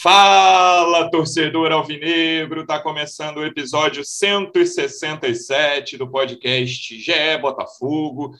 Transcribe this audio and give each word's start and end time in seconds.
Fala, 0.00 1.10
torcedor 1.10 1.72
alvinegro! 1.72 2.64
Tá 2.64 2.78
começando 2.78 3.38
o 3.38 3.44
episódio 3.44 4.04
167 4.04 5.96
do 5.96 6.08
podcast 6.08 6.96
GE 7.00 7.38
Botafogo. 7.42 8.30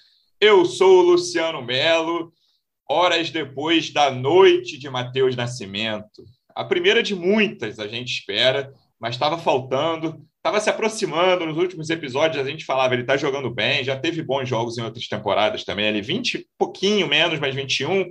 Eu 0.40 0.64
sou 0.64 1.00
o 1.00 1.02
Luciano 1.02 1.60
Melo, 1.60 2.32
horas 2.88 3.30
depois 3.30 3.90
da 3.92 4.08
noite 4.08 4.78
de 4.78 4.88
Matheus 4.88 5.34
Nascimento. 5.34 6.24
A 6.54 6.64
primeira 6.64 7.02
de 7.02 7.16
muitas, 7.16 7.80
a 7.80 7.88
gente 7.88 8.12
espera, 8.12 8.72
mas 8.96 9.16
estava 9.16 9.36
faltando, 9.36 10.24
estava 10.36 10.60
se 10.60 10.70
aproximando. 10.70 11.44
Nos 11.44 11.56
últimos 11.56 11.90
episódios 11.90 12.40
a 12.40 12.48
gente 12.48 12.64
falava, 12.64 12.94
ele 12.94 13.02
está 13.02 13.16
jogando 13.16 13.50
bem, 13.50 13.82
já 13.82 13.98
teve 13.98 14.22
bons 14.22 14.48
jogos 14.48 14.78
em 14.78 14.82
outras 14.82 15.08
temporadas 15.08 15.64
também, 15.64 15.86
ele 15.86 16.02
20, 16.02 16.46
pouquinho 16.56 17.08
menos, 17.08 17.40
mas 17.40 17.52
21 17.52 18.08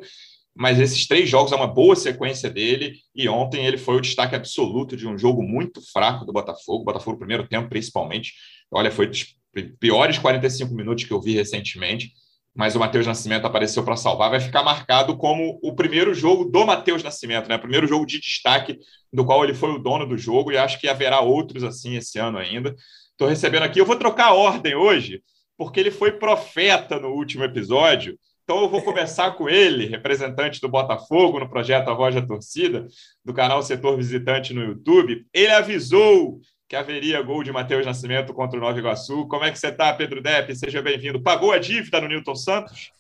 mas 0.58 0.80
esses 0.80 1.08
três 1.08 1.30
jogos 1.30 1.52
é 1.52 1.56
uma 1.56 1.68
boa 1.68 1.96
sequência 1.96 2.50
dele, 2.50 2.96
e 3.16 3.30
ontem 3.30 3.66
ele 3.66 3.78
foi 3.78 3.96
o 3.96 4.02
destaque 4.02 4.36
absoluto 4.36 4.98
de 4.98 5.08
um 5.08 5.18
jogo 5.18 5.44
muito 5.44 5.82
fraco 5.92 6.26
do 6.26 6.34
Botafogo, 6.34 6.84
Botafogo 6.84 7.20
primeiro 7.20 7.48
tempo 7.48 7.70
principalmente, 7.70 8.34
olha, 8.72 8.92
foi 8.92 9.08
dos 9.08 9.36
piores 9.80 10.18
45 10.18 10.74
minutos 10.74 11.04
que 11.04 11.12
eu 11.12 11.22
vi 11.22 11.34
recentemente, 11.34 12.12
mas 12.56 12.76
o 12.76 12.80
Matheus 12.80 13.06
Nascimento 13.06 13.46
apareceu 13.46 13.84
para 13.84 13.96
salvar, 13.96 14.32
vai 14.32 14.40
ficar 14.40 14.64
marcado 14.64 15.16
como 15.16 15.60
o 15.62 15.76
primeiro 15.76 16.12
jogo 16.12 16.46
do 16.46 16.66
Matheus 16.66 17.04
Nascimento, 17.04 17.48
né? 17.48 17.56
o 17.56 17.60
primeiro 17.60 17.86
jogo 17.86 18.04
de 18.04 18.20
destaque 18.20 18.80
do 19.14 19.24
qual 19.24 19.44
ele 19.44 19.54
foi 19.54 19.70
o 19.70 19.78
dono 19.78 20.08
do 20.08 20.18
jogo, 20.18 20.52
e 20.52 20.58
acho 20.58 20.80
que 20.80 20.88
haverá 20.88 21.20
outros 21.22 21.64
assim 21.64 21.96
esse 21.98 22.18
ano 22.18 22.40
ainda. 22.40 22.76
Estou 23.12 23.28
recebendo 23.28 23.62
aqui, 23.62 23.80
eu 23.80 23.86
vou 23.86 23.96
trocar 23.96 24.30
a 24.30 24.34
ordem 24.34 24.74
hoje, 24.74 25.22
porque 25.56 25.80
ele 25.80 25.92
foi 25.92 26.14
profeta 26.14 27.00
no 27.00 27.10
último 27.10 27.44
episódio, 27.44 28.18
então 28.48 28.62
eu 28.62 28.70
vou 28.70 28.82
começar 28.82 29.32
com 29.32 29.50
ele, 29.50 29.88
representante 29.88 30.62
do 30.62 30.70
Botafogo 30.70 31.38
no 31.38 31.50
projeto 31.50 31.90
A 31.90 31.94
Voz 31.94 32.16
da 32.16 32.22
Torcida, 32.22 32.88
do 33.24 33.34
canal 33.34 33.62
Setor 33.62 33.98
Visitante 33.98 34.54
no 34.54 34.64
YouTube. 34.64 35.26
Ele 35.34 35.52
avisou 35.52 36.40
que 36.66 36.78
haveria 36.78 37.22
gol 37.22 37.44
de 37.44 37.52
Matheus 37.52 37.86
Nascimento 37.86 38.34
contra 38.34 38.58
o 38.58 38.62
Nova 38.62 38.80
Iguaçu. 38.80 39.28
Como 39.28 39.44
é 39.44 39.52
que 39.52 39.60
você 39.60 39.68
está, 39.68 39.92
Pedro 39.92 40.22
Depp? 40.22 40.56
Seja 40.56 40.82
bem-vindo. 40.82 41.22
Pagou 41.22 41.52
a 41.52 41.58
dívida 41.58 42.00
no 42.00 42.08
Newton 42.08 42.36
Santos? 42.36 42.92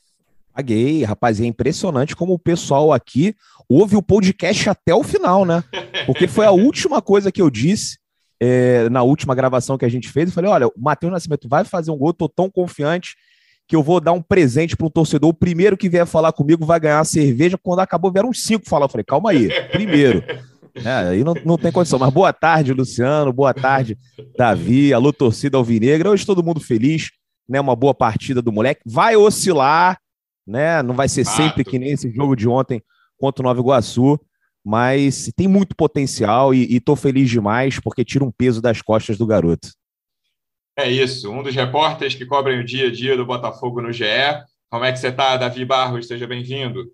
Paguei, 0.53 1.05
rapaz, 1.05 1.39
é 1.39 1.45
impressionante 1.45 2.13
como 2.13 2.33
o 2.33 2.39
pessoal 2.39 2.91
aqui 2.91 3.33
ouve 3.69 3.95
o 3.95 4.03
podcast 4.03 4.69
até 4.69 4.93
o 4.93 5.01
final, 5.01 5.45
né? 5.45 5.63
Porque 6.05 6.27
foi 6.27 6.45
a 6.45 6.51
última 6.51 7.01
coisa 7.01 7.31
que 7.31 7.41
eu 7.41 7.49
disse 7.49 7.97
é, 8.37 8.89
na 8.89 9.01
última 9.01 9.33
gravação 9.33 9.77
que 9.77 9.85
a 9.85 9.89
gente 9.89 10.09
fez. 10.09 10.27
Eu 10.27 10.35
falei: 10.35 10.51
olha, 10.51 10.67
o 10.67 10.73
Matheus 10.75 11.13
Nascimento 11.13 11.47
vai 11.47 11.63
fazer 11.63 11.89
um 11.89 11.97
gol, 11.97 12.13
tô 12.13 12.27
tão 12.27 12.49
confiante 12.49 13.15
que 13.67 13.75
eu 13.75 13.83
vou 13.83 13.99
dar 13.99 14.13
um 14.13 14.21
presente 14.21 14.77
para 14.77 14.87
um 14.87 14.89
torcedor. 14.89 15.29
O 15.29 15.33
primeiro 15.33 15.75
que 15.75 15.89
vier 15.89 16.05
falar 16.05 16.31
comigo 16.31 16.65
vai 16.65 16.79
ganhar 16.79 17.03
cerveja. 17.03 17.57
Quando 17.61 17.81
acabou, 17.81 18.11
vieram 18.11 18.29
uns 18.29 18.43
cinco 18.43 18.67
falar. 18.67 18.85
Eu 18.85 18.89
falei, 18.89 19.03
calma 19.03 19.31
aí, 19.31 19.49
primeiro. 19.69 20.23
É, 20.85 21.09
aí 21.09 21.23
não, 21.23 21.33
não 21.43 21.57
tem 21.57 21.71
condição. 21.71 21.97
Mas 21.97 22.13
boa 22.13 22.31
tarde, 22.31 22.71
Luciano. 22.71 23.33
Boa 23.33 23.51
tarde, 23.51 23.97
Davi. 24.37 24.93
Alô, 24.93 25.11
torcida 25.11 25.57
alvinegra. 25.57 26.11
Hoje 26.11 26.23
todo 26.23 26.43
mundo 26.43 26.59
feliz, 26.59 27.09
né? 27.49 27.59
Uma 27.59 27.75
boa 27.75 27.95
partida 27.95 28.43
do 28.43 28.51
moleque. 28.51 28.81
Vai 28.85 29.15
oscilar, 29.15 29.97
né? 30.45 30.83
Não 30.83 30.93
vai 30.93 31.09
ser 31.09 31.25
sempre 31.25 31.63
que 31.63 31.79
nem 31.79 31.93
esse 31.93 32.11
jogo 32.11 32.35
de 32.35 32.47
ontem 32.47 32.79
contra 33.17 33.41
o 33.41 33.47
Nova 33.47 33.59
Iguaçu. 33.59 34.19
Mas 34.63 35.31
tem 35.35 35.47
muito 35.47 35.75
potencial 35.75 36.53
e, 36.53 36.75
e 36.75 36.79
tô 36.79 36.95
feliz 36.95 37.27
demais 37.27 37.79
porque 37.79 38.05
tira 38.05 38.23
um 38.23 38.31
peso 38.31 38.61
das 38.61 38.79
costas 38.79 39.17
do 39.17 39.25
garoto. 39.25 39.69
É 40.79 40.87
isso, 40.87 41.31
um 41.31 41.41
dos 41.41 41.55
repórteres 41.55 42.13
que 42.13 42.23
cobrem 42.23 42.59
o 42.59 42.63
dia 42.63 42.89
a 42.89 42.91
dia 42.91 43.17
do 43.17 43.25
Botafogo 43.25 43.81
no 43.81 43.91
GE. 43.91 44.05
Como 44.69 44.85
é 44.85 44.91
que 44.91 44.99
você 44.99 45.07
está, 45.07 45.35
Davi 45.35 45.65
Barros? 45.65 46.05
Seja 46.07 46.27
bem-vindo. 46.27 46.93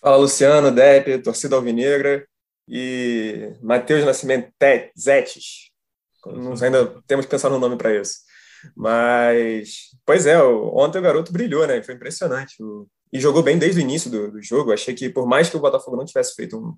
Fala, 0.00 0.16
Luciano, 0.16 0.72
Depp, 0.72 1.22
torcida 1.22 1.54
alvinegra 1.54 2.26
e 2.66 3.54
Matheus 3.62 4.04
Nascimento 4.04 4.52
Zetes. 4.98 5.70
Ainda 6.60 7.00
temos 7.06 7.26
que 7.26 7.30
pensar 7.30 7.48
no 7.48 7.60
nome 7.60 7.76
para 7.76 7.94
isso. 7.94 8.22
Mas, 8.74 9.96
pois 10.04 10.26
é, 10.26 10.42
ontem 10.42 10.98
o 10.98 11.02
garoto 11.02 11.32
brilhou, 11.32 11.68
né? 11.68 11.80
Foi 11.84 11.94
impressionante. 11.94 12.56
E 13.12 13.20
jogou 13.20 13.44
bem 13.44 13.56
desde 13.56 13.78
o 13.78 13.82
início 13.82 14.10
do, 14.10 14.32
do 14.32 14.42
jogo. 14.42 14.72
Achei 14.72 14.96
que, 14.96 15.08
por 15.08 15.28
mais 15.28 15.48
que 15.48 15.56
o 15.56 15.60
Botafogo 15.60 15.96
não 15.96 16.04
tivesse 16.04 16.34
feito 16.34 16.58
um, 16.58 16.76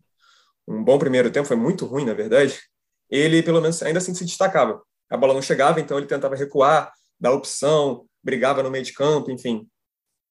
um 0.74 0.84
bom 0.84 0.98
primeiro 0.98 1.30
tempo, 1.30 1.48
foi 1.48 1.56
muito 1.56 1.86
ruim, 1.86 2.04
na 2.04 2.12
verdade, 2.12 2.60
ele, 3.08 3.42
pelo 3.42 3.62
menos, 3.62 3.82
ainda 3.82 3.98
assim 3.98 4.12
se 4.12 4.26
destacava 4.26 4.82
a 5.12 5.16
bola 5.16 5.34
não 5.34 5.42
chegava, 5.42 5.78
então 5.78 5.98
ele 5.98 6.06
tentava 6.06 6.34
recuar, 6.34 6.90
dar 7.20 7.32
opção, 7.32 8.06
brigava 8.24 8.62
no 8.62 8.70
meio 8.70 8.82
de 8.82 8.94
campo, 8.94 9.30
enfim. 9.30 9.68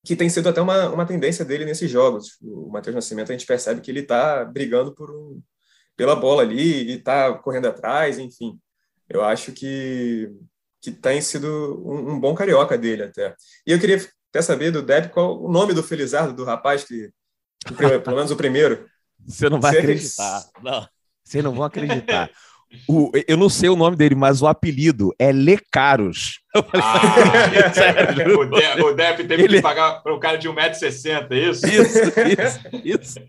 Que 0.03 0.16
tem 0.16 0.28
sido 0.28 0.50
até 0.50 0.59
uma, 0.59 0.90
uma 0.90 1.06
tendência 1.06 1.46
dele 1.46 1.66
nesses 1.66 1.90
jogos. 1.90 2.38
O 2.42 2.68
Matheus 2.72 2.96
Nascimento, 2.96 3.30
a 3.30 3.34
gente 3.34 3.46
percebe 3.46 3.80
que 3.80 3.92
ele 3.92 4.00
está 4.00 4.44
brigando 4.44 4.92
por 4.96 5.12
um, 5.12 5.40
pela 5.96 6.16
bola 6.16 6.42
ali 6.42 6.90
e 6.90 6.92
está 6.94 7.31
correndo 7.38 7.68
atrás, 7.68 8.18
enfim. 8.18 8.59
Eu 9.08 9.24
acho 9.24 9.52
que, 9.52 10.31
que 10.81 10.92
tem 10.92 11.22
sido 11.22 11.84
um, 11.86 12.13
um, 12.13 12.19
bom 12.19 12.34
carioca 12.34 12.75
dele 12.75 13.03
até. 13.03 13.36
E 13.68 13.72
eu 13.72 13.80
queria 13.80 13.98
até 14.31 14.42
saber 14.42 14.72
do 14.72 14.81
Deb 14.81 15.12
qual 15.12 15.40
o 15.40 15.52
nome 15.52 15.75
do 15.75 15.84
Felizardo, 15.84 16.34
do 16.34 16.44
rapaz 16.44 16.84
que, 16.84 17.12
pelo 17.78 18.16
menos 18.16 18.31
o 18.31 18.36
primeiro. 18.36 18.90
Você 19.28 19.48
não 19.48 19.62
vai 19.62 19.78
acreditar. 19.78 20.44
Não. 20.63 20.88
Vocês 21.24 21.44
não 21.44 21.53
vão 21.53 21.63
acreditar. 21.63 22.31
O, 22.88 23.12
eu 23.28 23.38
não 23.38 23.50
sei 23.50 23.70
o 23.70 23.76
nome 23.76 23.96
dele, 23.96 24.16
mas 24.16 24.42
o 24.42 24.48
apelido 24.48 25.14
é 25.20 25.32
Lecaros. 25.32 26.40
Ah, 26.74 27.74
sério, 27.74 28.42
o, 28.42 28.46
De, 28.46 28.82
o 28.82 28.94
Dep 28.94 29.24
teve 29.26 29.44
ele... 29.44 29.56
que 29.58 29.62
pagar 29.62 30.04
para 30.04 30.14
o 30.14 30.20
cara 30.20 30.38
de 30.38 30.50
1,60m, 30.50 31.28
é 31.31 31.50
isso? 31.50 31.66
Isso, 31.66 32.00
isso, 32.28 32.60
isso. 32.84 33.20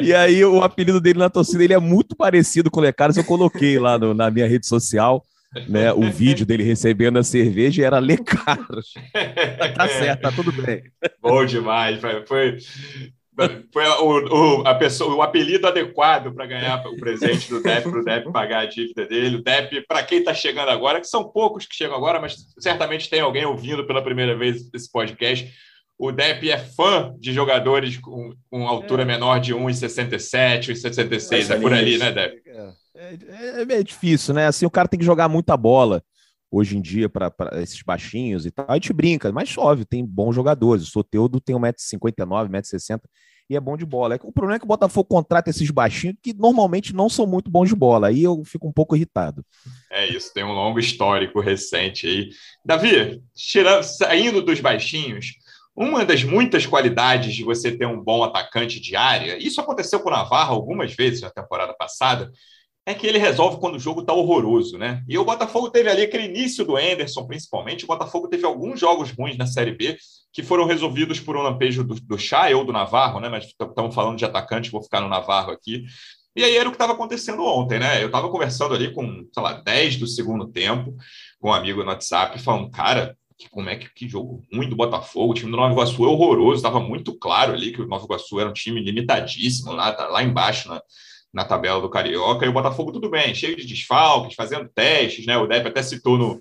E 0.00 0.14
aí 0.14 0.44
o 0.44 0.62
apelido 0.62 1.00
dele 1.00 1.18
na 1.18 1.28
torcida 1.28 1.64
ele 1.64 1.74
é 1.74 1.80
muito 1.80 2.14
parecido 2.14 2.70
com 2.70 2.78
o 2.78 2.82
Lecaros. 2.82 3.16
Eu 3.16 3.24
coloquei 3.24 3.76
lá 3.76 3.98
no, 3.98 4.14
na 4.14 4.30
minha 4.30 4.46
rede 4.46 4.68
social 4.68 5.24
né, 5.68 5.92
o 5.92 6.02
vídeo 6.10 6.46
dele 6.46 6.62
recebendo 6.62 7.18
a 7.18 7.24
cerveja 7.24 7.84
era 7.84 7.98
Lecaros. 7.98 8.94
Tá 9.74 9.88
certo, 9.88 10.20
tá 10.20 10.32
tudo 10.32 10.52
bem. 10.52 10.82
Bom 11.20 11.44
demais. 11.44 12.00
Foi, 12.26 12.58
foi, 13.72 13.86
o, 13.86 14.60
o, 14.60 14.66
a 14.66 14.74
pessoa, 14.74 15.14
o 15.14 15.22
apelido 15.22 15.66
adequado 15.66 16.32
para 16.32 16.46
ganhar 16.46 16.84
o 16.86 16.96
presente 16.96 17.48
do 17.48 17.62
DEP, 17.62 17.82
para 17.90 18.00
o 18.00 18.04
DEP 18.04 18.30
pagar 18.32 18.60
a 18.60 18.66
dívida 18.66 19.06
dele. 19.06 19.36
O 19.36 19.42
DEP, 19.42 19.86
para 19.86 20.02
quem 20.02 20.18
está 20.18 20.34
chegando 20.34 20.68
agora, 20.68 21.00
que 21.00 21.06
são 21.06 21.24
poucos 21.24 21.66
que 21.66 21.74
chegam 21.74 21.96
agora, 21.96 22.20
mas 22.20 22.36
certamente 22.58 23.08
tem 23.08 23.20
alguém 23.20 23.44
ouvindo 23.44 23.86
pela 23.86 24.02
primeira 24.02 24.36
vez 24.36 24.68
esse 24.74 24.90
podcast. 24.90 25.52
O 25.98 26.10
DEP 26.10 26.50
é 26.50 26.58
fã 26.58 27.14
de 27.18 27.32
jogadores 27.32 27.98
com, 27.98 28.34
com 28.50 28.66
altura 28.66 29.02
é. 29.02 29.04
menor 29.04 29.38
de 29.38 29.54
1,67, 29.54 30.72
1,66. 30.72 31.50
É 31.50 31.60
por 31.60 31.72
ali, 31.72 31.98
né, 31.98 32.10
DEP? 32.10 32.42
É, 32.48 33.18
é, 33.28 33.62
é, 33.62 33.82
difícil, 33.82 34.34
né? 34.34 34.46
Assim, 34.46 34.66
o 34.66 34.70
cara 34.70 34.88
tem 34.88 34.98
que 34.98 35.04
jogar 35.04 35.28
muita 35.28 35.56
bola 35.56 36.02
hoje 36.50 36.76
em 36.76 36.80
dia 36.80 37.08
para 37.08 37.32
esses 37.62 37.82
baixinhos 37.82 38.44
e 38.44 38.50
tal. 38.50 38.66
A 38.68 38.74
gente 38.74 38.92
brinca, 38.92 39.30
mas 39.30 39.48
chove, 39.48 39.84
tem 39.84 40.04
bons 40.04 40.34
jogadores. 40.34 40.84
O 40.84 40.90
Soteudo 40.90 41.40
tem 41.40 41.54
1,59m, 41.54 42.48
1,60m 42.48 43.00
e 43.50 43.56
é 43.56 43.60
bom 43.60 43.76
de 43.76 43.84
bola. 43.84 44.14
O 44.22 44.32
problema 44.32 44.54
é 44.54 44.58
que 44.60 44.64
o 44.64 44.68
Botafogo 44.68 45.08
contrata 45.08 45.50
esses 45.50 45.68
baixinhos 45.72 46.16
que 46.22 46.32
normalmente 46.32 46.94
não 46.94 47.08
são 47.08 47.26
muito 47.26 47.50
bons 47.50 47.68
de 47.68 47.74
bola. 47.74 48.06
Aí 48.06 48.22
eu 48.22 48.44
fico 48.44 48.68
um 48.68 48.72
pouco 48.72 48.94
irritado. 48.94 49.44
É 49.90 50.06
isso, 50.06 50.32
tem 50.32 50.44
um 50.44 50.52
longo 50.52 50.78
histórico 50.78 51.40
recente 51.40 52.06
aí. 52.06 52.30
Davi, 52.64 53.20
tirando, 53.34 53.82
saindo 53.82 54.40
dos 54.40 54.60
baixinhos, 54.60 55.32
uma 55.74 56.04
das 56.04 56.22
muitas 56.22 56.64
qualidades 56.64 57.34
de 57.34 57.42
você 57.42 57.76
ter 57.76 57.86
um 57.86 58.00
bom 58.00 58.22
atacante 58.22 58.78
de 58.78 58.94
área, 58.94 59.36
isso 59.36 59.60
aconteceu 59.60 59.98
com 59.98 60.08
o 60.08 60.12
Navarro 60.12 60.54
algumas 60.54 60.94
vezes 60.94 61.20
na 61.20 61.30
temporada 61.30 61.74
passada, 61.74 62.30
é 62.86 62.94
que 62.94 63.06
ele 63.06 63.18
resolve 63.18 63.58
quando 63.58 63.76
o 63.76 63.78
jogo 63.78 64.00
está 64.00 64.12
horroroso, 64.12 64.78
né? 64.78 65.04
E 65.08 65.16
o 65.18 65.24
Botafogo 65.24 65.70
teve 65.70 65.88
ali 65.90 66.02
aquele 66.02 66.24
início 66.24 66.64
do 66.64 66.76
Anderson, 66.76 67.26
principalmente. 67.26 67.84
O 67.84 67.88
Botafogo 67.88 68.28
teve 68.28 68.44
alguns 68.44 68.80
jogos 68.80 69.10
ruins 69.10 69.36
na 69.36 69.46
Série 69.46 69.72
B 69.72 69.96
que 70.32 70.42
foram 70.42 70.64
resolvidos 70.64 71.20
por 71.20 71.36
um 71.36 71.42
lampejo 71.42 71.84
do, 71.84 71.94
do 71.94 72.18
Chay 72.18 72.54
ou 72.54 72.64
do 72.64 72.72
Navarro, 72.72 73.20
né? 73.20 73.28
Mas 73.28 73.44
estamos 73.44 73.94
falando 73.94 74.16
de 74.16 74.24
atacante, 74.24 74.70
vou 74.70 74.82
ficar 74.82 75.00
no 75.00 75.08
Navarro 75.08 75.52
aqui. 75.52 75.84
E 76.34 76.44
aí 76.44 76.56
era 76.56 76.68
o 76.68 76.72
que 76.72 76.76
estava 76.76 76.92
acontecendo 76.92 77.44
ontem, 77.44 77.78
né? 77.78 78.02
Eu 78.02 78.06
estava 78.06 78.30
conversando 78.30 78.74
ali 78.74 78.92
com, 78.92 79.26
sei 79.32 79.42
lá, 79.42 79.52
10 79.54 79.96
do 79.96 80.06
segundo 80.06 80.48
tempo, 80.48 80.94
com 81.38 81.50
um 81.50 81.52
amigo 81.52 81.82
no 81.82 81.90
WhatsApp, 81.90 82.38
falando, 82.40 82.70
cara, 82.70 83.16
como 83.50 83.68
é 83.68 83.76
que, 83.76 83.92
que 83.92 84.08
jogo 84.08 84.42
ruim 84.52 84.68
do 84.68 84.76
Botafogo, 84.76 85.32
o 85.32 85.34
time 85.34 85.50
do 85.50 85.56
Nova 85.56 85.72
Iguaçu 85.72 86.04
é 86.04 86.08
horroroso, 86.08 86.56
estava 86.56 86.78
muito 86.80 87.18
claro 87.18 87.52
ali 87.52 87.72
que 87.72 87.80
o 87.80 87.86
Nova 87.86 88.04
Iguaçu 88.04 88.38
era 88.38 88.48
um 88.48 88.52
time 88.52 88.80
limitadíssimo 88.80 89.72
lá, 89.72 89.92
tá 89.92 90.06
lá 90.08 90.22
embaixo 90.22 90.68
na, 90.68 90.80
na 91.32 91.44
tabela 91.44 91.80
do 91.80 91.88
Carioca, 91.88 92.44
e 92.44 92.48
o 92.48 92.52
Botafogo 92.52 92.92
tudo 92.92 93.08
bem, 93.08 93.34
cheio 93.34 93.56
de 93.56 93.66
desfalques, 93.66 94.34
fazendo 94.34 94.68
testes, 94.68 95.26
né? 95.26 95.36
O 95.36 95.46
Depp 95.46 95.68
até 95.68 95.82
citou 95.82 96.18
no, 96.18 96.40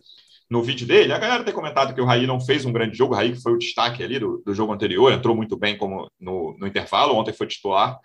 no 0.50 0.64
vídeo 0.64 0.88
dele. 0.88 1.14
A 1.14 1.20
galera 1.20 1.44
tem 1.44 1.54
comentado 1.54 1.94
que 1.94 2.02
o 2.02 2.06
Raí 2.06 2.26
não 2.26 2.40
fez 2.40 2.66
um 2.66 2.74
grande 2.74 2.98
jogo, 2.98 3.14
o 3.14 3.18
Raí 3.18 3.34
que 3.34 3.42
foi 3.42 3.54
o 3.54 3.58
destaque 3.58 4.04
ali 4.04 4.18
do, 4.18 4.42
do 4.46 4.54
jogo 4.54 4.74
anterior, 4.74 5.12
entrou 5.12 5.36
muito 5.36 5.56
bem 5.56 5.78
como 5.78 6.10
no, 6.20 6.58
no 6.58 6.68
intervalo, 6.68 7.16
ontem 7.16 7.34
foi 7.34 7.48
titular. 7.48 8.00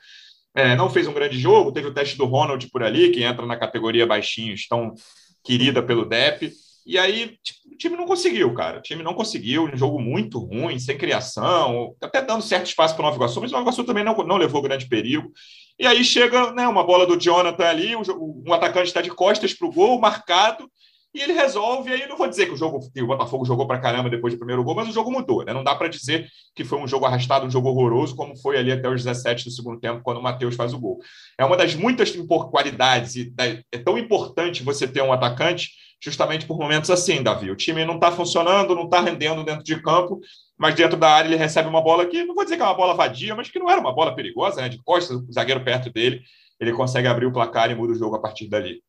É, 0.54 0.76
não 0.76 0.88
fez 0.88 1.08
um 1.08 1.14
grande 1.14 1.38
jogo, 1.38 1.72
teve 1.72 1.88
o 1.88 1.94
teste 1.94 2.16
do 2.16 2.26
Ronald 2.26 2.68
por 2.70 2.82
ali, 2.82 3.10
que 3.10 3.24
entra 3.24 3.44
na 3.44 3.56
categoria 3.56 4.06
baixinhos, 4.06 4.68
tão 4.68 4.94
querida 5.42 5.82
pelo 5.82 6.04
Depp. 6.04 6.52
E 6.86 6.98
aí 6.98 7.38
tipo, 7.42 7.60
o 7.72 7.76
time 7.76 7.96
não 7.96 8.06
conseguiu, 8.06 8.52
cara. 8.54 8.78
O 8.78 8.82
time 8.82 9.02
não 9.02 9.14
conseguiu, 9.14 9.64
um 9.64 9.76
jogo 9.76 10.00
muito 10.00 10.38
ruim, 10.38 10.78
sem 10.78 10.96
criação, 10.96 11.94
até 12.00 12.22
dando 12.22 12.42
certo 12.42 12.66
espaço 12.66 12.94
para 12.94 13.02
o 13.02 13.04
Nova 13.06 13.16
Iguaçu, 13.16 13.40
mas 13.40 13.50
o 13.50 13.54
Nova 13.54 13.64
Iguaçu 13.64 13.84
também 13.84 14.04
não, 14.04 14.14
não 14.18 14.36
levou 14.36 14.62
grande 14.62 14.88
perigo. 14.88 15.32
E 15.78 15.86
aí 15.86 16.04
chega 16.04 16.52
né, 16.52 16.68
uma 16.68 16.84
bola 16.84 17.06
do 17.06 17.18
Jonathan 17.18 17.64
ali, 17.64 17.96
um, 17.96 18.02
um 18.46 18.52
atacante 18.52 18.86
está 18.86 19.00
de 19.00 19.10
costas 19.10 19.52
para 19.52 19.66
o 19.66 19.72
gol, 19.72 20.00
marcado, 20.00 20.70
e 21.12 21.20
ele 21.20 21.32
resolve. 21.32 21.90
E 21.90 21.94
aí 21.94 22.08
não 22.08 22.16
vou 22.16 22.28
dizer 22.28 22.46
que 22.46 22.52
o 22.52 22.56
jogo, 22.56 22.80
que 22.92 23.02
o 23.02 23.06
Botafogo 23.06 23.44
jogou 23.44 23.66
para 23.66 23.80
caramba 23.80 24.08
depois 24.10 24.32
do 24.32 24.38
primeiro 24.38 24.62
gol, 24.62 24.74
mas 24.74 24.88
o 24.88 24.92
jogo 24.92 25.10
mudou, 25.10 25.44
né? 25.44 25.52
Não 25.52 25.64
dá 25.64 25.74
para 25.74 25.88
dizer 25.88 26.28
que 26.54 26.64
foi 26.64 26.78
um 26.78 26.86
jogo 26.86 27.06
arrastado, 27.06 27.46
um 27.46 27.50
jogo 27.50 27.68
horroroso, 27.68 28.14
como 28.14 28.36
foi 28.36 28.56
ali 28.56 28.70
até 28.70 28.88
os 28.88 29.02
17 29.02 29.44
do 29.44 29.50
segundo 29.50 29.80
tempo, 29.80 30.02
quando 30.02 30.18
o 30.18 30.22
Matheus 30.22 30.54
faz 30.54 30.72
o 30.72 30.78
gol. 30.78 30.98
É 31.38 31.44
uma 31.44 31.56
das 31.56 31.74
muitas 31.74 32.12
qualidades, 32.50 33.16
e 33.16 33.32
é 33.72 33.78
tão 33.78 33.98
importante 33.98 34.62
você 34.62 34.86
ter 34.86 35.02
um 35.02 35.12
atacante 35.12 35.70
justamente 36.04 36.46
por 36.46 36.58
momentos 36.58 36.90
assim, 36.90 37.22
Davi. 37.22 37.50
O 37.50 37.56
time 37.56 37.82
não 37.84 37.94
está 37.94 38.12
funcionando, 38.12 38.74
não 38.74 38.84
está 38.84 39.00
rendendo 39.00 39.42
dentro 39.42 39.64
de 39.64 39.80
campo, 39.80 40.20
mas 40.58 40.74
dentro 40.74 40.98
da 40.98 41.08
área 41.08 41.28
ele 41.28 41.36
recebe 41.36 41.66
uma 41.66 41.82
bola 41.82 42.04
que, 42.06 42.24
não 42.24 42.34
vou 42.34 42.44
dizer 42.44 42.56
que 42.56 42.62
é 42.62 42.66
uma 42.66 42.74
bola 42.74 42.92
vadia, 42.92 43.34
mas 43.34 43.50
que 43.50 43.58
não 43.58 43.70
era 43.70 43.80
uma 43.80 43.94
bola 43.94 44.14
perigosa, 44.14 44.60
né? 44.60 44.68
De 44.68 44.82
costas, 44.82 45.16
o 45.16 45.32
zagueiro 45.32 45.64
perto 45.64 45.90
dele, 45.90 46.20
ele 46.60 46.74
consegue 46.74 47.08
abrir 47.08 47.24
o 47.24 47.32
placar 47.32 47.70
e 47.70 47.74
muda 47.74 47.94
o 47.94 47.96
jogo 47.96 48.16
a 48.16 48.20
partir 48.20 48.48
dali. 48.48 48.82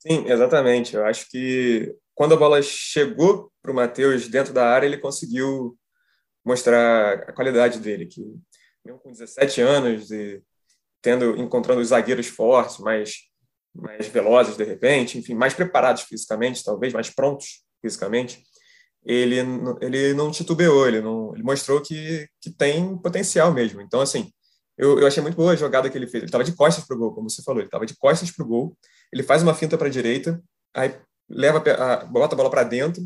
Sim, 0.00 0.24
exatamente. 0.26 0.96
Eu 0.96 1.06
acho 1.06 1.30
que 1.30 1.94
quando 2.12 2.34
a 2.34 2.36
bola 2.36 2.60
chegou 2.60 3.52
para 3.62 3.70
o 3.70 3.74
Matheus 3.74 4.26
dentro 4.26 4.52
da 4.52 4.68
área, 4.68 4.86
ele 4.86 4.98
conseguiu 4.98 5.78
mostrar 6.44 7.20
a 7.20 7.32
qualidade 7.32 7.78
dele, 7.78 8.06
que 8.06 8.20
mesmo 8.84 8.98
com 8.98 9.12
17 9.12 9.60
anos 9.60 10.10
e 10.10 10.42
tendo 11.00 11.36
encontrando 11.36 11.80
os 11.80 11.88
zagueiros 11.88 12.26
fortes, 12.26 12.78
mais 12.78 13.32
mais 13.74 14.06
velozes 14.08 14.56
de 14.56 14.64
repente, 14.64 15.18
enfim, 15.18 15.34
mais 15.34 15.54
preparados 15.54 16.02
fisicamente, 16.02 16.64
talvez 16.64 16.92
mais 16.92 17.10
prontos 17.10 17.64
fisicamente, 17.82 18.42
ele 19.04 19.36
ele 19.80 20.14
não 20.14 20.30
titubeou, 20.30 20.86
ele 20.86 21.00
não 21.00 21.34
ele 21.34 21.42
mostrou 21.42 21.80
que 21.80 22.28
que 22.40 22.50
tem 22.50 22.96
potencial 22.98 23.52
mesmo. 23.52 23.80
Então 23.80 24.00
assim, 24.00 24.30
eu, 24.76 24.98
eu 24.98 25.06
achei 25.06 25.22
muito 25.22 25.36
boa 25.36 25.52
a 25.52 25.56
jogada 25.56 25.88
que 25.88 25.96
ele 25.96 26.06
fez. 26.06 26.22
Ele 26.22 26.26
estava 26.26 26.44
de 26.44 26.52
costas 26.52 26.84
para 26.84 26.96
o 26.96 26.98
gol, 26.98 27.14
como 27.14 27.30
você 27.30 27.42
falou, 27.42 27.60
ele 27.60 27.68
estava 27.68 27.86
de 27.86 27.96
costas 27.96 28.30
para 28.30 28.44
o 28.44 28.48
gol. 28.48 28.76
Ele 29.12 29.22
faz 29.22 29.42
uma 29.42 29.54
finta 29.54 29.78
para 29.78 29.86
a 29.86 29.90
direita, 29.90 30.42
aí 30.74 30.94
leva 31.28 31.58
a, 31.58 32.04
bota 32.04 32.34
a 32.34 32.36
bola 32.36 32.50
para 32.50 32.64
dentro, 32.64 33.02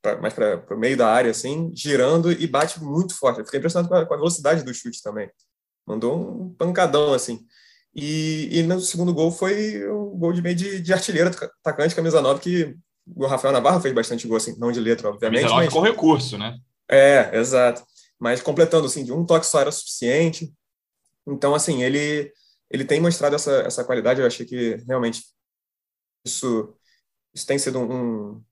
pra, 0.00 0.20
mais 0.20 0.32
para 0.32 0.64
o 0.70 0.78
meio 0.78 0.96
da 0.96 1.08
área, 1.08 1.30
assim, 1.30 1.70
girando 1.74 2.32
e 2.32 2.46
bate 2.46 2.82
muito 2.82 3.14
forte. 3.14 3.40
Eu 3.40 3.44
fiquei 3.44 3.58
impressionado 3.58 3.88
com 3.88 3.94
a, 3.94 4.06
com 4.06 4.14
a 4.14 4.16
velocidade 4.16 4.62
do 4.62 4.72
chute 4.72 5.02
também. 5.02 5.30
Mandou 5.86 6.42
um 6.42 6.54
pancadão, 6.54 7.12
assim. 7.12 7.46
E, 7.94 8.48
e, 8.50 8.62
no 8.62 8.80
segundo 8.80 9.12
gol 9.12 9.30
foi 9.30 9.86
um 9.90 10.18
gol 10.18 10.32
de 10.32 10.40
meio 10.40 10.56
de, 10.56 10.80
de 10.80 10.92
artilheiro, 10.92 11.28
atacante, 11.28 11.94
camisa 11.94 12.22
9, 12.22 12.40
que 12.40 12.76
o 13.14 13.26
Rafael 13.26 13.52
Navarro 13.52 13.80
fez 13.80 13.94
bastante 13.94 14.26
gol, 14.26 14.38
assim, 14.38 14.58
não 14.58 14.72
de 14.72 14.80
letra, 14.80 15.08
obviamente. 15.08 15.42
Camisa 15.42 15.54
9 15.54 15.66
mas... 15.66 15.74
com 15.74 15.80
recurso, 15.80 16.38
né? 16.38 16.58
É, 16.88 17.38
exato. 17.38 17.82
Mas 18.18 18.40
completando, 18.40 18.86
assim, 18.86 19.04
de 19.04 19.12
um 19.12 19.26
toque 19.26 19.46
só 19.46 19.60
era 19.60 19.72
suficiente. 19.72 20.52
Então, 21.26 21.54
assim, 21.54 21.82
ele, 21.82 22.32
ele 22.70 22.84
tem 22.84 23.00
mostrado 23.00 23.34
essa, 23.34 23.52
essa 23.60 23.84
qualidade. 23.84 24.20
Eu 24.20 24.26
achei 24.26 24.46
que 24.46 24.76
realmente 24.86 25.22
isso, 26.24 26.74
isso 27.34 27.46
tem 27.46 27.58
sido 27.58 27.78
um, 27.78 28.42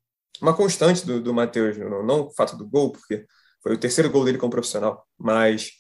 uma 0.41 0.55
constante 0.55 1.07
do, 1.07 1.21
do 1.21 1.33
Matheus, 1.33 1.79
não, 1.79 2.03
não 2.03 2.27
o 2.27 2.35
fato 2.35 2.57
do 2.57 2.69
gol, 2.69 2.93
porque 2.93 3.25
foi 3.63 3.75
o 3.75 3.79
terceiro 3.79 4.11
gol 4.11 4.25
dele 4.25 4.39
como 4.39 4.51
profissional, 4.51 5.07
mas 5.19 5.71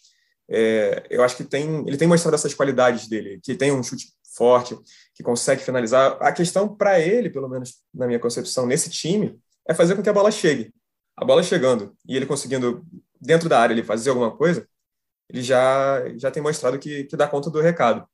é, 0.50 1.06
eu 1.08 1.22
acho 1.22 1.36
que 1.36 1.44
tem, 1.44 1.86
ele 1.86 1.96
tem 1.96 2.08
mostrado 2.08 2.34
essas 2.34 2.52
qualidades 2.52 3.06
dele, 3.06 3.40
que 3.42 3.54
tem 3.54 3.70
um 3.70 3.82
chute 3.82 4.12
forte, 4.36 4.76
que 5.14 5.22
consegue 5.22 5.62
finalizar. 5.62 6.16
A 6.20 6.32
questão 6.32 6.74
para 6.74 6.98
ele, 6.98 7.30
pelo 7.30 7.48
menos 7.48 7.76
na 7.94 8.06
minha 8.06 8.18
concepção, 8.18 8.66
nesse 8.66 8.90
time, 8.90 9.38
é 9.68 9.72
fazer 9.72 9.94
com 9.94 10.02
que 10.02 10.08
a 10.08 10.12
bola 10.12 10.30
chegue. 10.30 10.74
A 11.16 11.24
bola 11.24 11.42
chegando 11.42 11.94
e 12.06 12.16
ele 12.16 12.26
conseguindo, 12.26 12.84
dentro 13.20 13.48
da 13.48 13.60
área, 13.60 13.72
ele 13.72 13.84
fazer 13.84 14.10
alguma 14.10 14.36
coisa, 14.36 14.66
ele 15.28 15.42
já, 15.42 16.02
já 16.16 16.30
tem 16.30 16.42
mostrado 16.42 16.78
que, 16.78 17.04
que 17.04 17.16
dá 17.16 17.28
conta 17.28 17.50
do 17.50 17.60
recado. 17.60 18.04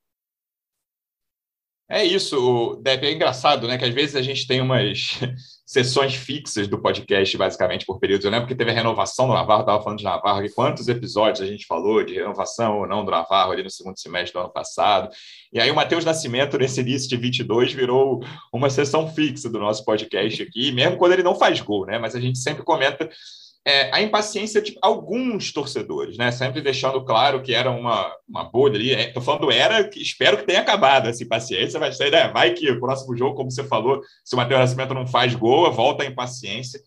É 1.89 2.05
isso, 2.05 2.81
Deve, 2.83 3.07
é 3.07 3.13
engraçado, 3.13 3.69
né? 3.69 3.79
Que 3.79 3.85
às 3.85 3.95
vezes 3.95 4.17
a 4.17 4.23
gente 4.23 4.45
tem 4.45 4.61
umas 4.61 5.21
sessões 5.65 6.17
fixas 6.17 6.67
do 6.67 6.83
podcast, 6.83 7.37
basicamente, 7.39 7.87
por 7.87 8.01
períodos. 8.01 8.25
Eu 8.25 8.33
lembro 8.33 8.49
que 8.49 8.57
teve 8.57 8.73
a 8.73 8.75
renovação 8.75 9.29
do 9.29 9.35
Navarro, 9.35 9.61
estava 9.61 9.81
falando 9.81 9.99
de 9.99 10.05
Navarro, 10.05 10.45
e 10.45 10.53
quantos 10.53 10.89
episódios 10.89 11.41
a 11.41 11.47
gente 11.47 11.65
falou 11.65 12.05
de 12.05 12.15
renovação 12.15 12.81
ou 12.81 12.89
não 12.89 13.05
do 13.05 13.13
Navarro 13.13 13.53
ali 13.53 13.63
no 13.63 13.71
segundo 13.71 14.01
semestre 14.01 14.33
do 14.33 14.41
ano 14.41 14.53
passado. 14.53 15.15
E 15.53 15.61
aí 15.61 15.71
o 15.71 15.77
Matheus 15.77 16.05
Nascimento, 16.05 16.59
nesse 16.59 16.81
início 16.81 17.09
de 17.09 17.17
22, 17.17 17.73
virou 17.73 18.21
uma 18.53 18.69
sessão 18.69 19.09
fixa 19.09 19.49
do 19.49 19.61
nosso 19.61 19.85
podcast 19.85 20.43
aqui, 20.43 20.73
mesmo 20.73 20.97
quando 20.97 21.13
ele 21.13 21.23
não 21.23 21.37
faz 21.37 21.61
gol, 21.61 21.87
né? 21.87 22.01
Mas 22.01 22.17
a 22.17 22.21
gente 22.21 22.39
sempre 22.39 22.65
comenta 22.65 23.09
é, 23.67 23.91
a 23.93 24.01
impaciência 24.01 24.63
de 24.63 24.79
alguns 24.81 25.53
torcedores, 25.53 26.17
né? 26.17 26.31
Sempre 26.31 26.63
deixando 26.63 27.05
claro 27.05 27.43
que 27.43 27.53
era 27.53 27.69
uma, 27.69 28.15
uma 28.29 28.45
bolha 28.45 28.77
ali. 28.77 28.93
Estou 28.93 29.21
é, 29.21 29.25
falando 29.25 29.51
era, 29.51 29.91
espero 29.97 30.39
que 30.39 30.45
tenha 30.45 30.61
acabado 30.61 31.09
essa 31.09 31.25
impaciência, 31.25 31.81
mas 31.81 31.99
né? 31.99 32.29
vai 32.29 32.55
que 32.55 32.71
o 32.71 32.79
próximo 32.79 33.17
jogo, 33.17 33.35
como 33.35 33.51
você 33.51 33.65
falou, 33.65 34.01
se 34.25 34.37
o 34.37 34.39
Matheus 34.39 34.61
Nascimento 34.61 34.95
não 34.95 35.05
faz 35.05 35.35
gol, 35.35 35.71
volta 35.73 36.05
a 36.05 36.07
impaciência. 36.07 36.81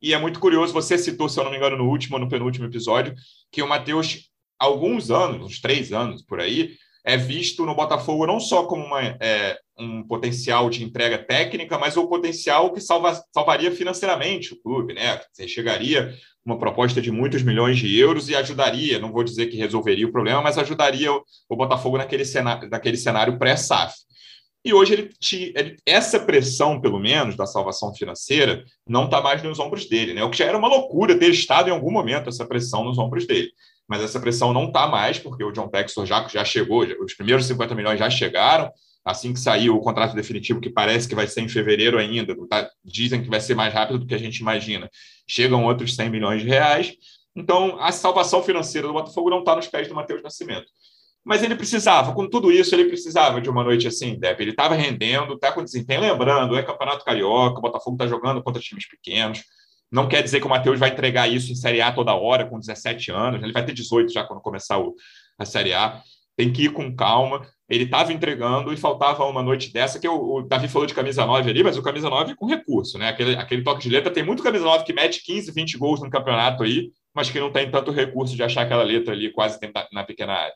E 0.00 0.14
é 0.14 0.18
muito 0.18 0.38
curioso, 0.38 0.72
você 0.72 0.96
citou, 0.96 1.28
se 1.28 1.38
eu 1.38 1.42
não 1.42 1.50
me 1.50 1.56
engano, 1.56 1.76
no 1.76 1.88
último 1.88 2.16
no 2.16 2.28
penúltimo 2.28 2.66
episódio, 2.66 3.12
que 3.50 3.60
o 3.60 3.68
Matheus, 3.68 4.30
alguns 4.56 5.10
anos, 5.10 5.44
uns 5.44 5.60
três 5.60 5.92
anos 5.92 6.22
por 6.22 6.38
aí, 6.38 6.76
é 7.04 7.16
visto 7.16 7.66
no 7.66 7.74
Botafogo 7.74 8.24
não 8.24 8.38
só 8.38 8.66
como 8.66 8.84
uma, 8.84 9.00
é, 9.20 9.58
um 9.80 10.02
potencial 10.02 10.68
de 10.68 10.84
entrega 10.84 11.18
técnica, 11.18 11.78
mas 11.78 11.96
o 11.96 12.06
potencial 12.06 12.72
que 12.72 12.80
salva, 12.80 13.20
salvaria 13.32 13.72
financeiramente 13.72 14.52
o 14.52 14.60
clube, 14.60 14.94
né? 14.94 15.20
Você 15.32 15.48
chegaria 15.48 16.14
uma 16.44 16.58
proposta 16.58 17.00
de 17.00 17.10
muitos 17.10 17.42
milhões 17.42 17.78
de 17.78 17.98
euros 17.98 18.28
e 18.28 18.36
ajudaria, 18.36 18.98
não 18.98 19.12
vou 19.12 19.24
dizer 19.24 19.46
que 19.46 19.56
resolveria 19.56 20.06
o 20.06 20.12
problema, 20.12 20.42
mas 20.42 20.58
ajudaria 20.58 21.10
o, 21.12 21.56
Botafogo 21.56 21.98
naquele 21.98 22.24
cenário, 22.24 22.68
naquele 22.68 22.96
cenário 22.96 23.38
pré-SAF. 23.38 23.94
E 24.62 24.74
hoje 24.74 24.92
ele, 24.92 25.10
ele, 25.56 25.76
essa 25.86 26.20
pressão, 26.20 26.80
pelo 26.80 26.98
menos, 26.98 27.34
da 27.34 27.46
salvação 27.46 27.94
financeira, 27.94 28.62
não 28.86 29.06
está 29.06 29.20
mais 29.22 29.42
nos 29.42 29.58
ombros 29.58 29.88
dele, 29.88 30.12
né? 30.12 30.22
O 30.22 30.30
que 30.30 30.36
já 30.36 30.44
era 30.44 30.58
uma 30.58 30.68
loucura 30.68 31.18
ter 31.18 31.30
estado 31.30 31.68
em 31.68 31.72
algum 31.72 31.90
momento 31.90 32.28
essa 32.28 32.46
pressão 32.46 32.84
nos 32.84 32.98
ombros 32.98 33.26
dele 33.26 33.50
mas 33.90 34.02
essa 34.02 34.20
pressão 34.20 34.52
não 34.52 34.66
está 34.66 34.86
mais, 34.86 35.18
porque 35.18 35.42
o 35.42 35.50
John 35.50 35.66
Textor 35.66 36.06
já, 36.06 36.24
já 36.28 36.44
chegou, 36.44 36.86
os 37.02 37.12
primeiros 37.12 37.44
50 37.46 37.74
milhões 37.74 37.98
já 37.98 38.08
chegaram, 38.08 38.70
assim 39.04 39.32
que 39.32 39.40
saiu 39.40 39.76
o 39.76 39.80
contrato 39.80 40.14
definitivo, 40.14 40.60
que 40.60 40.70
parece 40.70 41.08
que 41.08 41.14
vai 41.14 41.26
ser 41.26 41.40
em 41.40 41.48
fevereiro 41.48 41.98
ainda, 41.98 42.34
tá? 42.48 42.68
dizem 42.84 43.22
que 43.22 43.28
vai 43.28 43.40
ser 43.40 43.54
mais 43.54 43.72
rápido 43.72 43.98
do 43.98 44.06
que 44.06 44.14
a 44.14 44.18
gente 44.18 44.38
imagina, 44.38 44.90
chegam 45.28 45.64
outros 45.64 45.94
100 45.94 46.10
milhões 46.10 46.42
de 46.42 46.48
reais, 46.48 46.94
então 47.34 47.80
a 47.80 47.92
salvação 47.92 48.42
financeira 48.42 48.86
do 48.86 48.92
Botafogo 48.92 49.30
não 49.30 49.40
está 49.40 49.56
nos 49.56 49.68
pés 49.68 49.88
do 49.88 49.94
Matheus 49.94 50.22
Nascimento. 50.22 50.66
Mas 51.24 51.42
ele 51.42 51.54
precisava, 51.54 52.14
com 52.14 52.28
tudo 52.28 52.50
isso, 52.50 52.74
ele 52.74 52.86
precisava 52.86 53.40
de 53.40 53.50
uma 53.50 53.62
noite 53.62 53.86
assim, 53.86 54.18
Depp. 54.18 54.42
Ele 54.42 54.52
estava 54.52 54.74
rendendo, 54.74 55.34
está 55.34 55.52
com 55.52 55.62
desempenho. 55.62 56.00
Lembrando, 56.00 56.56
é 56.56 56.62
Campeonato 56.62 57.04
Carioca, 57.04 57.58
o 57.58 57.62
Botafogo 57.62 57.96
está 57.96 58.06
jogando 58.06 58.42
contra 58.42 58.60
times 58.60 58.88
pequenos. 58.88 59.42
Não 59.92 60.08
quer 60.08 60.22
dizer 60.22 60.40
que 60.40 60.46
o 60.46 60.50
Matheus 60.50 60.78
vai 60.78 60.90
entregar 60.90 61.28
isso 61.28 61.52
em 61.52 61.54
Série 61.54 61.82
A 61.82 61.92
toda 61.92 62.14
hora, 62.14 62.46
com 62.46 62.58
17 62.58 63.10
anos. 63.10 63.42
Ele 63.42 63.52
vai 63.52 63.64
ter 63.64 63.72
18 63.72 64.12
já 64.12 64.24
quando 64.24 64.40
começar 64.40 64.78
o, 64.78 64.94
a 65.38 65.44
Série 65.44 65.74
A. 65.74 66.00
Tem 66.36 66.50
que 66.50 66.64
ir 66.64 66.72
com 66.72 66.94
calma. 66.94 67.46
Ele 67.70 67.84
estava 67.84 68.12
entregando 68.12 68.72
e 68.72 68.76
faltava 68.76 69.24
uma 69.24 69.44
noite 69.44 69.72
dessa, 69.72 70.00
que 70.00 70.08
o, 70.08 70.38
o, 70.38 70.42
Davi 70.42 70.66
falou 70.66 70.86
de 70.86 70.94
camisa 70.94 71.24
9 71.24 71.48
ali, 71.48 71.62
mas 71.62 71.78
o 71.78 71.82
camisa 71.82 72.10
9 72.10 72.34
com 72.34 72.46
recurso, 72.46 72.98
né? 72.98 73.08
Aquele, 73.08 73.36
aquele 73.36 73.62
toque 73.62 73.82
de 73.82 73.90
letra. 73.90 74.12
Tem 74.12 74.24
muito 74.24 74.42
camisa 74.42 74.64
9 74.64 74.84
que 74.84 74.92
mete 74.92 75.22
15, 75.24 75.52
20 75.52 75.78
gols 75.78 76.00
no 76.00 76.10
campeonato 76.10 76.64
aí, 76.64 76.90
mas 77.14 77.30
que 77.30 77.38
não 77.38 77.52
tem 77.52 77.70
tanto 77.70 77.92
recurso 77.92 78.34
de 78.34 78.42
achar 78.42 78.62
aquela 78.62 78.82
letra 78.82 79.14
ali 79.14 79.30
quase 79.30 79.56
na 79.92 80.02
pequena 80.02 80.32
área. 80.32 80.54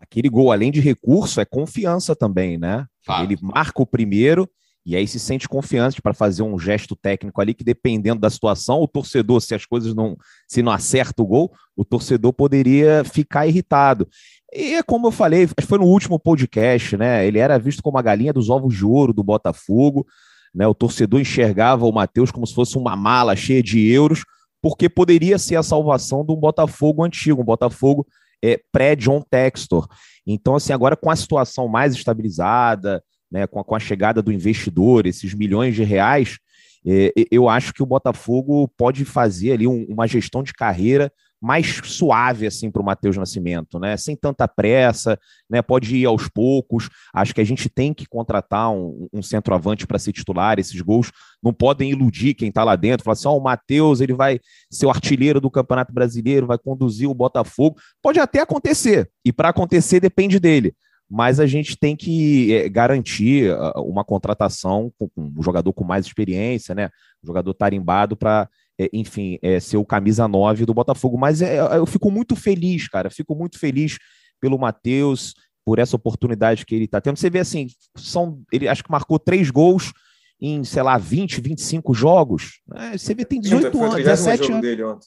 Aquele 0.00 0.28
gol, 0.28 0.50
além 0.50 0.72
de 0.72 0.80
recurso, 0.80 1.40
é 1.40 1.44
confiança 1.44 2.16
também, 2.16 2.58
né? 2.58 2.86
Fato. 3.06 3.22
Ele 3.22 3.38
marca 3.40 3.80
o 3.80 3.86
primeiro 3.86 4.50
e 4.86 4.94
aí 4.94 5.08
se 5.08 5.18
sente 5.18 5.48
confiante 5.48 6.02
para 6.02 6.12
fazer 6.12 6.42
um 6.42 6.58
gesto 6.58 6.94
técnico 6.94 7.40
ali 7.40 7.54
que 7.54 7.64
dependendo 7.64 8.20
da 8.20 8.28
situação, 8.28 8.82
o 8.82 8.88
torcedor, 8.88 9.40
se 9.40 9.54
as 9.54 9.64
coisas 9.64 9.94
não 9.94 10.16
se 10.46 10.62
não 10.62 10.70
acerta 10.70 11.22
o 11.22 11.26
gol, 11.26 11.52
o 11.74 11.84
torcedor 11.84 12.32
poderia 12.32 13.02
ficar 13.02 13.46
irritado. 13.46 14.06
E 14.52 14.74
é 14.74 14.82
como 14.82 15.06
eu 15.06 15.10
falei, 15.10 15.48
foi 15.66 15.78
no 15.78 15.86
último 15.86 16.18
podcast, 16.18 16.96
né? 16.96 17.26
Ele 17.26 17.38
era 17.38 17.58
visto 17.58 17.82
como 17.82 17.98
a 17.98 18.02
galinha 18.02 18.32
dos 18.32 18.50
ovos 18.50 18.74
de 18.74 18.84
ouro 18.84 19.12
do 19.12 19.24
Botafogo, 19.24 20.06
né? 20.54 20.66
O 20.66 20.74
torcedor 20.74 21.18
enxergava 21.18 21.86
o 21.86 21.92
Matheus 21.92 22.30
como 22.30 22.46
se 22.46 22.54
fosse 22.54 22.76
uma 22.76 22.94
mala 22.94 23.34
cheia 23.34 23.62
de 23.62 23.90
euros, 23.90 24.22
porque 24.60 24.88
poderia 24.88 25.38
ser 25.38 25.56
a 25.56 25.62
salvação 25.62 26.24
do 26.24 26.36
Botafogo 26.36 27.02
antigo, 27.02 27.40
um 27.40 27.44
Botafogo 27.44 28.06
é, 28.42 28.60
pré-John 28.70 29.22
Textor. 29.30 29.88
Então, 30.26 30.56
assim, 30.56 30.74
agora 30.74 30.94
com 30.94 31.10
a 31.10 31.16
situação 31.16 31.68
mais 31.68 31.94
estabilizada, 31.94 33.02
né, 33.30 33.46
com, 33.46 33.60
a, 33.60 33.64
com 33.64 33.74
a 33.74 33.80
chegada 33.80 34.22
do 34.22 34.32
investidor, 34.32 35.06
esses 35.06 35.34
milhões 35.34 35.74
de 35.74 35.82
reais, 35.82 36.38
é, 36.86 37.12
eu 37.30 37.48
acho 37.48 37.72
que 37.72 37.82
o 37.82 37.86
Botafogo 37.86 38.68
pode 38.76 39.04
fazer 39.04 39.52
ali 39.52 39.66
um, 39.66 39.86
uma 39.88 40.06
gestão 40.06 40.42
de 40.42 40.52
carreira 40.52 41.10
mais 41.40 41.80
suave 41.84 42.46
assim 42.46 42.70
para 42.70 42.80
o 42.80 42.84
Matheus 42.84 43.18
Nascimento, 43.18 43.78
né? 43.78 43.98
Sem 43.98 44.16
tanta 44.16 44.48
pressa, 44.48 45.18
né? 45.48 45.60
Pode 45.60 45.94
ir 45.94 46.06
aos 46.06 46.26
poucos. 46.26 46.88
Acho 47.12 47.34
que 47.34 47.40
a 47.40 47.44
gente 47.44 47.68
tem 47.68 47.92
que 47.92 48.06
contratar 48.06 48.70
um, 48.70 49.06
um 49.12 49.22
centroavante 49.22 49.86
para 49.86 49.98
ser 49.98 50.12
titular. 50.12 50.58
Esses 50.58 50.80
gols 50.80 51.12
não 51.42 51.52
podem 51.52 51.90
iludir 51.90 52.32
quem 52.32 52.48
está 52.48 52.64
lá 52.64 52.76
dentro. 52.76 53.04
Falar 53.04 53.12
assim, 53.12 53.28
oh, 53.28 53.36
o 53.36 53.42
Matheus 53.42 54.00
ele 54.00 54.14
vai 54.14 54.40
ser 54.70 54.86
o 54.86 54.90
artilheiro 54.90 55.38
do 55.38 55.50
Campeonato 55.50 55.92
Brasileiro, 55.92 56.46
vai 56.46 56.56
conduzir 56.56 57.10
o 57.10 57.14
Botafogo. 57.14 57.76
Pode 58.02 58.18
até 58.18 58.40
acontecer. 58.40 59.10
E 59.22 59.30
para 59.30 59.50
acontecer 59.50 60.00
depende 60.00 60.40
dele 60.40 60.74
mas 61.14 61.38
a 61.38 61.46
gente 61.46 61.76
tem 61.76 61.94
que 61.94 62.52
é, 62.52 62.68
garantir 62.68 63.52
ah, 63.52 63.80
uma 63.82 64.04
contratação 64.04 64.92
com 64.98 65.08
um 65.16 65.40
jogador 65.40 65.72
com 65.72 65.84
mais 65.84 66.04
experiência, 66.04 66.74
né? 66.74 66.90
Um 67.22 67.28
jogador 67.28 67.54
tarimbado 67.54 68.16
para 68.16 68.48
é, 68.76 68.90
enfim, 68.92 69.38
é, 69.40 69.60
ser 69.60 69.76
o 69.76 69.84
camisa 69.84 70.26
9 70.26 70.66
do 70.66 70.74
Botafogo. 70.74 71.16
Mas 71.16 71.40
eu 71.40 71.86
fico 71.86 72.10
muito 72.10 72.34
feliz, 72.34 72.88
cara. 72.88 73.10
Fico 73.10 73.32
muito 73.36 73.60
feliz 73.60 73.96
pelo 74.40 74.58
Matheus, 74.58 75.34
por 75.64 75.78
essa 75.78 75.94
oportunidade 75.94 76.66
que 76.66 76.74
ele 76.74 76.86
está 76.86 77.00
tendo. 77.00 77.16
Você 77.16 77.30
vê 77.30 77.38
assim, 77.38 77.68
são, 77.96 78.42
ele 78.52 78.66
acho 78.66 78.82
que 78.82 78.90
marcou 78.90 79.16
três 79.16 79.50
gols 79.50 79.92
em, 80.40 80.64
sei 80.64 80.82
lá, 80.82 80.98
20, 80.98 81.40
25 81.40 81.94
jogos. 81.94 82.60
É, 82.74 82.98
você 82.98 83.14
vê, 83.14 83.24
tem 83.24 83.40
18 83.40 83.80
anos, 83.80 83.94
17 83.94 84.50
anos. 84.50 84.60
Dele 84.60 84.82
ontem. 84.82 85.06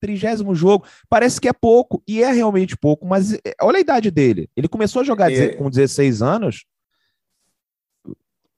Trigésimo 0.00 0.54
jogo, 0.54 0.86
parece 1.08 1.40
que 1.40 1.48
é 1.48 1.52
pouco, 1.52 2.02
e 2.06 2.22
é 2.22 2.30
realmente 2.30 2.76
pouco, 2.76 3.06
mas 3.06 3.34
é, 3.34 3.54
olha 3.60 3.78
a 3.78 3.80
idade 3.80 4.10
dele. 4.10 4.48
Ele 4.56 4.68
começou 4.68 5.02
a 5.02 5.04
jogar 5.04 5.30
e... 5.30 5.56
com 5.56 5.68
16 5.68 6.22
anos, 6.22 6.64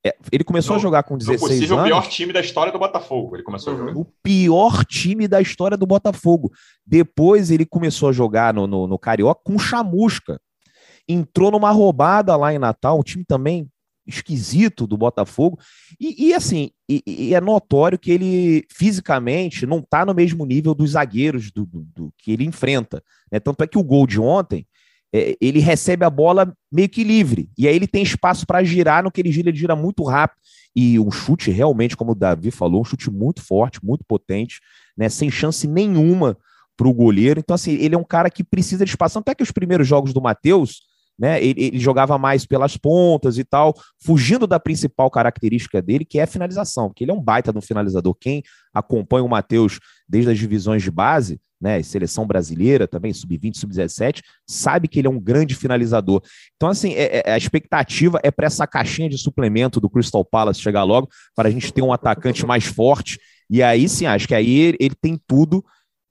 é, 0.04 0.16
ele 0.32 0.44
começou 0.44 0.74
no, 0.74 0.80
a 0.80 0.82
jogar 0.82 1.02
com 1.02 1.16
16 1.16 1.42
anos. 1.42 1.54
possível 1.54 1.78
o 1.78 1.84
pior 1.84 2.08
time 2.08 2.32
da 2.32 2.40
história 2.40 2.72
do 2.72 2.78
Botafogo. 2.78 3.36
Ele 3.36 3.42
começou 3.42 3.72
uhum. 3.74 3.78
a 3.78 3.88
jogar. 3.88 4.00
O 4.00 4.06
pior 4.22 4.84
time 4.84 5.28
da 5.28 5.40
história 5.40 5.76
do 5.76 5.86
Botafogo. 5.86 6.50
Depois 6.86 7.50
ele 7.50 7.66
começou 7.66 8.08
a 8.08 8.12
jogar 8.12 8.54
no, 8.54 8.66
no, 8.66 8.86
no 8.86 8.98
Carioca 8.98 9.42
com 9.44 9.58
chamusca. 9.58 10.40
Entrou 11.06 11.50
numa 11.50 11.70
roubada 11.70 12.34
lá 12.36 12.54
em 12.54 12.58
Natal, 12.58 12.98
um 12.98 13.02
time 13.02 13.24
também 13.24 13.68
esquisito 14.10 14.86
do 14.86 14.96
Botafogo. 14.96 15.58
E, 15.98 16.28
e 16.28 16.34
assim, 16.34 16.70
e, 16.88 17.02
e 17.06 17.34
é 17.34 17.40
notório 17.40 17.98
que 17.98 18.10
ele 18.10 18.66
fisicamente 18.70 19.66
não 19.66 19.78
está 19.78 20.04
no 20.04 20.14
mesmo 20.14 20.44
nível 20.44 20.74
dos 20.74 20.90
zagueiros 20.90 21.50
do, 21.50 21.64
do, 21.64 21.86
do 21.94 22.14
que 22.18 22.32
ele 22.32 22.44
enfrenta. 22.44 23.02
Né? 23.30 23.40
Tanto 23.40 23.62
é 23.64 23.66
que 23.66 23.78
o 23.78 23.84
gol 23.84 24.06
de 24.06 24.20
ontem 24.20 24.66
é, 25.12 25.36
ele 25.40 25.58
recebe 25.58 26.04
a 26.04 26.10
bola 26.10 26.54
meio 26.70 26.88
que 26.88 27.02
livre. 27.02 27.50
E 27.58 27.66
aí 27.66 27.74
ele 27.74 27.86
tem 27.86 28.02
espaço 28.02 28.46
para 28.46 28.62
girar, 28.62 29.02
no 29.02 29.10
que 29.10 29.20
ele 29.20 29.32
gira, 29.32 29.48
ele 29.48 29.58
gira 29.58 29.74
muito 29.74 30.04
rápido. 30.04 30.38
E 30.74 31.00
um 31.00 31.10
chute 31.10 31.50
realmente, 31.50 31.96
como 31.96 32.12
o 32.12 32.14
Davi 32.14 32.50
falou, 32.50 32.80
um 32.80 32.84
chute 32.84 33.10
muito 33.10 33.42
forte, 33.42 33.84
muito 33.84 34.04
potente, 34.04 34.60
né? 34.96 35.08
Sem 35.08 35.28
chance 35.28 35.66
nenhuma 35.66 36.36
para 36.76 36.86
o 36.86 36.94
goleiro. 36.94 37.40
Então, 37.40 37.54
assim, 37.54 37.72
ele 37.72 37.94
é 37.94 37.98
um 37.98 38.04
cara 38.04 38.30
que 38.30 38.44
precisa 38.44 38.84
de 38.84 38.90
espaço. 38.90 39.18
Até 39.18 39.34
que 39.34 39.42
os 39.42 39.50
primeiros 39.50 39.86
jogos 39.86 40.12
do 40.12 40.20
Matheus, 40.20 40.82
né? 41.20 41.42
Ele, 41.44 41.62
ele, 41.62 41.78
jogava 41.78 42.16
mais 42.16 42.46
pelas 42.46 42.78
pontas 42.78 43.36
e 43.36 43.44
tal, 43.44 43.74
fugindo 44.02 44.46
da 44.46 44.58
principal 44.58 45.10
característica 45.10 45.82
dele, 45.82 46.06
que 46.06 46.18
é 46.18 46.22
a 46.22 46.26
finalização, 46.26 46.88
porque 46.88 47.04
ele 47.04 47.10
é 47.10 47.14
um 47.14 47.20
baita 47.20 47.52
do 47.52 47.60
finalizador. 47.60 48.14
Quem 48.18 48.42
acompanha 48.72 49.22
o 49.22 49.28
Matheus 49.28 49.78
desde 50.08 50.30
as 50.30 50.38
divisões 50.38 50.82
de 50.82 50.90
base 50.90 51.38
né, 51.60 51.82
seleção 51.82 52.26
brasileira 52.26 52.88
também, 52.88 53.12
sub-20, 53.12 53.56
sub-17, 53.58 54.22
sabe 54.46 54.88
que 54.88 54.98
ele 54.98 55.06
é 55.06 55.10
um 55.10 55.20
grande 55.20 55.54
finalizador. 55.54 56.22
Então, 56.56 56.70
assim, 56.70 56.94
é, 56.94 57.22
é, 57.26 57.32
a 57.32 57.36
expectativa 57.36 58.18
é 58.22 58.30
para 58.30 58.46
essa 58.46 58.66
caixinha 58.66 59.10
de 59.10 59.18
suplemento 59.18 59.78
do 59.78 59.90
Crystal 59.90 60.24
Palace 60.24 60.60
chegar 60.60 60.84
logo, 60.84 61.08
para 61.36 61.48
a 61.48 61.52
gente 61.52 61.70
ter 61.72 61.82
um 61.82 61.92
atacante 61.92 62.46
mais 62.46 62.64
forte. 62.64 63.20
E 63.50 63.62
aí 63.62 63.88
sim, 63.88 64.06
acho 64.06 64.26
que 64.26 64.34
aí 64.34 64.58
ele, 64.58 64.76
ele 64.80 64.94
tem 64.94 65.20
tudo 65.26 65.62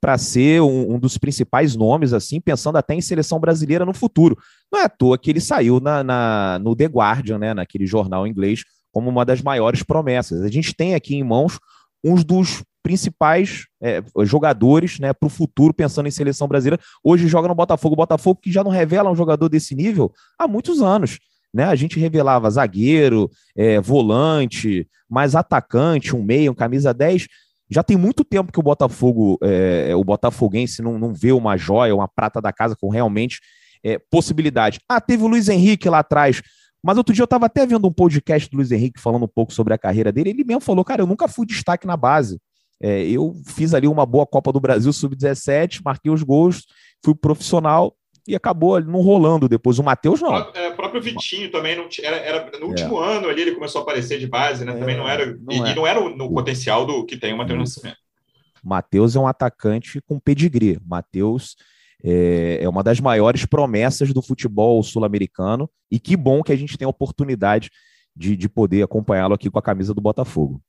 para 0.01 0.18
ser 0.18 0.62
um, 0.62 0.96
um, 0.96 1.00
dos 1.00 1.18
principais 1.18 1.75
nomes, 1.75 2.13
assim, 2.13 2.39
pensando 2.39 2.77
até 2.77 2.94
em 2.94 3.01
seleção 3.01 3.39
brasileira 3.39 3.86
no 3.86 3.94
futuro. 3.94 4.38
Não 4.72 4.79
é 4.79 4.86
à 4.86 4.89
toa 4.89 5.18
que 5.18 5.29
ele 5.29 5.41
saiu 5.41 5.79
na, 5.79 6.03
na, 6.03 6.60
no 6.60 6.75
The 6.75 6.86
Guardian, 6.86 7.38
né, 7.38 7.53
naquele 7.53 7.86
jornal 7.86 8.25
inglês, 8.25 8.63
como 8.91 9.10
uma 9.10 9.25
das 9.25 9.41
maiores 9.41 9.84
promessas. 9.84 10.41
A 10.41 10.48
gente 10.48 10.74
tem 10.74 10.96
aqui 10.96 11.15
em 11.15 11.24
mãos 11.24 11.60
uns 12.03 12.24
dos 12.24 12.63
principais 12.82 13.68
é, 13.82 14.01
jogadores 14.24 15.00
né, 15.00 15.13
para 15.13 15.27
o 15.27 15.29
futuro, 15.29 15.74
pensando 15.74 16.08
em 16.08 16.12
seleção 16.12 16.48
brasileira. 16.48 16.82
Hoje 17.03 17.27
joga 17.27 17.48
no 17.48 17.56
Botafogo, 17.56 17.96
Botafogo 17.96 18.39
que 18.41 18.51
já 18.51 18.63
não 18.63 18.72
revela 18.72 19.12
um 19.12 19.15
jogador 19.15 19.50
desse 19.50 19.75
nível 19.75 20.12
há 20.38 20.48
muitos 20.48 20.82
anos. 20.82 21.20
Né? 21.53 21.65
A 21.65 21.75
gente 21.75 22.00
revelava 22.00 22.50
zagueiro, 22.50 23.29
é, 23.56 23.82
volante, 23.82 24.88
mais 25.10 25.36
atacante, 25.36 26.15
um 26.15 26.24
meio, 26.24 26.51
um 26.51 26.56
camisa 26.56 26.94
10. 26.94 27.27
Já 27.70 27.84
tem 27.84 27.96
muito 27.96 28.24
tempo 28.24 28.52
que 28.52 28.60
o 28.60 28.64
Botafogo, 28.64 29.38
é, 29.44 29.94
o 29.96 30.04
Botafoguense 30.04 30.82
não, 30.82 30.98
não 30.98 31.14
vê 31.14 31.32
uma 31.32 31.56
joia, 31.56 31.96
uma 31.96 32.08
prata 32.08 32.42
da 32.42 32.52
casa 32.52 32.76
com 32.76 32.90
realmente 32.90 33.40
é, 33.84 34.00
possibilidade. 34.10 34.80
Ah, 34.90 35.00
teve 35.00 35.24
o 35.24 35.28
Luiz 35.28 35.48
Henrique 35.50 35.90
lá 35.90 36.00
atrás, 36.00 36.42
mas 36.84 36.98
outro 36.98 37.14
dia 37.14 37.22
eu 37.22 37.26
estava 37.26 37.46
até 37.46 37.66
vendo 37.66 37.88
um 37.88 37.94
podcast 37.94 38.50
do 38.50 38.58
Luiz 38.58 38.72
Henrique 38.72 39.00
falando 39.00 39.24
um 39.24 39.28
pouco 39.28 39.54
sobre 39.54 39.74
a 39.74 39.78
carreira 39.78 40.12
dele. 40.12 40.32
Ele 40.32 40.44
mesmo 40.44 40.62
falou: 40.62 40.84
Cara, 40.84 41.02
eu 41.02 41.08
nunca 41.08 41.28
fui 41.28 41.46
destaque 41.46 41.86
na 41.86 41.96
base. 41.96 42.40
É, 42.82 43.04
eu 43.04 43.36
fiz 43.46 43.74
ali 43.74 43.88
uma 43.88 44.06
boa 44.06 44.26
Copa 44.26 44.54
do 44.54 44.60
Brasil 44.60 44.92
sub-17, 44.94 45.82
marquei 45.84 46.10
os 46.10 46.24
gols, 46.24 46.66
fui 47.04 47.14
profissional 47.14 47.94
e 48.28 48.36
acabou 48.36 48.80
não 48.82 49.02
rolando 49.02 49.48
depois. 49.48 49.80
O 49.80 49.84
Matheus 49.84 50.22
não. 50.22 50.36
É, 50.54 50.70
o 50.70 50.76
próprio 50.76 51.02
Vitinho 51.02 51.52
também 51.52 51.76
não 51.76 51.88
era, 52.04 52.18
era 52.18 52.60
no 52.60 52.68
último 52.68 53.04
é. 53.04 53.18
ano 53.18 53.28
ali 53.28 53.42
ele 53.42 53.56
começou 53.56 53.80
a 53.80 53.82
aparecer 53.84 54.20
de 54.20 54.28
base, 54.28 54.66
né? 54.66 54.74
Também 54.74 54.98
não 54.98 55.08
era 55.08 55.26
não 55.26 55.54
e, 55.54 55.70
é. 55.70 55.72
e, 55.72 55.76
não 55.76 55.88
era 55.88 56.00
no 56.02 56.34
potencial 56.34 56.86
do 56.86 57.06
que 57.06 57.18
tem 57.18 57.34
o 57.34 57.38
Matheus 57.38 57.60
Nascimento. 57.60 57.98
Matheus 58.64 59.16
é 59.16 59.20
um 59.20 59.28
atacante 59.28 60.02
com 60.02 60.20
pedigree. 60.20 60.80
Matheus 60.86 61.56
é, 62.04 62.60
é 62.62 62.70
uma 62.70 62.84
das 62.84 63.00
maiores 63.00 63.46
promessas 63.46 64.14
do 64.14 64.22
futebol 64.22 64.82
sul-americano 64.84 65.70
e 65.92 66.00
que 66.00 66.16
bom 66.16 66.44
que 66.44 66.52
a 66.52 66.56
gente 66.56 66.78
tem 66.78 66.86
a 66.86 66.90
oportunidade 66.90 67.70
de, 68.16 68.36
de 68.36 68.50
poder 68.50 68.84
acompanhá-lo 68.84 69.34
aqui 69.34 69.50
com 69.50 69.60
a 69.60 69.64
camisa 69.64 69.94
do 69.94 70.02
Botafogo. 70.02 70.62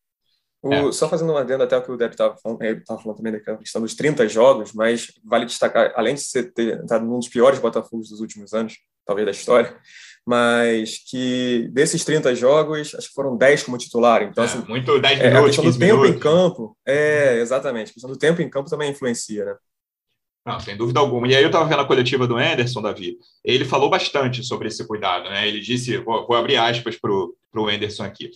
O, 0.63 0.73
é. 0.73 0.93
Só 0.93 1.09
fazendo 1.09 1.31
uma 1.31 1.41
adenda 1.41 1.65
até 1.65 1.77
o 1.77 1.83
que 1.83 1.91
o 1.91 1.97
Deb 1.97 2.11
estava 2.11 2.37
falando, 2.37 2.61
falando 2.87 3.17
também 3.17 3.33
da 3.33 3.57
questão 3.57 3.81
dos 3.81 3.95
30 3.95 4.29
jogos, 4.29 4.73
mas 4.75 5.11
vale 5.25 5.47
destacar, 5.47 5.93
além 5.97 6.15
de 6.15 6.21
você 6.21 6.43
ter 6.43 6.81
estado 6.83 7.05
num 7.05 7.19
dos 7.19 7.29
piores 7.29 7.59
Botafogos 7.59 8.11
dos 8.11 8.21
últimos 8.21 8.53
anos, 8.53 8.75
talvez 9.07 9.25
da 9.25 9.31
história, 9.31 9.75
mas 10.27 10.99
que 10.99 11.69
desses 11.73 12.05
30 12.05 12.35
jogos, 12.35 12.95
acho 12.95 13.09
que 13.09 13.15
foram 13.15 13.37
10 13.37 13.63
como 13.63 13.79
titular. 13.79 14.23
Então, 14.23 14.45
é, 14.45 14.47
assim, 14.47 14.63
muito 14.69 14.99
10 15.01 15.19
minutos, 15.19 15.35
é, 15.35 15.39
a 15.39 15.45
questão 15.45 15.65
do 15.65 15.79
tempo 15.79 16.03
minutos. 16.03 16.17
em 16.17 16.19
campo, 16.19 16.77
é, 16.87 17.39
exatamente, 17.41 17.91
a 17.91 17.95
questão 17.95 18.11
do 18.11 18.19
tempo 18.19 18.43
em 18.43 18.51
campo 18.51 18.69
também 18.69 18.91
influencia, 18.91 19.45
né? 19.47 19.55
Não, 20.45 20.59
sem 20.59 20.77
dúvida 20.77 21.01
alguma. 21.01 21.29
E 21.29 21.37
aí 21.37 21.43
eu 21.43 21.49
estava 21.49 21.69
vendo 21.69 21.81
a 21.81 21.87
coletiva 21.87 22.27
do 22.27 22.37
Anderson, 22.37 22.81
Davi. 22.81 23.19
Ele 23.45 23.65
falou 23.65 23.91
bastante 23.91 24.43
sobre 24.43 24.69
esse 24.69 24.87
cuidado, 24.87 25.29
né? 25.29 25.47
Ele 25.47 25.61
disse, 25.61 25.99
vou, 25.99 26.27
vou 26.27 26.37
abrir 26.37 26.57
aspas 26.57 26.97
para 26.97 27.13
o 27.13 27.69
Anderson 27.69 28.05
aqui. 28.05 28.31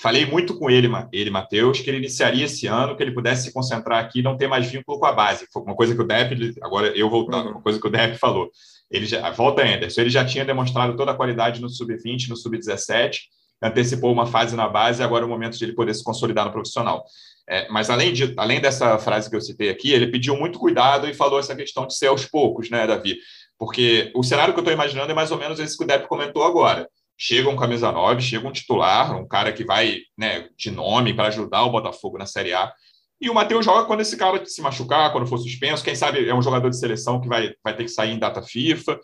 Falei 0.00 0.24
muito 0.24 0.56
com 0.56 0.70
ele, 0.70 0.88
ele, 1.12 1.28
Matheus, 1.28 1.80
que 1.80 1.90
ele 1.90 1.98
iniciaria 1.98 2.46
esse 2.46 2.66
ano, 2.66 2.96
que 2.96 3.02
ele 3.02 3.12
pudesse 3.12 3.42
se 3.42 3.52
concentrar 3.52 4.02
aqui 4.02 4.20
e 4.20 4.22
não 4.22 4.34
ter 4.34 4.48
mais 4.48 4.66
vínculo 4.66 4.98
com 4.98 5.04
a 5.04 5.12
base. 5.12 5.46
Foi 5.52 5.60
uma 5.60 5.76
coisa 5.76 5.94
que 5.94 6.00
o 6.00 6.06
Depp, 6.06 6.54
agora 6.62 6.86
eu 6.96 7.10
voltando, 7.10 7.48
uhum. 7.48 7.50
uma 7.56 7.60
coisa 7.60 7.78
que 7.78 7.86
o 7.86 7.90
Depp 7.90 8.16
falou. 8.16 8.50
Ele 8.90 9.04
já, 9.04 9.30
volta 9.30 9.62
Anderson, 9.62 10.00
ele 10.00 10.08
já 10.08 10.24
tinha 10.24 10.42
demonstrado 10.42 10.96
toda 10.96 11.10
a 11.12 11.14
qualidade 11.14 11.60
no 11.60 11.68
sub-20, 11.68 12.30
no 12.30 12.36
sub-17, 12.36 13.18
antecipou 13.62 14.10
uma 14.10 14.24
fase 14.24 14.56
na 14.56 14.66
base, 14.66 15.02
agora 15.02 15.22
é 15.22 15.26
o 15.26 15.28
momento 15.28 15.58
de 15.58 15.64
ele 15.66 15.74
poder 15.74 15.92
se 15.92 16.02
consolidar 16.02 16.46
no 16.46 16.52
profissional. 16.52 17.04
É, 17.46 17.68
mas 17.68 17.90
além, 17.90 18.14
de, 18.14 18.32
além 18.38 18.58
dessa 18.58 18.98
frase 18.98 19.28
que 19.28 19.36
eu 19.36 19.40
citei 19.42 19.68
aqui, 19.68 19.92
ele 19.92 20.06
pediu 20.06 20.34
muito 20.34 20.58
cuidado 20.58 21.10
e 21.10 21.12
falou 21.12 21.38
essa 21.38 21.54
questão 21.54 21.86
de 21.86 21.94
ser 21.94 22.06
aos 22.06 22.24
poucos, 22.24 22.70
né, 22.70 22.86
Davi? 22.86 23.18
Porque 23.58 24.10
o 24.14 24.22
cenário 24.22 24.54
que 24.54 24.60
eu 24.60 24.62
estou 24.62 24.72
imaginando 24.72 25.12
é 25.12 25.14
mais 25.14 25.30
ou 25.30 25.36
menos 25.36 25.60
esse 25.60 25.76
que 25.76 25.84
o 25.84 25.86
Depp 25.86 26.08
comentou 26.08 26.42
agora 26.42 26.88
chega 27.20 27.50
um 27.50 27.56
camisa 27.56 27.92
9, 27.92 28.22
chega 28.22 28.48
um 28.48 28.52
titular, 28.52 29.14
um 29.14 29.28
cara 29.28 29.52
que 29.52 29.62
vai 29.62 29.98
né, 30.16 30.48
de 30.56 30.70
nome 30.70 31.12
para 31.12 31.28
ajudar 31.28 31.64
o 31.64 31.70
Botafogo 31.70 32.16
na 32.16 32.24
Série 32.24 32.54
A. 32.54 32.72
E 33.20 33.28
o 33.28 33.34
Matheus 33.34 33.62
joga 33.62 33.86
quando 33.86 34.00
esse 34.00 34.16
cara 34.16 34.42
se 34.46 34.62
machucar, 34.62 35.12
quando 35.12 35.26
for 35.26 35.36
suspenso. 35.36 35.84
Quem 35.84 35.94
sabe 35.94 36.26
é 36.26 36.34
um 36.34 36.40
jogador 36.40 36.70
de 36.70 36.78
seleção 36.78 37.20
que 37.20 37.28
vai, 37.28 37.52
vai 37.62 37.76
ter 37.76 37.84
que 37.84 37.90
sair 37.90 38.12
em 38.12 38.18
data 38.18 38.40
FIFA, 38.40 38.98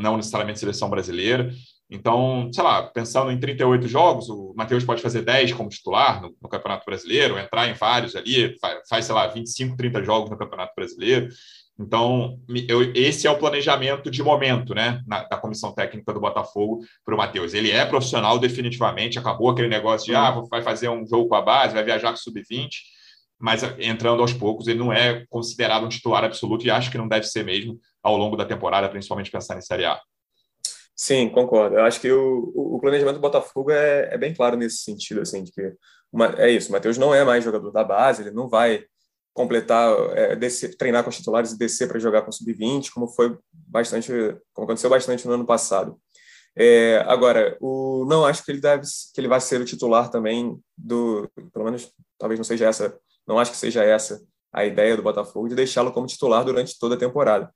não 0.00 0.16
necessariamente 0.16 0.60
seleção 0.60 0.88
brasileira. 0.88 1.52
Então, 1.90 2.48
sei 2.52 2.62
lá, 2.62 2.84
pensando 2.84 3.32
em 3.32 3.40
38 3.40 3.88
jogos, 3.88 4.28
o 4.28 4.54
Matheus 4.56 4.84
pode 4.84 5.02
fazer 5.02 5.22
10 5.22 5.54
como 5.54 5.68
titular 5.68 6.22
no, 6.22 6.32
no 6.40 6.48
Campeonato 6.48 6.84
Brasileiro, 6.86 7.38
entrar 7.38 7.66
em 7.66 7.72
vários 7.72 8.14
ali, 8.14 8.56
faz, 8.60 8.88
faz, 8.88 9.04
sei 9.06 9.14
lá, 9.14 9.26
25, 9.26 9.76
30 9.76 10.04
jogos 10.04 10.30
no 10.30 10.38
Campeonato 10.38 10.74
Brasileiro. 10.76 11.28
Então, 11.78 12.40
eu, 12.68 12.92
esse 12.92 13.26
é 13.26 13.30
o 13.30 13.38
planejamento 13.38 14.10
de 14.10 14.20
momento, 14.20 14.74
né, 14.74 15.00
na, 15.06 15.22
da 15.22 15.36
comissão 15.36 15.72
técnica 15.72 16.12
do 16.12 16.20
Botafogo 16.20 16.80
para 17.04 17.14
o 17.14 17.18
Matheus. 17.18 17.54
Ele 17.54 17.70
é 17.70 17.86
profissional 17.86 18.38
definitivamente, 18.38 19.18
acabou 19.18 19.50
aquele 19.50 19.68
negócio 19.68 20.06
de, 20.06 20.14
ah, 20.14 20.42
vai 20.50 20.60
fazer 20.60 20.88
um 20.88 21.06
jogo 21.06 21.28
com 21.28 21.36
a 21.36 21.42
base, 21.42 21.74
vai 21.74 21.84
viajar 21.84 22.08
com 22.08 22.16
o 22.16 22.18
sub-20, 22.18 22.70
mas 23.38 23.62
entrando 23.78 24.20
aos 24.20 24.32
poucos, 24.32 24.66
ele 24.66 24.80
não 24.80 24.92
é 24.92 25.24
considerado 25.30 25.86
um 25.86 25.88
titular 25.88 26.24
absoluto 26.24 26.66
e 26.66 26.70
acho 26.70 26.90
que 26.90 26.98
não 26.98 27.06
deve 27.06 27.26
ser 27.26 27.44
mesmo 27.44 27.78
ao 28.02 28.16
longo 28.16 28.36
da 28.36 28.44
temporada, 28.44 28.88
principalmente 28.88 29.30
pensando 29.30 29.58
em 29.58 29.62
Série 29.62 29.84
A. 29.84 30.00
Sim, 30.96 31.28
concordo. 31.28 31.76
Eu 31.76 31.84
acho 31.84 32.00
que 32.00 32.10
o, 32.10 32.52
o 32.56 32.80
planejamento 32.80 33.14
do 33.14 33.20
Botafogo 33.20 33.70
é, 33.70 34.12
é, 34.12 34.18
bem 34.18 34.34
claro 34.34 34.56
nesse 34.56 34.78
sentido, 34.78 35.20
assim, 35.20 35.44
de 35.44 35.52
que 35.52 35.72
uma, 36.12 36.34
é 36.38 36.50
isso, 36.50 36.70
o 36.70 36.72
Matheus 36.72 36.98
não 36.98 37.14
é 37.14 37.22
mais 37.24 37.44
jogador 37.44 37.70
da 37.70 37.84
base, 37.84 38.22
ele 38.22 38.32
não 38.32 38.48
vai 38.48 38.84
completar, 39.38 39.96
é, 40.16 40.34
descer, 40.34 40.76
treinar 40.76 41.04
com 41.04 41.10
os 41.10 41.16
titulares 41.16 41.52
e 41.52 41.58
descer 41.58 41.86
para 41.86 42.00
jogar 42.00 42.22
com 42.22 42.30
o 42.30 42.32
sub-20, 42.32 42.90
como 42.90 43.06
foi 43.06 43.38
bastante, 43.52 44.10
como 44.52 44.64
aconteceu 44.64 44.90
bastante 44.90 45.28
no 45.28 45.34
ano 45.34 45.46
passado. 45.46 45.96
É, 46.56 47.04
agora, 47.06 47.56
o, 47.60 48.04
não 48.08 48.26
acho 48.26 48.44
que 48.44 48.50
ele 48.50 48.60
deve, 48.60 48.82
que 49.14 49.20
ele 49.20 49.28
vai 49.28 49.40
ser 49.40 49.60
o 49.60 49.64
titular 49.64 50.10
também 50.10 50.58
do, 50.76 51.30
pelo 51.52 51.66
menos, 51.66 51.88
talvez 52.18 52.36
não 52.36 52.44
seja 52.44 52.66
essa, 52.66 52.98
não 53.28 53.38
acho 53.38 53.52
que 53.52 53.56
seja 53.56 53.84
essa 53.84 54.20
a 54.52 54.64
ideia 54.64 54.96
do 54.96 55.04
Botafogo 55.04 55.48
de 55.48 55.54
deixá-lo 55.54 55.92
como 55.92 56.08
titular 56.08 56.44
durante 56.44 56.76
toda 56.76 56.96
a 56.96 56.98
temporada. 56.98 57.48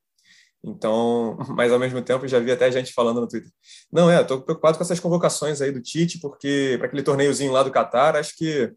Então, 0.62 1.37
mas 1.51 1.73
ao 1.73 1.81
mesmo 1.81 2.01
tempo 2.01 2.29
já 2.29 2.39
vi 2.39 2.53
até 2.53 2.71
gente 2.71 2.93
falando 2.93 3.21
no 3.21 3.27
Twitter. 3.27 3.51
Não, 3.91 4.09
é, 4.09 4.23
estou 4.23 4.41
preocupado 4.41 4.79
com 4.79 4.85
essas 4.85 5.01
convocações 5.01 5.61
aí 5.61 5.73
do 5.73 5.83
Tite, 5.83 6.21
porque 6.21 6.77
para 6.79 6.87
aquele 6.87 7.03
torneiozinho 7.03 7.51
lá 7.51 7.65
do 7.65 7.73
Catar, 7.73 8.15
acho 8.15 8.37
que 8.37 8.73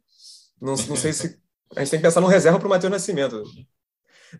não, 0.59 0.73
não 0.73 0.95
sei 0.95 1.13
se 1.13 1.44
a 1.75 1.79
gente 1.79 1.91
tem 1.91 1.99
que 1.99 2.05
pensar 2.05 2.21
num 2.21 2.27
reserva 2.27 2.59
para 2.59 2.67
o 2.67 2.69
Matheus 2.69 2.91
Nascimento. 2.91 3.43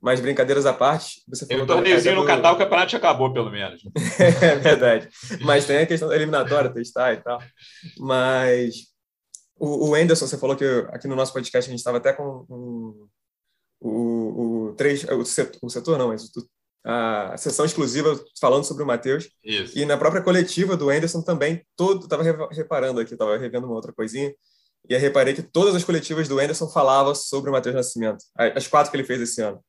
Mas 0.01 0.19
brincadeiras 0.19 0.65
à 0.65 0.73
parte, 0.73 1.21
você 1.27 1.45
falou. 1.45 1.63
Um 1.63 1.67
torneiozinho 1.67 2.15
no 2.15 2.25
Catar, 2.25 2.51
o 2.53 2.57
campeonato 2.57 2.95
acabou, 2.95 3.31
pelo 3.31 3.49
menos. 3.49 3.81
é 4.19 4.55
verdade. 4.55 5.09
Mas 5.41 5.65
tem 5.65 5.77
a 5.77 5.85
questão 5.85 6.09
da 6.09 6.15
eliminatória, 6.15 6.69
testar 6.69 7.13
e 7.13 7.17
tal. 7.17 7.41
Mas 7.97 8.87
o, 9.57 9.89
o 9.89 9.95
Anderson, 9.95 10.27
você 10.27 10.37
falou 10.37 10.55
que 10.55 10.65
aqui 10.89 11.07
no 11.07 11.15
nosso 11.15 11.33
podcast 11.33 11.69
a 11.69 11.71
gente 11.71 11.79
estava 11.79 11.97
até 11.97 12.11
com 12.13 12.45
um, 12.49 13.07
o, 13.79 14.67
o, 14.69 14.73
três, 14.75 15.03
o, 15.05 15.23
setor, 15.23 15.59
o 15.61 15.69
setor 15.69 15.97
não, 15.97 16.09
mas 16.09 16.29
a 16.83 17.35
sessão 17.37 17.65
exclusiva 17.65 18.19
falando 18.39 18.63
sobre 18.63 18.83
o 18.83 18.85
Matheus. 18.85 19.29
E 19.75 19.85
na 19.85 19.97
própria 19.97 20.21
coletiva 20.21 20.77
do 20.77 20.89
Anderson 20.89 21.21
também, 21.21 21.65
todo 21.75 22.03
estava 22.03 22.23
reparando 22.51 22.99
aqui, 22.99 23.13
estava 23.13 23.37
revendo 23.37 23.65
uma 23.65 23.75
outra 23.75 23.93
coisinha, 23.93 24.33
e 24.89 24.93
eu 24.93 24.99
reparei 24.99 25.33
que 25.33 25.41
todas 25.41 25.75
as 25.75 25.83
coletivas 25.83 26.27
do 26.27 26.39
Anderson 26.39 26.67
falavam 26.69 27.15
sobre 27.15 27.49
o 27.49 27.53
Matheus 27.53 27.75
Nascimento, 27.75 28.23
as 28.35 28.67
quatro 28.67 28.91
que 28.91 28.97
ele 28.97 29.03
fez 29.03 29.21
esse 29.21 29.41
ano. 29.41 29.63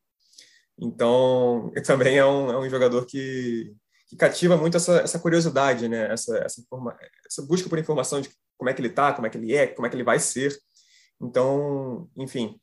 Então, 0.78 1.72
também 1.86 2.18
é 2.18 2.24
um, 2.24 2.50
é 2.50 2.58
um 2.58 2.68
jogador 2.68 3.06
que, 3.06 3.74
que 4.08 4.16
cativa 4.16 4.56
muito 4.56 4.76
essa, 4.76 4.98
essa 5.00 5.18
curiosidade, 5.18 5.88
né? 5.88 6.12
essa, 6.12 6.36
essa, 6.38 6.60
informa, 6.60 6.96
essa 7.26 7.42
busca 7.42 7.68
por 7.68 7.78
informação 7.78 8.20
de 8.20 8.30
como 8.56 8.70
é 8.70 8.74
que 8.74 8.80
ele 8.80 8.88
está, 8.88 9.12
como 9.12 9.26
é 9.26 9.30
que 9.30 9.38
ele 9.38 9.54
é, 9.54 9.66
como 9.66 9.86
é 9.86 9.90
que 9.90 9.96
ele 9.96 10.04
vai 10.04 10.18
ser. 10.18 10.56
Então, 11.20 12.08
enfim, 12.16 12.58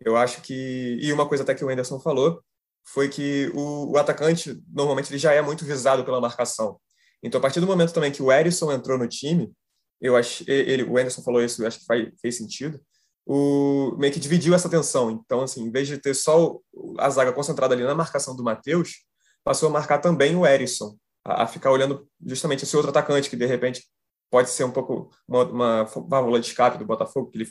eu 0.00 0.16
acho 0.16 0.40
que. 0.42 0.98
E 1.00 1.12
uma 1.12 1.28
coisa 1.28 1.42
até 1.42 1.54
que 1.54 1.64
o 1.64 1.68
Anderson 1.68 2.00
falou 2.00 2.42
foi 2.84 3.08
que 3.08 3.50
o, 3.54 3.92
o 3.92 3.98
atacante, 3.98 4.58
normalmente, 4.72 5.10
ele 5.10 5.18
já 5.18 5.32
é 5.32 5.42
muito 5.42 5.64
visado 5.64 6.04
pela 6.04 6.20
marcação. 6.20 6.80
Então, 7.22 7.38
a 7.38 7.42
partir 7.42 7.60
do 7.60 7.66
momento 7.66 7.92
também 7.92 8.12
que 8.12 8.22
o 8.22 8.32
Erisson 8.32 8.72
entrou 8.72 8.96
no 8.96 9.06
time, 9.06 9.52
eu 10.00 10.16
acho, 10.16 10.44
ele, 10.48 10.84
o 10.84 10.96
Anderson 10.96 11.22
falou 11.22 11.42
isso, 11.42 11.62
eu 11.62 11.66
acho 11.66 11.80
que 11.80 11.86
faz, 11.86 12.08
fez 12.20 12.36
sentido, 12.36 12.80
o, 13.26 13.94
meio 13.98 14.12
que 14.12 14.20
dividiu 14.20 14.54
essa 14.54 14.68
tensão. 14.68 15.10
Então, 15.10 15.42
assim, 15.42 15.62
em 15.62 15.70
vez 15.70 15.86
de 15.86 15.98
ter 15.98 16.14
só 16.14 16.58
a 16.98 17.10
zaga 17.10 17.32
concentrada 17.32 17.74
ali 17.74 17.84
na 17.84 17.94
marcação 17.94 18.34
do 18.34 18.42
Matheus, 18.42 19.04
passou 19.44 19.68
a 19.68 19.72
marcar 19.72 19.98
também 19.98 20.34
o 20.34 20.46
Erisson, 20.46 20.96
a, 21.24 21.42
a, 21.42 21.46
ficar 21.46 21.70
olhando 21.70 22.08
justamente 22.24 22.64
esse 22.64 22.76
outro 22.76 22.90
atacante 22.90 23.28
que, 23.28 23.36
de 23.36 23.46
repente, 23.46 23.84
pode 24.30 24.50
ser 24.50 24.64
um 24.64 24.70
pouco 24.70 25.10
uma, 25.26 25.44
uma 25.44 25.84
válvula 25.84 26.40
de 26.40 26.46
escape 26.46 26.78
do 26.78 26.86
Botafogo, 26.86 27.30
que 27.30 27.38
ele 27.38 27.50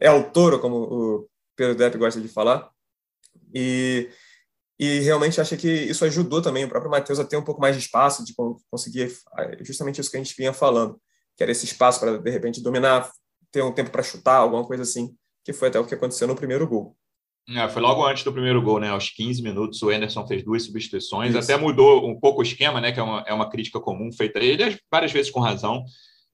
é 0.00 0.10
o 0.10 0.30
touro, 0.30 0.60
como 0.60 0.76
o 0.76 1.28
Pedro 1.56 1.74
Depp 1.74 1.98
gosta 1.98 2.20
de 2.20 2.28
falar. 2.28 2.70
E, 3.54 4.10
e 4.78 5.00
realmente 5.00 5.40
acho 5.40 5.56
que 5.56 5.68
isso 5.68 6.04
ajudou 6.04 6.42
também 6.42 6.64
o 6.64 6.68
próprio 6.68 6.90
Matheus 6.90 7.18
a 7.18 7.24
ter 7.24 7.36
um 7.36 7.44
pouco 7.44 7.60
mais 7.60 7.74
de 7.74 7.82
espaço, 7.82 8.24
de 8.24 8.34
conseguir 8.70 9.12
justamente 9.62 10.00
isso 10.00 10.10
que 10.10 10.16
a 10.16 10.22
gente 10.22 10.36
vinha 10.36 10.52
falando, 10.52 11.00
que 11.36 11.42
era 11.42 11.52
esse 11.52 11.64
espaço 11.64 12.00
para, 12.00 12.18
de 12.18 12.30
repente, 12.30 12.62
dominar, 12.62 13.10
ter 13.52 13.62
um 13.62 13.72
tempo 13.72 13.90
para 13.90 14.02
chutar, 14.02 14.36
alguma 14.36 14.64
coisa 14.64 14.82
assim, 14.82 15.14
que 15.44 15.52
foi 15.52 15.68
até 15.68 15.78
o 15.78 15.86
que 15.86 15.94
aconteceu 15.94 16.26
no 16.26 16.34
primeiro 16.34 16.66
gol. 16.66 16.96
É, 17.48 17.68
foi 17.68 17.80
logo 17.80 18.04
antes 18.04 18.24
do 18.24 18.32
primeiro 18.32 18.60
gol, 18.60 18.80
né? 18.80 18.88
Aos 18.88 19.08
15 19.10 19.40
minutos, 19.40 19.80
o 19.80 19.90
Anderson 19.90 20.26
fez 20.26 20.42
duas 20.42 20.64
substituições, 20.64 21.30
Isso. 21.30 21.38
até 21.38 21.56
mudou 21.56 22.04
um 22.08 22.18
pouco 22.18 22.40
o 22.40 22.42
esquema, 22.42 22.80
né? 22.80 22.90
Que 22.90 22.98
é 22.98 23.02
uma, 23.02 23.24
é 23.26 23.32
uma 23.32 23.48
crítica 23.48 23.78
comum 23.78 24.10
feita 24.10 24.40
a 24.40 24.42
ele, 24.42 24.76
várias 24.90 25.12
vezes 25.12 25.30
com 25.30 25.38
razão. 25.38 25.84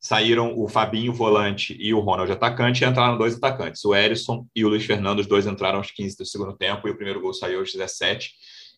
Saíram 0.01 0.59
o 0.59 0.67
Fabinho, 0.67 1.13
volante, 1.13 1.77
e 1.79 1.93
o 1.93 2.01
Ronald, 2.01 2.33
atacante, 2.33 2.83
e 2.83 2.87
entraram 2.89 3.19
dois 3.19 3.37
atacantes, 3.37 3.85
o 3.85 3.95
Erisson 3.95 4.47
e 4.57 4.65
o 4.65 4.69
Luiz 4.69 4.85
Fernando, 4.85 5.19
os 5.19 5.27
dois 5.27 5.47
entraram 5.47 5.79
aos 5.79 5.91
15 5.91 6.17
do 6.17 6.25
segundo 6.25 6.57
tempo, 6.57 6.89
e 6.89 6.91
o 6.91 6.97
primeiro 6.97 7.21
gol 7.21 7.35
saiu 7.35 7.61
aos 7.61 7.71
17. 7.71 8.31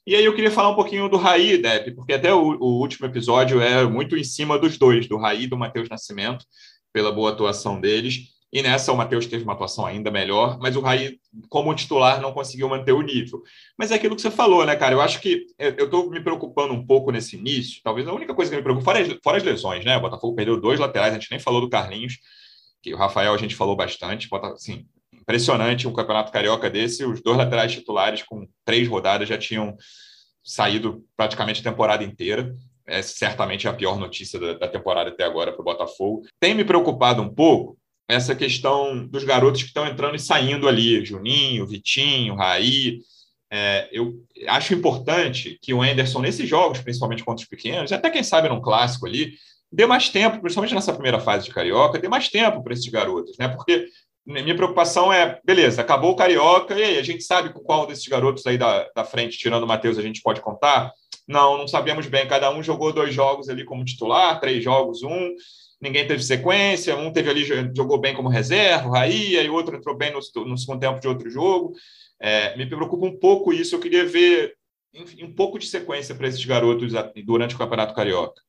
E 0.06 0.14
aí 0.14 0.24
eu 0.24 0.34
queria 0.34 0.50
falar 0.50 0.70
um 0.70 0.74
pouquinho 0.74 1.08
do 1.08 1.16
Raí, 1.16 1.56
Depp, 1.56 1.92
porque 1.92 2.12
até 2.12 2.32
o, 2.32 2.58
o 2.60 2.78
último 2.78 3.06
episódio 3.06 3.60
é 3.60 3.86
muito 3.86 4.16
em 4.16 4.24
cima 4.24 4.58
dos 4.58 4.76
dois, 4.76 5.06
do 5.06 5.16
Raí 5.16 5.44
e 5.44 5.46
do 5.46 5.56
Matheus 5.56 5.88
Nascimento, 5.88 6.44
pela 6.92 7.10
boa 7.10 7.30
atuação 7.30 7.80
deles. 7.80 8.34
E 8.52 8.62
nessa 8.62 8.92
o 8.92 8.96
Matheus 8.96 9.26
teve 9.26 9.42
uma 9.42 9.54
atuação 9.54 9.84
ainda 9.84 10.10
melhor, 10.12 10.58
mas 10.60 10.76
o 10.76 10.80
Raí, 10.80 11.18
como 11.48 11.74
titular, 11.74 12.20
não 12.20 12.32
conseguiu 12.32 12.68
manter 12.68 12.92
o 12.92 13.00
nível. 13.00 13.42
Mas 13.76 13.90
é 13.90 13.94
aquilo 13.96 14.14
que 14.14 14.22
você 14.22 14.30
falou, 14.30 14.64
né, 14.64 14.76
cara? 14.76 14.94
Eu 14.94 15.00
acho 15.00 15.20
que 15.20 15.46
eu 15.58 15.86
estou 15.86 16.08
me 16.08 16.20
preocupando 16.20 16.72
um 16.72 16.86
pouco 16.86 17.10
nesse 17.10 17.36
início. 17.36 17.80
Talvez 17.82 18.06
a 18.06 18.12
única 18.12 18.32
coisa 18.32 18.50
que 18.50 18.56
me 18.56 18.62
preocupa, 18.62 18.84
fora 18.84 19.00
as, 19.00 19.08
fora 19.24 19.38
as 19.38 19.42
lesões, 19.42 19.84
né? 19.84 19.96
O 19.96 20.02
Botafogo 20.02 20.36
perdeu 20.36 20.60
dois 20.60 20.78
laterais, 20.78 21.12
a 21.12 21.18
gente 21.18 21.30
nem 21.32 21.40
falou 21.40 21.62
do 21.62 21.68
Carlinhos, 21.68 22.18
que 22.80 22.94
o 22.94 22.96
Rafael 22.96 23.34
a 23.34 23.38
gente 23.38 23.56
falou 23.56 23.74
bastante. 23.74 24.28
Assim, 24.32 24.86
impressionante 25.24 25.88
um 25.88 25.92
campeonato 25.92 26.30
carioca 26.30 26.70
desse. 26.70 27.04
Os 27.04 27.22
dois 27.22 27.36
laterais 27.36 27.72
titulares, 27.72 28.22
com 28.22 28.46
três 28.64 28.86
rodadas, 28.86 29.28
já 29.28 29.38
tinham 29.38 29.74
saído 30.42 31.02
praticamente 31.16 31.60
a 31.60 31.70
temporada 31.70 32.04
inteira. 32.04 32.54
É 32.86 33.00
certamente 33.00 33.66
a 33.66 33.72
pior 33.72 33.98
notícia 33.98 34.38
da, 34.38 34.52
da 34.52 34.68
temporada 34.68 35.08
até 35.08 35.24
agora 35.24 35.52
para 35.52 35.62
o 35.62 35.64
Botafogo. 35.64 36.22
Tem 36.38 36.54
me 36.54 36.64
preocupado 36.64 37.22
um 37.22 37.34
pouco 37.34 37.78
essa 38.06 38.34
questão 38.34 39.06
dos 39.06 39.24
garotos 39.24 39.62
que 39.62 39.68
estão 39.68 39.86
entrando 39.86 40.14
e 40.14 40.20
saindo 40.20 40.68
ali, 40.68 41.02
Juninho, 41.04 41.66
Vitinho, 41.66 42.34
Raí. 42.34 42.98
É, 43.50 43.88
eu 43.90 44.14
acho 44.48 44.74
importante 44.74 45.58
que 45.62 45.72
o 45.72 45.80
Anderson, 45.80 46.20
nesses 46.20 46.46
jogos, 46.46 46.80
principalmente 46.80 47.24
contra 47.24 47.42
os 47.42 47.48
pequenos, 47.48 47.92
até 47.92 48.10
quem 48.10 48.22
sabe 48.22 48.48
num 48.48 48.60
clássico 48.60 49.06
ali, 49.06 49.32
dê 49.72 49.86
mais 49.86 50.08
tempo, 50.10 50.40
principalmente 50.40 50.74
nessa 50.74 50.92
primeira 50.92 51.18
fase 51.18 51.46
de 51.46 51.54
Carioca, 51.54 51.98
dê 51.98 52.08
mais 52.08 52.28
tempo 52.28 52.62
para 52.62 52.74
esses 52.74 52.86
garotos, 52.86 53.36
né? 53.38 53.48
Porque 53.48 53.88
minha 54.26 54.56
preocupação 54.56 55.12
é, 55.12 55.38
beleza, 55.44 55.82
acabou 55.82 56.12
o 56.12 56.16
Carioca, 56.16 56.74
e 56.74 56.82
aí, 56.82 56.98
a 56.98 57.02
gente 57.02 57.22
sabe 57.22 57.52
com 57.52 57.60
qual 57.60 57.86
desses 57.86 58.06
garotos 58.06 58.46
aí 58.46 58.56
da, 58.56 58.88
da 58.94 59.04
frente, 59.04 59.38
tirando 59.38 59.64
o 59.64 59.66
Matheus, 59.66 59.98
a 59.98 60.02
gente 60.02 60.22
pode 60.22 60.40
contar? 60.40 60.92
Não, 61.28 61.58
não 61.58 61.68
sabemos 61.68 62.06
bem. 62.06 62.26
Cada 62.28 62.50
um 62.50 62.62
jogou 62.62 62.92
dois 62.92 63.14
jogos 63.14 63.48
ali 63.48 63.64
como 63.64 63.84
titular, 63.84 64.40
três 64.40 64.62
jogos, 64.62 65.02
um 65.02 65.34
ninguém 65.80 66.06
teve 66.06 66.22
sequência, 66.22 66.96
um 66.96 67.12
teve 67.12 67.28
ali, 67.28 67.44
jogou 67.76 67.98
bem 67.98 68.14
como 68.14 68.28
reserva, 68.28 68.88
Raí, 68.88 69.36
e 69.36 69.50
outro 69.50 69.76
entrou 69.76 69.94
bem 69.96 70.12
no, 70.12 70.44
no 70.44 70.56
segundo 70.56 70.80
tempo 70.80 71.00
de 71.00 71.08
outro 71.08 71.28
jogo. 71.30 71.72
É, 72.18 72.56
me 72.56 72.64
preocupa 72.64 73.04
um 73.04 73.18
pouco 73.18 73.52
isso, 73.52 73.74
eu 73.74 73.80
queria 73.80 74.06
ver 74.06 74.54
enfim, 74.94 75.24
um 75.24 75.32
pouco 75.32 75.58
de 75.58 75.66
sequência 75.66 76.14
para 76.14 76.28
esses 76.28 76.44
garotos 76.44 76.92
durante 77.24 77.54
o 77.54 77.58
Campeonato 77.58 77.94
Carioca. 77.94 78.40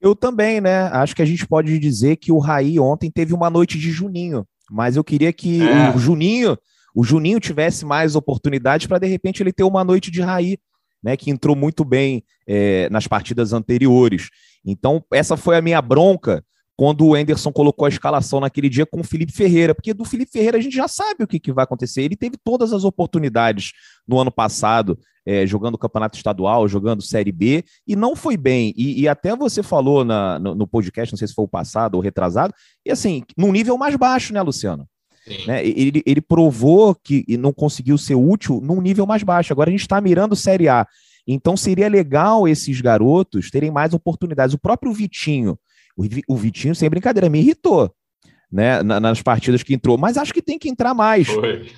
Eu 0.00 0.14
também, 0.14 0.60
né? 0.60 0.82
Acho 0.92 1.16
que 1.16 1.22
a 1.22 1.26
gente 1.26 1.46
pode 1.46 1.78
dizer 1.78 2.16
que 2.16 2.30
o 2.30 2.38
Raí 2.38 2.78
ontem 2.78 3.10
teve 3.10 3.34
uma 3.34 3.50
noite 3.50 3.78
de 3.78 3.90
Juninho, 3.90 4.46
mas 4.74 4.96
eu 4.96 5.04
queria 5.04 5.32
que 5.32 5.62
é. 5.62 5.94
o 5.94 5.98
Juninho, 5.98 6.58
o 6.92 7.04
Juninho 7.04 7.38
tivesse 7.38 7.84
mais 7.86 8.16
oportunidades 8.16 8.88
para 8.88 8.98
de 8.98 9.06
repente 9.06 9.40
ele 9.40 9.52
ter 9.52 9.62
uma 9.62 9.84
noite 9.84 10.10
de 10.10 10.20
Raí, 10.20 10.58
né? 11.00 11.16
Que 11.16 11.30
entrou 11.30 11.54
muito 11.54 11.84
bem 11.84 12.24
é, 12.44 12.88
nas 12.90 13.06
partidas 13.06 13.52
anteriores. 13.52 14.30
Então, 14.66 15.04
essa 15.12 15.36
foi 15.36 15.56
a 15.56 15.62
minha 15.62 15.80
bronca 15.80 16.44
quando 16.76 17.06
o 17.06 17.16
Enderson 17.16 17.52
colocou 17.52 17.86
a 17.86 17.88
escalação 17.88 18.40
naquele 18.40 18.68
dia 18.68 18.84
com 18.84 19.00
o 19.00 19.04
Felipe 19.04 19.32
Ferreira, 19.32 19.74
porque 19.74 19.94
do 19.94 20.04
Felipe 20.04 20.32
Ferreira 20.32 20.58
a 20.58 20.60
gente 20.60 20.74
já 20.74 20.88
sabe 20.88 21.22
o 21.22 21.26
que, 21.26 21.38
que 21.38 21.52
vai 21.52 21.64
acontecer. 21.64 22.02
Ele 22.02 22.16
teve 22.16 22.36
todas 22.42 22.72
as 22.72 22.84
oportunidades 22.84 23.72
no 24.06 24.18
ano 24.18 24.30
passado, 24.30 24.98
é, 25.24 25.46
jogando 25.46 25.78
campeonato 25.78 26.16
estadual, 26.16 26.66
jogando 26.66 27.00
Série 27.00 27.32
B, 27.32 27.64
e 27.86 27.94
não 27.94 28.16
foi 28.16 28.36
bem. 28.36 28.74
E, 28.76 29.02
e 29.02 29.08
até 29.08 29.36
você 29.36 29.62
falou 29.62 30.04
na, 30.04 30.38
no, 30.38 30.54
no, 30.54 30.66
podcast, 30.66 31.12
não 31.12 31.18
sei 31.18 31.28
se 31.28 31.34
foi 31.34 31.44
o 31.44 31.48
passado 31.48 31.94
ou 31.94 32.00
retrasado, 32.00 32.52
e 32.84 32.90
assim, 32.90 33.22
num 33.36 33.52
nível 33.52 33.78
mais 33.78 33.94
baixo, 33.96 34.34
né, 34.34 34.42
Luciano? 34.42 34.86
Né? 35.46 35.66
Ele, 35.66 36.02
ele 36.04 36.20
provou 36.20 36.94
que 36.94 37.24
não 37.38 37.52
conseguiu 37.52 37.96
ser 37.96 38.14
útil 38.14 38.60
num 38.60 38.80
nível 38.80 39.06
mais 39.06 39.22
baixo. 39.22 39.52
Agora 39.52 39.70
a 39.70 39.72
gente 39.72 39.80
está 39.80 40.00
mirando 40.00 40.36
Série 40.36 40.68
A. 40.68 40.86
Então 41.26 41.56
seria 41.56 41.88
legal 41.88 42.46
esses 42.46 42.80
garotos 42.80 43.50
terem 43.50 43.70
mais 43.70 43.94
oportunidades. 43.94 44.54
O 44.54 44.58
próprio 44.58 44.92
Vitinho, 44.92 45.58
o 45.96 46.36
Vitinho, 46.36 46.74
sem 46.74 46.90
brincadeira, 46.90 47.28
me 47.28 47.40
irritou. 47.40 47.92
Né, 48.52 48.84
nas 48.84 49.20
partidas 49.20 49.64
que 49.64 49.74
entrou, 49.74 49.98
mas 49.98 50.16
acho 50.16 50.32
que 50.32 50.40
tem 50.40 50.60
que 50.60 50.68
entrar 50.68 50.94
mais, 50.94 51.26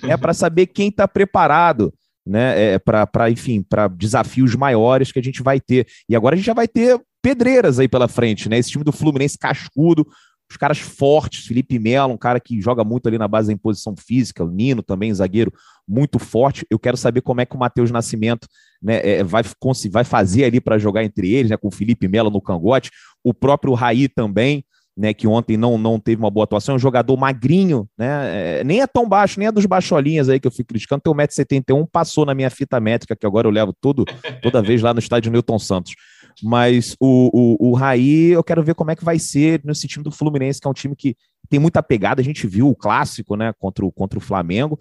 né, 0.02 0.14
para 0.14 0.34
saber 0.34 0.66
quem 0.66 0.90
está 0.90 1.08
preparado, 1.08 1.90
né, 2.26 2.74
é, 2.74 2.78
para 2.78 3.30
enfim, 3.30 3.62
para 3.62 3.88
desafios 3.88 4.54
maiores 4.54 5.10
que 5.10 5.18
a 5.18 5.22
gente 5.22 5.42
vai 5.42 5.58
ter. 5.58 5.86
E 6.06 6.14
agora 6.14 6.34
a 6.34 6.36
gente 6.36 6.44
já 6.44 6.52
vai 6.52 6.68
ter 6.68 7.00
pedreiras 7.22 7.78
aí 7.78 7.88
pela 7.88 8.06
frente, 8.06 8.48
né? 8.48 8.58
Esse 8.58 8.70
time 8.70 8.84
do 8.84 8.92
Fluminense 8.92 9.38
cascudo, 9.38 10.06
os 10.50 10.56
caras 10.56 10.78
fortes, 10.78 11.46
Felipe 11.46 11.78
Melo, 11.78 12.14
um 12.14 12.16
cara 12.16 12.38
que 12.38 12.60
joga 12.60 12.84
muito 12.84 13.08
ali 13.08 13.18
na 13.18 13.26
base 13.26 13.48
da 13.48 13.52
imposição 13.52 13.94
física, 13.96 14.44
o 14.44 14.50
Nino 14.50 14.82
também, 14.82 15.12
zagueiro 15.12 15.52
muito 15.86 16.18
forte. 16.18 16.64
Eu 16.70 16.78
quero 16.78 16.96
saber 16.96 17.20
como 17.20 17.40
é 17.40 17.46
que 17.46 17.56
o 17.56 17.58
Matheus 17.58 17.90
Nascimento 17.90 18.46
né, 18.80 19.00
é, 19.02 19.24
vai, 19.24 19.42
vai 19.90 20.04
fazer 20.04 20.44
ali 20.44 20.60
para 20.60 20.78
jogar 20.78 21.04
entre 21.04 21.32
eles, 21.32 21.50
né, 21.50 21.56
com 21.56 21.68
o 21.68 21.72
Felipe 21.72 22.06
Melo 22.08 22.30
no 22.30 22.40
cangote, 22.40 22.90
o 23.24 23.34
próprio 23.34 23.74
Raí 23.74 24.08
também. 24.08 24.64
né, 24.96 25.12
que 25.12 25.26
ontem 25.26 25.58
não, 25.58 25.76
não 25.76 26.00
teve 26.00 26.22
uma 26.22 26.30
boa 26.30 26.44
atuação, 26.44 26.74
é 26.74 26.76
um 26.76 26.78
jogador 26.78 27.16
magrinho, 27.18 27.86
né, 27.98 28.60
é, 28.60 28.64
nem 28.64 28.80
é 28.80 28.86
tão 28.86 29.06
baixo, 29.06 29.38
nem 29.38 29.46
é 29.46 29.52
dos 29.52 29.66
baixolinhas 29.66 30.28
aí 30.28 30.40
que 30.40 30.46
eu 30.46 30.50
fui 30.50 30.64
criticando, 30.64 31.02
tem 31.02 31.12
1,71m, 31.12 31.86
passou 31.92 32.24
na 32.24 32.34
minha 32.34 32.48
fita 32.48 32.80
métrica, 32.80 33.14
que 33.14 33.26
agora 33.26 33.46
eu 33.46 33.50
levo 33.52 33.74
tudo, 33.78 34.06
toda 34.42 34.62
vez 34.62 34.80
lá 34.80 34.94
no 34.94 34.98
estádio 34.98 35.30
Newton 35.30 35.58
Santos. 35.58 35.94
Mas 36.42 36.96
o, 37.00 37.56
o, 37.60 37.70
o 37.70 37.74
Raí, 37.74 38.32
eu 38.32 38.44
quero 38.44 38.62
ver 38.62 38.74
como 38.74 38.90
é 38.90 38.96
que 38.96 39.04
vai 39.04 39.18
ser 39.18 39.60
nesse 39.64 39.88
time 39.88 40.04
do 40.04 40.10
Fluminense, 40.10 40.60
que 40.60 40.66
é 40.66 40.70
um 40.70 40.74
time 40.74 40.94
que 40.94 41.16
tem 41.48 41.58
muita 41.58 41.82
pegada, 41.82 42.20
a 42.20 42.24
gente 42.24 42.46
viu 42.46 42.68
o 42.68 42.74
clássico, 42.74 43.36
né, 43.36 43.52
contra 43.58 43.84
o, 43.84 43.92
contra 43.92 44.18
o 44.18 44.22
Flamengo, 44.22 44.78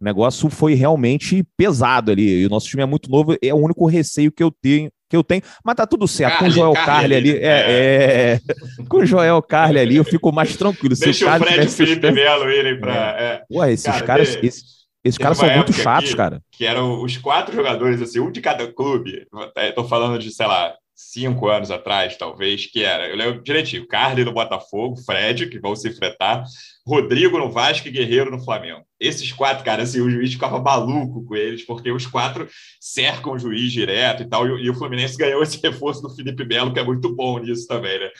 o 0.00 0.04
negócio 0.04 0.48
foi 0.50 0.74
realmente 0.74 1.44
pesado 1.56 2.10
ali, 2.10 2.42
e 2.42 2.46
o 2.46 2.50
nosso 2.50 2.66
time 2.66 2.82
é 2.82 2.86
muito 2.86 3.10
novo, 3.10 3.36
é 3.40 3.54
o 3.54 3.58
único 3.58 3.86
receio 3.86 4.32
que 4.32 4.42
eu 4.42 4.50
tenho 4.50 4.90
que 5.08 5.16
eu 5.16 5.22
tenho, 5.22 5.42
mas 5.64 5.76
tá 5.76 5.86
tudo 5.86 6.08
certo. 6.08 6.38
Carly, 6.38 6.54
com 6.54 6.60
o 6.60 6.64
Joel 6.64 6.84
Carly 6.84 7.14
ali, 7.14 7.30
é, 7.36 7.44
é. 7.46 8.32
é, 8.32 8.40
com 8.88 8.96
o 8.98 9.06
Joel 9.06 9.40
Carly 9.40 9.78
ali, 9.78 9.96
eu 9.96 10.04
fico 10.04 10.32
mais 10.32 10.56
tranquilo. 10.56 10.96
Deixa 10.96 11.30
o, 11.30 11.36
o 11.36 11.38
Fred 11.38 11.62
e 11.62 11.66
o 11.66 11.70
Felipe 11.70 12.10
Melo 12.10 12.50
irem 12.50 12.80
para. 12.80 12.94
É. 12.94 13.42
Ué, 13.48 13.72
esses 13.72 13.86
cara, 13.86 14.04
caras. 14.04 14.32
De... 14.32 14.46
Esses, 14.46 14.64
esses 15.04 15.18
caras 15.18 15.38
são 15.38 15.48
muito 15.48 15.72
chatos, 15.72 16.08
aqui, 16.08 16.16
cara. 16.16 16.42
Que 16.50 16.66
eram 16.66 17.04
os 17.04 17.16
quatro 17.16 17.54
jogadores, 17.54 18.02
assim, 18.02 18.18
um 18.18 18.32
de 18.32 18.40
cada 18.40 18.66
clube. 18.72 19.24
Estou 19.56 19.86
falando 19.86 20.18
de, 20.18 20.32
sei 20.32 20.46
lá, 20.46 20.74
cinco 20.96 21.48
anos 21.48 21.70
atrás, 21.70 22.16
talvez, 22.16 22.66
que 22.66 22.82
era. 22.82 23.06
Eu 23.06 23.16
lembro 23.16 23.42
direitinho: 23.42 23.86
Carly 23.86 24.24
no 24.24 24.32
Botafogo, 24.32 24.96
Fred, 24.96 25.48
que 25.48 25.58
vão 25.58 25.76
se 25.76 25.88
enfrentar, 25.88 26.42
Rodrigo 26.86 27.38
no 27.38 27.52
Vasco 27.52 27.86
e 27.86 27.90
Guerreiro 27.90 28.30
no 28.30 28.42
Flamengo. 28.42 28.84
Esses 28.98 29.32
quatro, 29.32 29.64
cara, 29.64 29.82
assim, 29.82 30.00
o 30.00 30.10
juiz 30.10 30.32
ficava 30.32 30.60
maluco 30.60 31.24
com 31.24 31.36
eles, 31.36 31.64
porque 31.64 31.90
os 31.90 32.06
quatro 32.06 32.48
cercam 32.80 33.34
o 33.34 33.38
juiz 33.38 33.70
direto 33.70 34.22
e 34.22 34.28
tal, 34.28 34.46
e, 34.46 34.64
e 34.64 34.70
o 34.70 34.74
Fluminense 34.74 35.16
ganhou 35.16 35.42
esse 35.42 35.60
reforço 35.62 36.00
do 36.00 36.14
Felipe 36.14 36.44
Melo, 36.44 36.72
que 36.72 36.80
é 36.80 36.84
muito 36.84 37.14
bom 37.14 37.38
nisso 37.38 37.66
também, 37.66 37.98
né? 37.98 38.10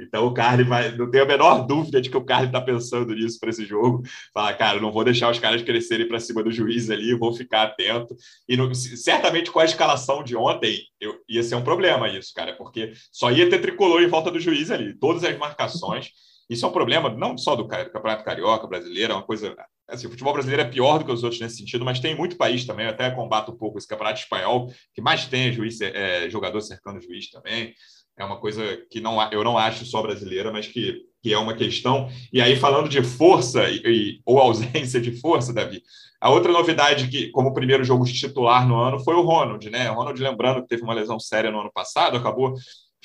Então 0.00 0.26
o 0.26 0.34
Carly 0.34 0.64
vai, 0.64 0.94
não 0.96 1.10
tenho 1.10 1.24
a 1.24 1.26
menor 1.26 1.66
dúvida 1.66 2.00
de 2.00 2.10
que 2.10 2.16
o 2.16 2.24
Carly 2.24 2.50
tá 2.50 2.60
pensando 2.60 3.14
nisso 3.14 3.38
para 3.40 3.50
esse 3.50 3.64
jogo. 3.64 4.02
Fala, 4.34 4.52
cara, 4.52 4.80
não 4.80 4.92
vou 4.92 5.04
deixar 5.04 5.30
os 5.30 5.38
caras 5.38 5.62
crescerem 5.62 6.06
para 6.06 6.20
cima 6.20 6.42
do 6.42 6.50
juiz 6.50 6.90
ali, 6.90 7.14
vou 7.14 7.32
ficar 7.32 7.62
atento. 7.62 8.14
E 8.48 8.56
certamente 8.74 9.50
com 9.50 9.60
a 9.60 9.64
escalação 9.64 10.22
de 10.22 10.36
ontem, 10.36 10.82
eu, 11.00 11.14
ia 11.28 11.42
ser 11.42 11.54
um 11.54 11.62
problema 11.62 12.08
isso, 12.08 12.32
cara, 12.34 12.52
porque 12.54 12.92
só 13.10 13.30
ia 13.30 13.48
ter 13.48 13.60
tricolor 13.60 14.02
em 14.02 14.08
volta 14.08 14.30
do 14.30 14.40
juiz 14.40 14.70
ali, 14.70 14.94
todas 14.98 15.24
as 15.24 15.36
marcações. 15.38 16.10
Isso 16.48 16.64
é 16.64 16.68
um 16.68 16.72
problema 16.72 17.08
não 17.08 17.36
só 17.36 17.56
do 17.56 17.66
Campeonato 17.66 18.24
Carioca 18.24 18.66
brasileiro, 18.66 19.12
é 19.12 19.16
uma 19.16 19.22
coisa. 19.22 19.54
Assim, 19.88 20.06
o 20.06 20.10
futebol 20.10 20.32
brasileiro 20.32 20.62
é 20.62 20.68
pior 20.68 20.98
do 20.98 21.04
que 21.04 21.12
os 21.12 21.22
outros 21.22 21.40
nesse 21.40 21.58
sentido, 21.58 21.84
mas 21.84 22.00
tem 22.00 22.16
muito 22.16 22.36
país 22.36 22.64
também. 22.64 22.86
Até 22.86 23.10
combato 23.10 23.52
um 23.52 23.56
pouco 23.56 23.78
esse 23.78 23.86
Campeonato 23.86 24.20
Espanhol, 24.20 24.72
que 24.94 25.00
mais 25.00 25.26
tem 25.26 25.52
juiz, 25.52 25.80
é, 25.80 26.28
jogador 26.28 26.60
cercando 26.60 27.00
juiz 27.00 27.30
também. 27.30 27.72
É 28.18 28.24
uma 28.24 28.40
coisa 28.40 28.62
que 28.90 29.00
não, 29.00 29.20
eu 29.30 29.44
não 29.44 29.58
acho 29.58 29.84
só 29.84 30.02
brasileira, 30.02 30.50
mas 30.50 30.66
que, 30.66 31.02
que 31.22 31.32
é 31.32 31.38
uma 31.38 31.54
questão. 31.54 32.08
E 32.32 32.40
aí, 32.40 32.56
falando 32.56 32.88
de 32.88 33.02
força 33.02 33.68
e, 33.68 33.82
e, 33.84 34.20
ou 34.24 34.38
ausência 34.40 35.00
de 35.00 35.12
força, 35.20 35.52
Davi, 35.52 35.82
a 36.20 36.30
outra 36.30 36.50
novidade 36.50 37.08
que, 37.08 37.30
como 37.30 37.52
primeiro 37.52 37.84
jogo 37.84 38.04
titular 38.06 38.66
no 38.66 38.80
ano, 38.80 38.98
foi 39.04 39.14
o 39.14 39.22
Ronald, 39.22 39.68
né? 39.68 39.90
O 39.90 39.94
Ronald, 39.94 40.20
lembrando 40.20 40.62
que 40.62 40.68
teve 40.68 40.82
uma 40.82 40.94
lesão 40.94 41.20
séria 41.20 41.50
no 41.50 41.60
ano 41.60 41.70
passado, 41.72 42.16
acabou 42.16 42.54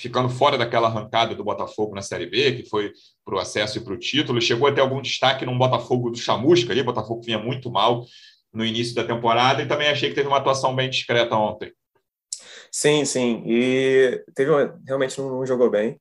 ficando 0.02 0.30
fora 0.30 0.58
daquela 0.58 0.88
arrancada 0.88 1.36
do 1.36 1.44
Botafogo 1.44 1.94
na 1.94 2.02
Série 2.02 2.26
B, 2.26 2.54
que 2.54 2.70
foi 2.70 2.92
para 3.24 3.36
o 3.36 3.40
acesso 3.40 3.78
e 3.78 3.82
para 3.82 3.94
o 3.94 3.98
título. 3.98 4.42
Chegou 4.42 4.68
a 4.68 4.72
ter 4.74 4.82
algum 4.82 5.02
destaque 5.02 5.46
num 5.46 5.58
Botafogo 5.58 6.10
do 6.10 6.18
Chamusca 6.18 6.72
ali, 6.72 6.82
o 6.82 6.86
Botafogo 6.86 7.22
vinha 7.22 7.38
muito 7.38 7.70
mal 7.70 8.04
no 8.52 8.66
início 8.66 8.96
da 8.96 9.04
temporada, 9.04 9.62
e 9.62 9.68
também 9.68 9.90
achei 9.90 10.10
que 10.10 10.16
teve 10.16 10.28
uma 10.28 10.38
atuação 10.38 10.76
bem 10.76 10.90
discreta 10.90 11.36
ontem. 11.36 11.72
Sim, 12.72 13.06
sim, 13.06 13.44
e 13.46 14.24
teve 14.34 14.52
realmente 14.86 15.18
não, 15.20 15.30
não 15.30 15.46
jogou 15.46 15.70
bem. 15.70 16.00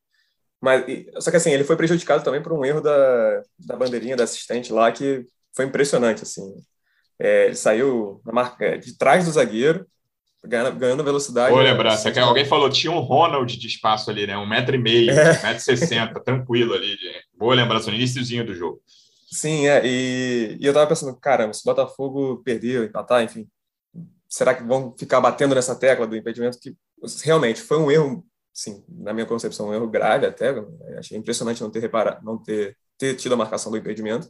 Mas, 0.60 0.84
só 1.20 1.30
que 1.30 1.36
assim, 1.36 1.50
ele 1.50 1.64
foi 1.64 1.76
prejudicado 1.76 2.24
também 2.24 2.42
por 2.42 2.52
um 2.52 2.64
erro 2.64 2.80
da, 2.80 3.42
da 3.58 3.76
bandeirinha 3.76 4.16
da 4.16 4.24
assistente 4.24 4.72
lá, 4.72 4.90
que 4.90 5.24
foi 5.54 5.66
impressionante, 5.66 6.22
assim. 6.22 6.54
É, 7.18 7.46
ele 7.46 7.54
saiu 7.54 8.20
marca, 8.24 8.78
de 8.78 8.96
trás 8.96 9.24
do 9.26 9.30
zagueiro, 9.30 9.86
ganhando, 10.44 10.78
ganhando 10.78 11.04
velocidade. 11.04 11.52
Vou 11.52 11.62
lembrar, 11.62 12.00
quer, 12.02 12.20
alguém 12.20 12.44
falou, 12.44 12.70
tinha 12.70 12.92
um 12.92 13.00
Ronald 13.00 13.56
de 13.56 13.66
espaço 13.66 14.10
ali, 14.10 14.26
né? 14.26 14.36
Um 14.36 14.48
metro 14.48 14.74
e 14.74 14.78
meio, 14.78 15.10
é. 15.10 15.38
um 15.38 15.42
metro 15.42 15.56
e 15.56 15.60
sessenta, 15.60 16.20
tranquilo 16.24 16.74
ali. 16.74 16.96
Boa 17.36 17.54
lembrança, 17.54 17.90
no 17.90 17.96
iníciozinho 17.96 18.44
do 18.44 18.54
jogo. 18.54 18.80
Sim, 19.30 19.68
é, 19.68 19.82
e, 19.84 20.56
e 20.60 20.66
eu 20.66 20.72
tava 20.72 20.88
pensando, 20.88 21.16
caramba, 21.16 21.52
se 21.52 21.60
o 21.60 21.64
Botafogo 21.64 22.42
perder, 22.44 22.88
empatar, 22.88 23.22
enfim, 23.22 23.48
será 24.28 24.54
que 24.54 24.62
vão 24.62 24.94
ficar 24.98 25.20
batendo 25.20 25.54
nessa 25.54 25.74
tecla 25.74 26.06
do 26.06 26.16
impedimento? 26.16 26.58
Que 26.58 26.74
realmente 27.22 27.60
foi 27.60 27.78
um 27.78 27.90
erro, 27.90 28.24
sim, 28.52 28.84
na 28.88 29.12
minha 29.12 29.26
concepção, 29.26 29.68
um 29.68 29.74
erro 29.74 29.88
grave 29.88 30.26
até. 30.26 30.54
Achei 30.98 31.16
impressionante 31.16 31.62
não 31.62 31.70
ter 31.70 31.80
reparado, 31.80 32.24
não 32.24 32.38
ter, 32.38 32.76
ter 32.98 33.14
tido 33.14 33.34
a 33.34 33.36
marcação 33.36 33.70
do 33.70 33.78
impedimento. 33.78 34.28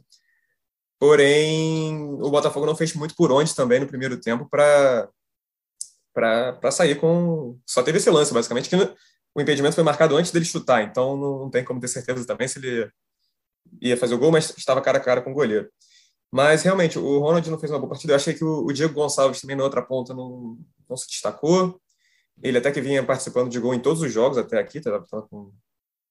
Porém, 0.99 1.95
o 2.21 2.29
Botafogo 2.29 2.67
não 2.67 2.75
fez 2.75 2.93
muito 2.93 3.15
por 3.15 3.31
onde 3.31 3.55
também 3.55 3.79
no 3.79 3.87
primeiro 3.87 4.19
tempo 4.19 4.47
para 4.47 5.09
para 6.13 6.71
sair 6.71 6.95
com. 6.95 7.57
Só 7.65 7.83
teve 7.83 7.97
esse 7.97 8.09
lance, 8.09 8.33
basicamente, 8.33 8.69
que 8.69 8.75
o 9.33 9.41
impedimento 9.41 9.75
foi 9.75 9.83
marcado 9.83 10.15
antes 10.15 10.31
dele 10.31 10.45
chutar, 10.45 10.83
então 10.83 11.15
não, 11.17 11.49
tem 11.49 11.63
como 11.63 11.79
ter 11.79 11.87
certeza 11.87 12.25
também 12.25 12.47
se 12.47 12.59
ele 12.59 12.91
ia 13.81 13.97
fazer 13.97 14.15
o 14.15 14.17
gol, 14.17 14.31
mas 14.31 14.53
estava 14.57 14.81
cara 14.81 14.97
a 14.97 15.01
cara 15.01 15.21
com 15.21 15.31
o 15.31 15.33
goleiro. 15.33 15.69
Mas 16.31 16.63
realmente, 16.63 16.97
o 16.97 17.19
Ronald 17.19 17.49
não 17.49 17.59
fez 17.59 17.71
uma 17.71 17.79
boa 17.79 17.89
partida. 17.89 18.13
Eu 18.13 18.17
achei 18.17 18.33
que 18.33 18.43
o, 18.43 18.71
Diego 18.71 18.93
Gonçalves 18.93 19.41
também 19.41 19.55
na 19.55 19.63
outra 19.63 19.81
ponta 19.81 20.13
não, 20.13 20.57
não 20.89 20.97
se 20.97 21.07
destacou. 21.07 21.81
Ele 22.41 22.57
até 22.57 22.71
que 22.71 22.81
vinha 22.81 23.03
participando 23.03 23.49
de 23.49 23.59
gol 23.59 23.73
em 23.73 23.79
todos 23.79 24.01
os 24.01 24.11
jogos 24.11 24.37
até 24.37 24.57
aqui, 24.59 24.77
estava 24.77 25.05
com 25.29 25.51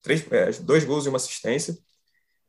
três, 0.03 0.25
é, 0.31 0.51
dois 0.63 0.85
gols 0.85 1.07
e 1.07 1.09
uma 1.09 1.17
assistência. 1.17 1.77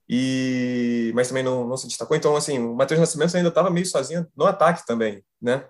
E 0.10 1.12
mas 1.16 1.30
também 1.30 1.44
não, 1.44 1.68
não 1.68 1.78
se 1.78 1.88
destacou. 1.88 2.16
Então, 2.18 2.36
assim, 2.36 2.60
o 2.60 2.76
Matheus 2.76 3.00
Nascimento 3.00 3.36
ainda 3.36 3.50
estava 3.50 3.70
meio 3.70 3.86
sozinho 3.86 4.28
no 4.36 4.46
ataque 4.46 4.86
também, 4.86 5.24
né? 5.42 5.66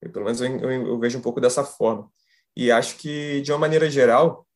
Eu, 0.00 0.10
pelo 0.10 0.24
menos 0.24 0.40
eu, 0.40 0.48
eu, 0.48 0.86
eu, 0.88 0.98
vejo 0.98 1.18
um 1.18 1.22
pouco 1.22 1.40
dessa 1.40 1.64
forma. 1.64 2.08
E 2.56 2.70
acho 2.70 2.96
que, 2.96 3.40
de 3.40 3.52
uma 3.52 3.58
maneira 3.58 3.90
geral, 3.90 4.46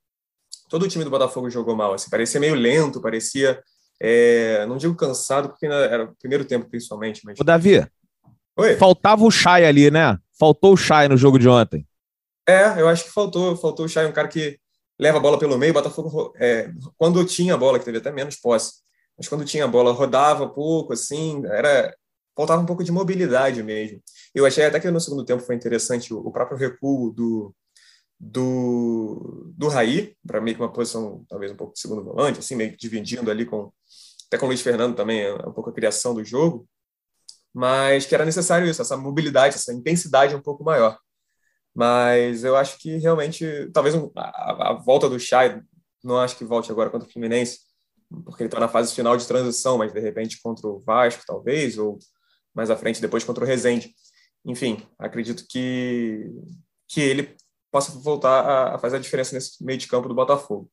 todo 0.69 0.85
o 0.85 0.89
time 0.89 1.05
do 1.05 1.11
Botafogo 1.11 1.51
jogou 1.51 1.77
mal. 1.77 1.95
Assim, 1.95 2.11
parecia 2.11 2.41
meio 2.41 2.55
lento, 2.55 3.01
parecia. 3.01 3.63
É, 4.01 4.65
não 4.67 4.77
digo 4.77 4.95
cansado, 4.95 5.49
porque 5.49 5.67
era 5.67 6.05
o 6.05 6.17
primeiro 6.17 6.45
tempo, 6.45 6.69
principalmente. 6.69 7.23
Mas... 7.25 7.39
O 7.39 7.45
Davi, 7.45 7.87
Oi? 8.57 8.77
faltava 8.77 9.25
o 9.25 9.31
Chay 9.31 9.65
ali, 9.65 9.91
né? 9.91 10.19
Faltou 10.39 10.73
o 10.73 10.77
Chay 10.77 11.09
no 11.09 11.17
jogo 11.17 11.39
de 11.39 11.49
ontem. 11.49 11.87
É, 12.49 12.81
eu 12.81 12.89
acho 12.89 13.05
que 13.05 13.11
faltou. 13.11 13.57
Faltou 13.57 13.87
o 13.87 13.89
Chay, 13.89 14.07
um 14.07 14.13
cara 14.13 14.29
que 14.29 14.59
leva 14.99 15.19
a 15.19 15.21
bola 15.21 15.39
pelo 15.39 15.59
meio. 15.59 15.73
Botafogo, 15.73 16.33
é, 16.37 16.71
quando 16.97 17.25
tinha 17.25 17.55
a 17.55 17.59
bola, 17.59 17.79
que 17.79 17.85
teve 17.85 17.99
até 17.99 18.11
menos 18.11 18.37
posse, 18.37 18.83
mas 19.17 19.29
quando 19.29 19.45
tinha 19.45 19.65
a 19.65 19.69
bola, 19.69 19.93
rodava 19.93 20.49
pouco, 20.49 20.93
assim, 20.93 21.43
era 21.47 21.95
faltava 22.35 22.63
um 22.63 22.67
pouco 22.67 22.85
de 22.85 22.93
mobilidade 22.93 23.63
mesmo. 23.63 24.03
Eu 24.35 24.47
achei 24.47 24.65
até 24.65 24.81
que 24.81 24.91
no 24.91 25.01
segundo 25.01 25.25
tempo 25.25 25.43
foi 25.43 25.55
interessante 25.55 26.13
o 26.13 26.31
próprio 26.31 26.59
recuo 26.59 27.13
do, 27.13 27.55
do, 28.19 29.53
do 29.57 29.69
Raí, 29.69 30.17
para 30.25 30.41
meio 30.41 30.57
que 30.57 30.63
uma 30.63 30.73
posição, 30.73 31.25
talvez 31.29 31.51
um 31.51 31.57
pouco 31.57 31.75
de 31.75 31.81
segundo 31.81 32.05
volante, 32.05 32.39
assim, 32.39 32.55
meio 32.55 32.71
que 32.71 32.77
dividindo 32.77 33.31
ali 33.31 33.45
com, 33.45 33.73
até 34.29 34.39
com 34.39 34.47
o 34.47 34.49
Luiz 34.49 34.61
Fernando 34.61 34.95
também, 34.95 35.23
é 35.23 35.35
um 35.35 35.53
pouco 35.53 35.71
a 35.71 35.73
criação 35.73 36.15
do 36.15 36.25
jogo, 36.25 36.69
mas 37.53 38.07
que 38.07 38.15
era 38.15 38.25
necessário 38.25 38.67
isso, 38.67 38.81
essa 38.81 38.97
mobilidade, 38.97 39.57
essa 39.57 39.73
intensidade 39.73 40.35
um 40.35 40.41
pouco 40.41 40.65
maior. 40.65 40.99
Mas 41.75 42.45
eu 42.45 42.57
acho 42.57 42.79
que 42.79 42.97
realmente, 42.99 43.71
talvez 43.73 43.95
um, 43.95 44.11
a, 44.17 44.71
a, 44.71 44.73
volta 44.75 45.09
do 45.09 45.19
Chay, 45.19 45.61
não 46.03 46.19
acho 46.19 46.37
que 46.37 46.45
volte 46.45 46.71
agora 46.71 46.91
contra 46.91 47.09
o 47.09 47.13
Fluminense, 47.13 47.61
porque 48.25 48.43
ele 48.43 48.49
está 48.49 48.61
na 48.61 48.69
fase 48.69 48.95
final 48.95 49.17
de 49.17 49.27
transição, 49.27 49.79
mas 49.79 49.93
de 49.93 50.01
repente 50.01 50.41
contra 50.43 50.67
o 50.67 50.81
Vasco, 50.81 51.25
talvez, 51.27 51.77
ou 51.77 51.99
mais 52.55 52.71
à 52.71 52.77
frente, 52.77 53.01
depois 53.01 53.25
contra 53.25 53.45
o 53.45 53.47
Rezende 53.47 53.95
enfim, 54.45 54.85
acredito 54.99 55.47
que, 55.49 56.27
que 56.89 57.01
ele 57.01 57.37
possa 57.71 57.93
voltar 58.01 58.75
a, 58.75 58.79
fazer 58.79 58.97
a 58.97 59.01
diferença 59.01 59.35
nesse 59.35 59.65
meio 59.65 59.79
de 59.79 59.87
campo 59.87 60.09
do 60.09 60.15
Botafogo. 60.15 60.71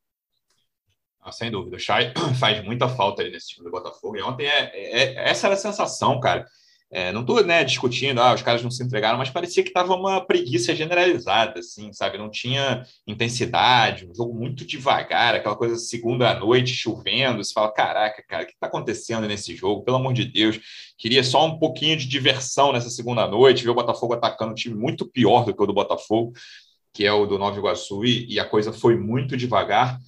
Ah, 1.22 1.32
sem 1.32 1.52
dúvida. 1.52 1.76
O 1.76 1.80
Chay 1.80 2.14
faz 2.40 2.64
muita 2.64 2.90
falta 2.90 3.22
aí 3.22 3.32
nesse 3.32 3.50
time 3.50 3.66
do 3.66 3.72
Botafogo. 3.72 4.18
E 4.18 4.22
ontem 4.22 4.48
é, 4.48 4.72
é, 4.74 5.14
é 5.14 5.30
essa 5.30 5.48
era 5.48 5.54
a 5.54 5.58
sensação, 5.58 6.20
cara. 6.20 6.46
É, 6.92 7.12
não 7.12 7.22
estou 7.22 7.44
né, 7.44 7.64
discutindo, 7.64 8.20
ah, 8.20 8.34
os 8.34 8.42
caras 8.42 8.64
não 8.64 8.72
se 8.72 8.84
entregaram, 8.84 9.20
mas 9.20 9.30
parecia 9.30 9.62
que 9.62 9.70
estava 9.70 9.94
uma 9.94 10.26
preguiça 10.26 10.76
generalizada, 10.76 11.60
assim, 11.60 11.94
sabe? 11.94 12.18
Não 12.18 12.32
tinha 12.32 12.84
intensidade, 13.06 14.08
um 14.08 14.16
jogo 14.16 14.34
muito 14.34 14.66
devagar, 14.66 15.36
aquela 15.36 15.56
coisa 15.56 15.76
segunda 15.76 16.32
à 16.32 16.40
noite, 16.40 16.74
chovendo. 16.74 17.44
Você 17.44 17.54
fala, 17.54 17.72
caraca, 17.72 18.24
cara, 18.28 18.44
o 18.44 18.46
que 18.48 18.54
está 18.54 18.66
acontecendo 18.66 19.28
nesse 19.28 19.56
jogo? 19.56 19.84
Pelo 19.84 19.98
amor 19.98 20.14
de 20.14 20.26
Deus, 20.26 20.60
queria 20.98 21.24
só 21.24 21.46
um 21.46 21.60
pouquinho 21.60 21.96
de 21.96 22.08
diversão 22.08 22.74
nessa 22.74 22.90
segunda 22.90 23.28
noite, 23.28 23.64
ver 23.64 23.70
o 23.70 23.76
Botafogo 23.76 24.16
atacando 24.16 24.52
um 24.52 24.56
time 24.56 24.76
muito 24.76 25.06
pior 25.06 25.46
do 25.46 25.54
que 25.54 25.62
o 25.62 25.68
do 25.68 25.74
Botafogo, 25.74 26.34
que 26.92 27.06
é 27.06 27.14
o 27.14 27.28
do 27.28 27.38
Nova 27.38 27.56
Iguaçu, 27.56 28.04
e, 28.04 28.34
e 28.34 28.40
a 28.40 28.46
coisa 28.46 28.74
foi 28.74 28.98
muito 28.98 29.38
devagar. 29.38 30.00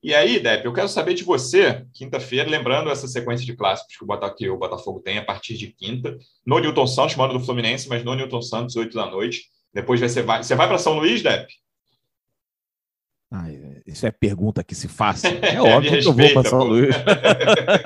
E 0.00 0.14
aí, 0.14 0.38
Depp, 0.38 0.64
eu 0.64 0.72
quero 0.72 0.88
saber 0.88 1.14
de 1.14 1.24
você, 1.24 1.84
quinta-feira, 1.92 2.48
lembrando 2.48 2.88
essa 2.88 3.08
sequência 3.08 3.44
de 3.44 3.56
clássicos 3.56 3.96
que 3.96 4.04
o, 4.04 4.06
Botafogo, 4.06 4.52
o 4.52 4.56
Botafogo 4.56 5.00
tem 5.00 5.18
a 5.18 5.24
partir 5.24 5.56
de 5.56 5.72
quinta, 5.72 6.16
no 6.46 6.58
Newton 6.60 6.86
Santos, 6.86 7.16
mano 7.16 7.32
do 7.32 7.44
Fluminense, 7.44 7.88
mas 7.88 8.04
no 8.04 8.14
Newton 8.14 8.40
Santos, 8.40 8.76
8 8.76 8.94
da 8.94 9.06
noite. 9.06 9.50
Depois 9.74 10.00
você 10.00 10.22
vai. 10.22 10.42
Você 10.42 10.54
vai 10.54 10.68
para 10.68 10.78
São 10.78 10.94
Luís, 10.94 11.22
Depp? 11.22 11.52
Ah, 13.30 13.50
isso 13.88 14.06
é 14.06 14.10
pergunta 14.10 14.62
que 14.62 14.74
se 14.74 14.86
faz. 14.88 15.22
É 15.48 15.60
óbvio 15.60 16.00
que 16.00 16.06
eu 16.06 16.12
vou 16.12 16.32
para 16.32 16.48
São 16.48 16.62
Luís. 16.62 16.94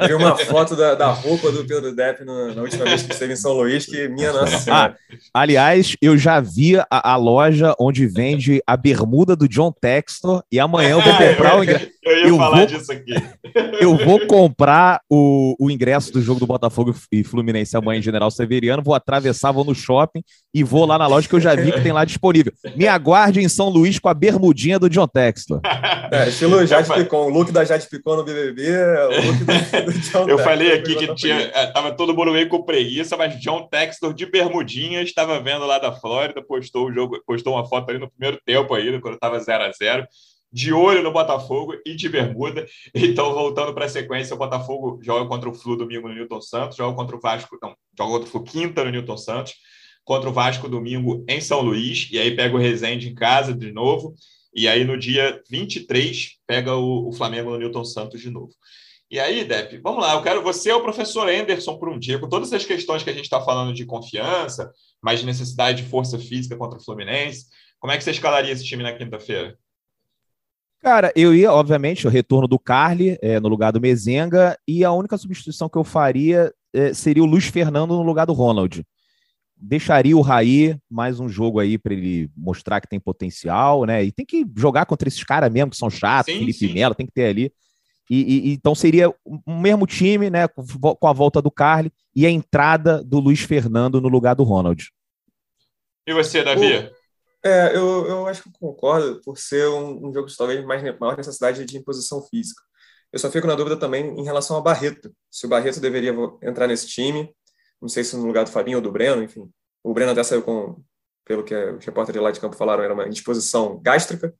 Vi 0.07 0.15
uma 0.15 0.37
foto 0.37 0.75
da, 0.75 0.95
da 0.95 1.13
roupa 1.13 1.51
do 1.53 1.65
Pedro 1.65 1.95
Depp 1.95 2.25
no, 2.25 2.55
na 2.55 2.63
última 2.63 2.85
vez 2.85 3.03
que 3.03 3.13
esteve 3.13 3.35
em 3.35 3.37
São 3.37 3.53
Luís, 3.53 3.87
que 3.87 4.09
minha 4.09 4.33
nossa 4.33 4.73
ah, 4.73 4.95
Aliás, 5.33 5.97
eu 6.03 6.19
já 6.19 6.41
vi 6.41 6.77
a, 6.77 6.87
a, 6.91 7.17
loja 7.17 7.75
onde 7.79 8.07
vende 8.07 8.61
a 8.67 8.77
bermuda 8.77 9.37
do 9.37 9.49
John 9.49 9.73
Textor 9.73 10.43
e 10.51 10.59
amanhã 10.59 10.91
eu 10.91 11.01
vou 11.01 11.13
comprar 11.17 11.59
o 11.59 11.63
ingresso. 11.63 11.89
Eu 12.03 12.19
ia 12.19 12.29
eu 12.29 12.37
falar 12.37 12.57
vou, 12.57 12.67
disso 12.67 12.93
aqui. 12.93 13.15
Eu 13.81 13.97
vou 13.97 14.27
comprar 14.27 15.01
o, 15.11 15.55
o 15.61 15.71
ingresso 15.71 16.13
do 16.13 16.23
jogo 16.23 16.41
do 16.41 16.47
Botafogo 16.47 16.95
e 17.11 17.23
Fluminense 17.23 17.77
amanhã 17.77 17.99
em 17.99 18.03
General 18.03 18.31
Severiano, 18.31 18.83
vou 18.83 18.95
atravessar, 18.95 19.53
vou 19.53 19.65
no 19.65 19.75
shopping 19.75 20.23
e 20.55 20.65
vou 20.65 20.87
lá 20.87 20.99
na 20.99 21.07
loja 21.07 21.29
que 21.29 21.35
eu 21.35 21.41
já 21.41 21.55
vi 21.55 21.71
que 21.71 21.81
tem 21.81 21.93
lá 21.93 22.05
disponível. 22.05 22.53
Me 22.77 22.87
aguarde 22.87 23.41
em 23.41 23.49
São 23.49 23.69
Luís 23.69 23.99
com 23.99 24.09
a 24.09 24.15
bermudinha 24.15 24.79
do 24.79 24.89
John 24.89 25.07
Textor. 25.07 25.61
É, 26.11 26.29
estilo 26.29 26.65
Jade 26.67 26.93
Picon, 26.93 27.27
o 27.27 27.29
look 27.29 27.51
da 27.51 27.65
Jade 27.65 27.89
Picon 27.89 28.17
no 28.17 28.25
BBB, 28.25 28.71
o 28.71 29.27
look 29.27 29.39
do, 29.39 29.93
do 29.93 29.99
John 30.11 30.29
Eu 30.29 30.39
falei 30.39 30.73
aqui 30.73 30.95
que 30.95 31.15
tinha, 31.15 31.35
é, 31.35 31.67
tava 31.67 31.93
todo 31.93 32.15
mundo 32.15 32.33
meio 32.33 32.49
com 32.49 32.63
preguiça, 32.63 33.17
mas 33.17 33.39
John 33.41 33.69
Textor 33.69 34.13
de 34.15 34.27
bermudinha 34.27 35.03
estava 35.03 35.41
vendo 35.41 35.67
lá 35.67 35.79
da 35.79 35.93
Flórida, 35.93 36.43
postou 36.43 36.89
o 36.89 36.93
jogo, 36.93 37.23
postou 37.27 37.55
uma 37.55 37.67
foto 37.67 37.91
ali 37.91 37.99
no 37.99 38.11
primeiro 38.11 38.41
tempo 38.45 38.75
ainda, 38.75 39.01
quando 39.01 39.15
estava 39.15 39.39
0 39.39 39.65
a 39.65 39.73
0 39.73 40.07
de 40.53 40.73
olho 40.73 41.03
no 41.03 41.11
Botafogo 41.11 41.75
e 41.85 41.95
de 41.95 42.09
bermuda. 42.09 42.67
Então, 42.95 43.33
voltando 43.33 43.73
para 43.73 43.87
a 43.87 43.89
sequência, 43.89 44.35
o 44.35 44.39
Botafogo 44.39 45.01
joga 45.03 45.27
contra 45.27 45.49
o 45.49 45.55
Flu 45.55 45.77
domingo 45.77 46.09
no 46.09 46.15
Newton 46.15 46.43
Santos, 46.43 46.77
joga 46.77 46.95
contra 46.95 47.17
o 47.17 47.21
Vasco, 47.21 47.59
não, 47.61 47.75
joga 47.97 48.13
contra 48.13 48.29
o 48.29 48.31
Flu 48.31 48.45
quinta 48.45 48.85
no 48.85 48.91
Newton 48.91 49.17
Santos, 49.17 49.55
contra 50.05 50.29
o 50.29 50.33
Vasco 50.33 50.69
domingo 50.69 51.25
em 51.27 51.41
São 51.41 51.63
Luís, 51.63 52.09
e 52.13 52.19
aí 52.19 52.37
pega 52.37 52.55
o 52.55 52.59
Resende 52.59 53.09
em 53.09 53.15
casa 53.15 53.55
de 53.55 53.73
novo, 53.73 54.15
e 54.55 54.69
aí 54.69 54.85
no 54.85 54.99
dia 54.99 55.43
23 55.51 56.39
pega 56.47 56.75
o, 56.75 57.09
o 57.09 57.13
Flamengo 57.13 57.51
no 57.51 57.59
Newton 57.59 57.85
Santos 57.85 58.21
de 58.21 58.31
novo. 58.31 58.53
E 59.11 59.21
aí, 59.21 59.45
Depp, 59.45 59.77
vamos 59.79 60.03
lá, 60.03 60.15
eu 60.15 60.23
quero. 60.23 60.43
Você 60.43 60.71
é 60.71 60.75
o 60.75 60.83
professor 60.83 61.29
Anderson 61.29 61.77
por 61.77 61.91
um 61.91 61.99
dia, 61.99 62.19
com 62.19 62.29
todas 62.29 62.51
as 62.53 62.65
questões 62.65 63.03
que 63.03 63.11
a 63.11 63.13
gente 63.13 63.25
está 63.25 63.43
falando 63.43 63.75
de 63.75 63.85
confiança, 63.85 64.73
mas 65.03 65.21
de 65.21 65.27
necessidade 65.27 65.83
de 65.83 65.89
força 65.89 66.19
física 66.19 66.57
contra 66.57 66.79
o 66.79 66.83
Fluminense. 66.83 67.47
Como 67.79 67.93
é 67.93 67.99
que 67.99 68.05
você 68.05 68.11
escalaria 68.11 68.53
esse 68.53 68.65
time 68.65 68.83
na 68.83 68.93
quinta-feira? 68.93 69.59
Cara, 70.81 71.13
eu 71.15 71.35
ia, 71.35 71.53
obviamente, 71.53 72.07
o 72.07 72.11
retorno 72.11 72.49
do 72.49 72.59
Carly 72.59 73.19
é, 73.21 73.39
no 73.39 73.49
lugar 73.49 73.71
do 73.71 73.81
Mezenga, 73.81 74.59
e 74.67 74.83
a 74.83 74.93
única 74.93 75.19
substituição 75.19 75.69
que 75.69 75.77
eu 75.77 75.85
faria 75.85 76.53
é, 76.73 76.95
seria 76.95 77.23
o 77.23 77.27
Luiz 77.27 77.45
Fernando 77.45 77.95
no 77.95 78.03
lugar 78.03 78.25
do 78.25 78.33
Ronald. 78.33 78.83
Deixaria 79.65 80.17
o 80.17 80.21
Raí 80.21 80.77
mais 80.91 81.21
um 81.21 81.29
jogo 81.29 81.61
aí 81.61 81.79
para 81.79 81.95
ele 81.95 82.29
mostrar 82.37 82.81
que 82.81 82.89
tem 82.89 82.99
potencial, 82.99 83.85
né? 83.85 84.03
E 84.03 84.11
tem 84.11 84.27
que 84.27 84.45
jogar 84.57 84.87
contra 84.87 85.07
esses 85.07 85.23
caras 85.23 85.53
mesmo 85.53 85.71
que 85.71 85.77
são 85.77 85.89
chatos, 85.89 86.35
sim, 86.35 86.41
Felipe 86.41 86.75
Melo, 86.75 86.97
tem 86.97 87.07
que 87.07 87.13
ter 87.13 87.27
ali. 87.27 87.53
E, 88.11 88.51
e, 88.51 88.53
então 88.55 88.75
seria 88.75 89.09
o 89.25 89.55
mesmo 89.55 89.87
time, 89.87 90.29
né? 90.31 90.49
Com 90.49 91.07
a 91.07 91.13
volta 91.13 91.41
do 91.41 91.49
Carly 91.49 91.93
e 92.13 92.27
a 92.27 92.31
entrada 92.31 93.05
do 93.05 93.21
Luiz 93.21 93.43
Fernando 93.43 94.01
no 94.01 94.09
lugar 94.09 94.35
do 94.35 94.43
Ronald. 94.43 94.91
E 96.09 96.13
você, 96.13 96.43
Davi? 96.43 96.91
É, 97.45 97.77
eu, 97.77 98.07
eu 98.09 98.27
acho 98.27 98.43
que 98.43 98.49
eu 98.49 98.53
concordo 98.59 99.21
por 99.25 99.39
ser 99.39 99.69
um, 99.69 100.09
um 100.09 100.13
jogo 100.13 100.27
de 100.27 100.37
talvez 100.37 100.65
mais 100.65 100.83
maior 100.99 101.17
necessidade 101.17 101.65
de 101.65 101.79
imposição 101.79 102.21
física. 102.21 102.61
Eu 103.13 103.19
só 103.21 103.31
fico 103.31 103.47
na 103.47 103.55
dúvida 103.55 103.77
também 103.77 104.19
em 104.19 104.25
relação 104.25 104.57
ao 104.57 104.63
Barreto. 104.63 105.15
Se 105.31 105.47
o 105.47 105.49
Barreto 105.49 105.79
deveria 105.79 106.13
entrar 106.43 106.67
nesse 106.67 106.89
time, 106.89 107.33
não 107.83 107.89
sei 107.89 108.05
se 108.05 108.17
no 108.17 108.25
lugar 108.25 108.45
do 108.45 108.51
Fabinho 108.51 108.79
ou 108.79 108.83
do 108.83 108.93
Breno, 108.93 109.23
enfim. 109.23 109.51
O 109.83 109.93
Breno 109.93 110.13
até 110.13 110.23
saiu 110.23 110.43
com, 110.43 110.81
pelo 111.25 111.43
que 111.43 111.55
os 111.55 111.85
repórteres 111.85 112.23
lá 112.23 112.31
de 112.31 112.41
campo 112.41 112.57
falaram, 112.57 112.85
era 112.85 112.95
uma 112.95 113.09
indisposição 113.09 113.81
gástrica, 113.83 114.33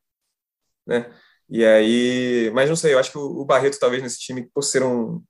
né? 0.87 1.13
E 1.51 1.65
aí, 1.65 2.51
mas 2.55 2.69
não 2.69 2.77
sei, 2.77 2.95
eu 2.95 2.99
acho 2.99 3.11
que 3.11 3.19
o 3.19 3.45
Barreto 3.45 3.79
talvez 3.79 4.03
nesse 4.03 4.21
time, 4.21 4.49
por 4.55 4.63
ser 4.63 4.83
um, 4.85 5.23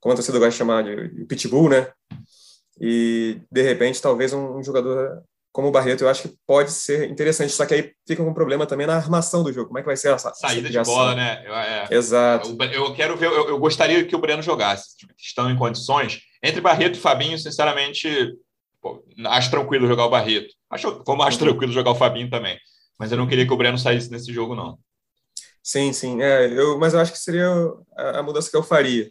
como 0.00 0.12
a 0.12 0.16
torcida 0.16 0.38
gosta 0.38 0.50
de 0.50 0.56
chamar 0.56 0.82
de 0.82 1.24
pitbull, 1.26 1.70
né? 1.70 1.92
E 2.80 3.40
de 3.50 3.62
repente 3.62 4.02
talvez 4.02 4.32
um 4.32 4.62
jogador 4.62 5.22
como 5.54 5.68
o 5.68 5.70
Barreto, 5.70 6.02
eu 6.02 6.08
acho 6.08 6.22
que 6.22 6.36
pode 6.44 6.72
ser 6.72 7.08
interessante. 7.08 7.52
Só 7.52 7.64
que 7.64 7.74
aí 7.74 7.92
fica 8.04 8.20
um 8.24 8.34
problema 8.34 8.66
também 8.66 8.88
na 8.88 8.96
armação 8.96 9.44
do 9.44 9.52
jogo. 9.52 9.68
Como 9.68 9.78
é 9.78 9.82
que 9.82 9.86
vai 9.86 9.96
ser 9.96 10.12
essa 10.12 10.34
saída 10.34 10.68
de 10.68 10.82
bola, 10.82 11.14
né? 11.14 11.44
É, 11.46 11.94
Exato. 11.94 12.56
Eu, 12.60 12.86
eu 12.86 12.92
quero 12.92 13.16
ver, 13.16 13.26
eu, 13.26 13.50
eu, 13.50 13.58
gostaria 13.60 14.04
que 14.04 14.16
o 14.16 14.18
Breno 14.18 14.42
jogasse, 14.42 14.96
tipo, 14.96 15.14
estão 15.16 15.48
em 15.48 15.56
condições. 15.56 16.22
Entre 16.42 16.60
Barreto 16.60 16.96
e 16.96 17.00
Fabinho, 17.00 17.38
sinceramente, 17.38 18.36
pô, 18.82 19.00
acho 19.26 19.48
tranquilo 19.48 19.86
jogar 19.86 20.06
o 20.06 20.10
Barreto. 20.10 20.52
Acho, 20.68 21.04
como 21.04 21.22
acho 21.22 21.38
uhum. 21.38 21.46
tranquilo 21.46 21.72
jogar 21.72 21.92
o 21.92 21.96
Fabinho 21.96 22.28
também. 22.28 22.58
Mas 22.98 23.12
eu 23.12 23.16
não 23.16 23.28
queria 23.28 23.46
que 23.46 23.52
o 23.52 23.56
Breno 23.56 23.78
saísse 23.78 24.10
nesse 24.10 24.32
jogo, 24.32 24.56
não. 24.56 24.76
Sim, 25.62 25.92
sim. 25.92 26.20
É, 26.20 26.46
eu, 26.46 26.80
mas 26.80 26.94
eu 26.94 27.00
acho 27.00 27.12
que 27.12 27.18
seria 27.18 27.48
a, 27.96 28.18
a 28.18 28.22
mudança 28.24 28.50
que 28.50 28.56
eu 28.56 28.62
faria. 28.64 29.08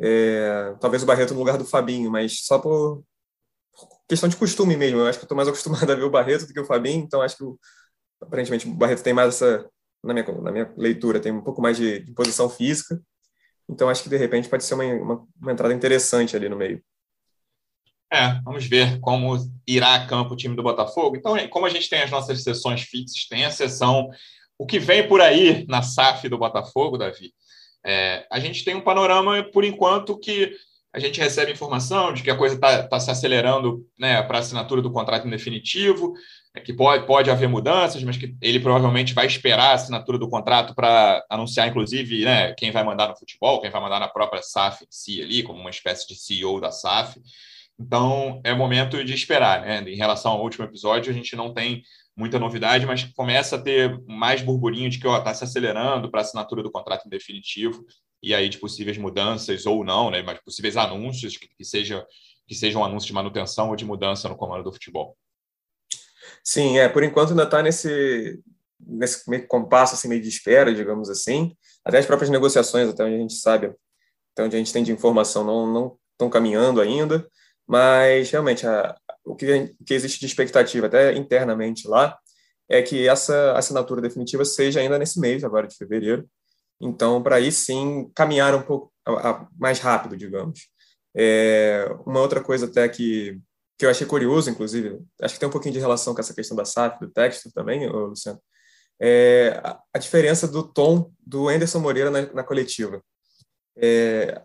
É, 0.00 0.72
talvez 0.80 1.02
o 1.02 1.06
Barreto 1.06 1.34
no 1.34 1.40
lugar 1.40 1.58
do 1.58 1.64
Fabinho, 1.64 2.12
mas 2.12 2.44
só 2.44 2.60
por, 2.60 3.02
questão 4.08 4.28
de 4.28 4.36
costume 4.36 4.76
mesmo. 4.76 5.00
Eu 5.00 5.06
acho 5.06 5.18
que 5.18 5.24
eu 5.24 5.26
estou 5.26 5.36
mais 5.36 5.48
acostumado 5.48 5.90
a 5.90 5.94
ver 5.94 6.04
o 6.04 6.10
Barreto 6.10 6.46
do 6.46 6.52
que 6.52 6.60
o 6.60 6.64
Fabinho, 6.64 7.04
então 7.04 7.20
acho 7.20 7.36
que 7.36 7.44
o, 7.44 7.58
aparentemente 8.20 8.66
o 8.66 8.74
Barreto 8.74 9.02
tem 9.02 9.12
mais 9.12 9.34
essa, 9.34 9.68
na 10.02 10.14
minha, 10.14 10.26
na 10.40 10.52
minha 10.52 10.72
leitura, 10.76 11.20
tem 11.20 11.32
um 11.32 11.42
pouco 11.42 11.60
mais 11.60 11.76
de, 11.76 12.00
de 12.00 12.12
posição 12.12 12.48
física. 12.48 13.00
Então 13.68 13.88
acho 13.88 14.02
que 14.02 14.08
de 14.08 14.16
repente 14.16 14.48
pode 14.48 14.64
ser 14.64 14.74
uma, 14.74 14.84
uma, 14.84 15.26
uma, 15.40 15.52
entrada 15.52 15.74
interessante 15.74 16.34
ali 16.34 16.48
no 16.48 16.56
meio. 16.56 16.82
É, 18.10 18.40
vamos 18.42 18.66
ver 18.66 18.98
como 19.00 19.36
irá 19.66 19.94
a 19.94 20.06
campo 20.06 20.32
o 20.32 20.36
time 20.36 20.56
do 20.56 20.62
Botafogo. 20.62 21.14
Então, 21.14 21.36
como 21.48 21.66
a 21.66 21.68
gente 21.68 21.90
tem 21.90 22.00
as 22.00 22.10
nossas 22.10 22.42
sessões 22.42 22.80
fixas, 22.80 23.26
tem 23.28 23.44
a 23.44 23.50
sessão. 23.50 24.08
O 24.58 24.64
que 24.64 24.78
vem 24.78 25.06
por 25.06 25.20
aí 25.20 25.66
na 25.68 25.82
SAF 25.82 26.26
do 26.26 26.38
Botafogo, 26.38 26.96
Davi, 26.96 27.34
é, 27.84 28.26
a 28.32 28.40
gente 28.40 28.64
tem 28.64 28.74
um 28.74 28.80
panorama, 28.80 29.44
por 29.52 29.62
enquanto, 29.62 30.18
que 30.18 30.56
a 30.92 30.98
gente 30.98 31.20
recebe 31.20 31.52
informação 31.52 32.12
de 32.12 32.22
que 32.22 32.30
a 32.30 32.36
coisa 32.36 32.54
está 32.54 32.82
tá 32.82 32.98
se 32.98 33.10
acelerando 33.10 33.86
né, 33.98 34.22
para 34.22 34.38
a 34.38 34.40
assinatura 34.40 34.80
do 34.80 34.90
contrato 34.90 35.26
em 35.26 35.30
definitivo, 35.30 36.14
é 36.54 36.60
que 36.60 36.72
pode, 36.72 37.06
pode 37.06 37.30
haver 37.30 37.48
mudanças, 37.48 38.02
mas 38.02 38.16
que 38.16 38.34
ele 38.40 38.58
provavelmente 38.58 39.12
vai 39.12 39.26
esperar 39.26 39.70
a 39.70 39.74
assinatura 39.74 40.18
do 40.18 40.28
contrato 40.28 40.74
para 40.74 41.22
anunciar, 41.28 41.68
inclusive, 41.68 42.24
né, 42.24 42.54
quem 42.54 42.70
vai 42.70 42.82
mandar 42.82 43.08
no 43.08 43.16
futebol, 43.16 43.60
quem 43.60 43.70
vai 43.70 43.80
mandar 43.80 44.00
na 44.00 44.08
própria 44.08 44.42
SAF 44.42 44.84
em 44.84 44.88
si 44.90 45.22
ali, 45.22 45.42
como 45.42 45.60
uma 45.60 45.70
espécie 45.70 46.08
de 46.08 46.14
CEO 46.14 46.60
da 46.60 46.72
SAF. 46.72 47.20
Então, 47.78 48.40
é 48.42 48.54
momento 48.54 49.04
de 49.04 49.14
esperar. 49.14 49.60
Né? 49.60 49.90
Em 49.90 49.96
relação 49.96 50.32
ao 50.32 50.42
último 50.42 50.64
episódio, 50.64 51.12
a 51.12 51.14
gente 51.14 51.36
não 51.36 51.52
tem 51.52 51.82
muita 52.16 52.38
novidade, 52.38 52.84
mas 52.86 53.04
começa 53.14 53.54
a 53.54 53.62
ter 53.62 54.02
mais 54.08 54.42
burburinho 54.42 54.90
de 54.90 54.98
que 54.98 55.06
está 55.06 55.32
se 55.32 55.44
acelerando 55.44 56.10
para 56.10 56.20
a 56.20 56.22
assinatura 56.22 56.62
do 56.62 56.72
contrato 56.72 57.06
em 57.06 57.10
definitivo 57.10 57.84
e 58.22 58.34
aí 58.34 58.48
de 58.48 58.58
possíveis 58.58 58.98
mudanças 58.98 59.66
ou 59.66 59.84
não, 59.84 60.10
né, 60.10 60.22
mas 60.22 60.40
possíveis 60.40 60.76
anúncios 60.76 61.36
que, 61.36 61.48
que 61.48 61.64
seja 61.64 62.04
que 62.46 62.54
sejam 62.54 62.82
anúncios 62.82 63.06
de 63.06 63.12
manutenção 63.12 63.68
ou 63.68 63.76
de 63.76 63.84
mudança 63.84 64.26
no 64.26 64.36
comando 64.36 64.64
do 64.64 64.72
futebol. 64.72 65.16
Sim, 66.42 66.78
é, 66.78 66.88
por 66.88 67.02
enquanto 67.02 67.30
ainda 67.30 67.42
está 67.42 67.62
nesse 67.62 68.40
nesse 68.80 69.28
meio 69.28 69.46
compasso 69.46 69.94
assim 69.94 70.08
meio 70.08 70.22
de 70.22 70.28
espera, 70.28 70.74
digamos 70.74 71.10
assim. 71.10 71.54
Até 71.84 71.98
as 71.98 72.06
próprias 72.06 72.30
negociações, 72.30 72.88
até 72.88 73.04
onde 73.04 73.16
a 73.16 73.18
gente 73.18 73.34
sabe, 73.34 73.74
até 74.32 74.44
onde 74.44 74.56
a 74.56 74.58
gente 74.58 74.72
tem 74.72 74.82
de 74.82 74.92
informação, 74.92 75.44
não 75.44 75.72
não 75.72 75.98
estão 76.12 76.30
caminhando 76.30 76.80
ainda, 76.80 77.28
mas 77.66 78.30
realmente 78.30 78.66
a, 78.66 78.96
o 79.24 79.36
que, 79.36 79.74
que 79.84 79.94
existe 79.94 80.18
de 80.18 80.26
expectativa 80.26 80.86
até 80.86 81.14
internamente 81.14 81.86
lá 81.86 82.18
é 82.68 82.82
que 82.82 83.08
essa 83.08 83.52
assinatura 83.52 84.00
definitiva 84.00 84.44
seja 84.44 84.80
ainda 84.80 84.98
nesse 84.98 85.20
mês, 85.20 85.44
agora 85.44 85.66
de 85.66 85.76
fevereiro, 85.76 86.28
então, 86.80 87.22
para 87.22 87.36
aí 87.36 87.50
sim 87.50 88.10
caminhar 88.14 88.54
um 88.54 88.62
pouco 88.62 88.92
mais 89.58 89.78
rápido, 89.80 90.16
digamos. 90.16 90.68
É, 91.16 91.88
uma 92.06 92.20
outra 92.20 92.42
coisa 92.42 92.66
até 92.66 92.88
que, 92.88 93.40
que 93.78 93.84
eu 93.84 93.90
achei 93.90 94.06
curioso, 94.06 94.50
inclusive, 94.50 95.00
acho 95.20 95.34
que 95.34 95.40
tem 95.40 95.48
um 95.48 95.52
pouquinho 95.52 95.74
de 95.74 95.80
relação 95.80 96.14
com 96.14 96.20
essa 96.20 96.34
questão 96.34 96.56
da 96.56 96.64
SAF, 96.64 97.00
do 97.00 97.10
texto 97.10 97.50
também, 97.52 97.88
Luciano, 97.88 98.40
é 99.00 99.60
a 99.94 99.98
diferença 99.98 100.46
do 100.48 100.62
tom 100.62 101.12
do 101.24 101.48
Anderson 101.48 101.78
Moreira 101.78 102.10
na, 102.10 102.22
na 102.32 102.42
coletiva. 102.42 103.02
É, 103.76 104.42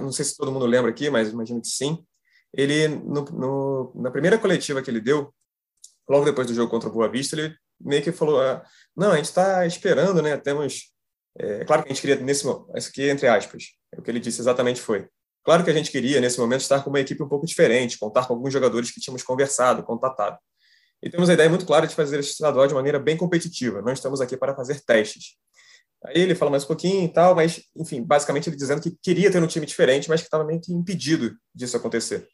não 0.00 0.10
sei 0.10 0.24
se 0.24 0.36
todo 0.36 0.50
mundo 0.50 0.66
lembra 0.66 0.90
aqui, 0.90 1.08
mas 1.08 1.30
imagino 1.30 1.60
que 1.60 1.68
sim. 1.68 2.04
Ele, 2.52 2.88
no, 2.88 3.24
no, 3.24 3.92
na 3.94 4.10
primeira 4.10 4.38
coletiva 4.38 4.82
que 4.82 4.90
ele 4.90 5.00
deu, 5.00 5.32
logo 6.08 6.24
depois 6.24 6.46
do 6.46 6.54
jogo 6.54 6.70
contra 6.70 6.88
o 6.88 6.92
Boa 6.92 7.08
Vista, 7.08 7.36
ele 7.36 7.56
meio 7.80 8.02
que 8.02 8.12
falou: 8.12 8.40
ah, 8.40 8.64
não, 8.96 9.12
a 9.12 9.16
gente 9.16 9.26
está 9.26 9.64
esperando, 9.66 10.20
né? 10.20 10.36
Temos 10.36 10.91
é 11.38 11.64
claro 11.64 11.82
que 11.82 11.88
a 11.88 11.92
gente 11.92 12.00
queria, 12.00 12.16
nesse 12.16 12.46
isso 12.76 12.88
aqui 12.88 13.08
entre 13.08 13.26
aspas, 13.26 13.64
é 13.92 13.98
o 13.98 14.02
que 14.02 14.10
ele 14.10 14.20
disse 14.20 14.40
exatamente 14.40 14.80
foi. 14.80 15.08
Claro 15.44 15.64
que 15.64 15.70
a 15.70 15.74
gente 15.74 15.90
queria, 15.90 16.20
nesse 16.20 16.38
momento, 16.38 16.60
estar 16.60 16.82
com 16.82 16.90
uma 16.90 17.00
equipe 17.00 17.22
um 17.22 17.28
pouco 17.28 17.46
diferente, 17.46 17.98
contar 17.98 18.26
com 18.26 18.34
alguns 18.34 18.52
jogadores 18.52 18.90
que 18.90 19.00
tínhamos 19.00 19.22
conversado, 19.22 19.82
contatado. 19.82 20.38
E 21.02 21.10
temos 21.10 21.28
a 21.28 21.34
ideia 21.34 21.48
muito 21.48 21.66
clara 21.66 21.86
de 21.86 21.94
fazer 21.94 22.20
esse 22.20 22.30
estadual 22.30 22.66
de 22.68 22.74
maneira 22.74 22.98
bem 22.98 23.16
competitiva. 23.16 23.82
Não 23.82 23.92
estamos 23.92 24.20
aqui 24.20 24.36
para 24.36 24.54
fazer 24.54 24.80
testes. 24.82 25.36
Aí 26.04 26.20
ele 26.20 26.34
fala 26.34 26.50
mais 26.50 26.62
um 26.62 26.68
pouquinho 26.68 27.04
e 27.04 27.12
tal, 27.12 27.34
mas, 27.34 27.60
enfim, 27.76 28.02
basicamente 28.02 28.48
ele 28.48 28.56
dizendo 28.56 28.80
que 28.80 28.96
queria 29.02 29.30
ter 29.30 29.42
um 29.42 29.46
time 29.48 29.66
diferente, 29.66 30.08
mas 30.08 30.20
que 30.20 30.26
estava 30.26 30.44
meio 30.44 30.60
que 30.60 30.72
impedido 30.72 31.36
disso 31.52 31.76
acontecer. 31.76 32.28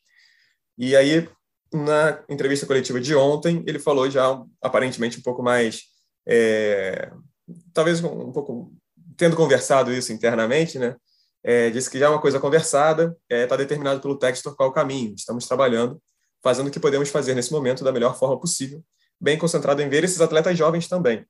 E 0.77 0.95
aí, 0.95 1.27
na 1.73 2.23
entrevista 2.29 2.67
coletiva 2.67 3.01
de 3.01 3.15
ontem, 3.15 3.63
ele 3.67 3.79
falou 3.79 4.11
já 4.11 4.43
aparentemente 4.61 5.19
um 5.19 5.23
pouco 5.23 5.43
mais 5.43 5.83
é, 6.27 7.11
talvez 7.73 8.03
um 8.03 8.33
pouco 8.33 8.73
tendo 9.19 9.37
conversado 9.37 9.93
isso 9.93 10.13
internamente, 10.13 10.79
né? 10.79 10.97
É, 11.43 11.71
disse 11.71 11.91
que 11.91 11.99
já 11.99 12.07
é 12.07 12.09
uma 12.09 12.21
coisa 12.21 12.41
conversada, 12.41 13.17
está 13.25 13.37
é, 13.37 13.47
tá 13.47 13.57
determinado 13.57 14.01
pelo 14.01 14.19
Textor 14.19 14.57
qual 14.57 14.71
o 14.71 14.73
caminho. 14.73 15.15
Estamos 15.15 15.47
trabalhando, 15.47 16.01
fazendo 16.43 16.69
o 16.69 16.71
que 16.71 16.81
podemos 16.81 17.11
fazer 17.11 17.35
nesse 17.35 17.53
momento 17.53 17.85
da 17.85 17.93
melhor 17.93 18.19
forma 18.19 18.41
possível, 18.41 18.83
bem 19.21 19.37
concentrado 19.37 19.83
em 19.83 19.89
ver 19.89 20.05
esses 20.05 20.21
atletas 20.21 20.57
jovens 20.57 20.89
também. 20.89 21.27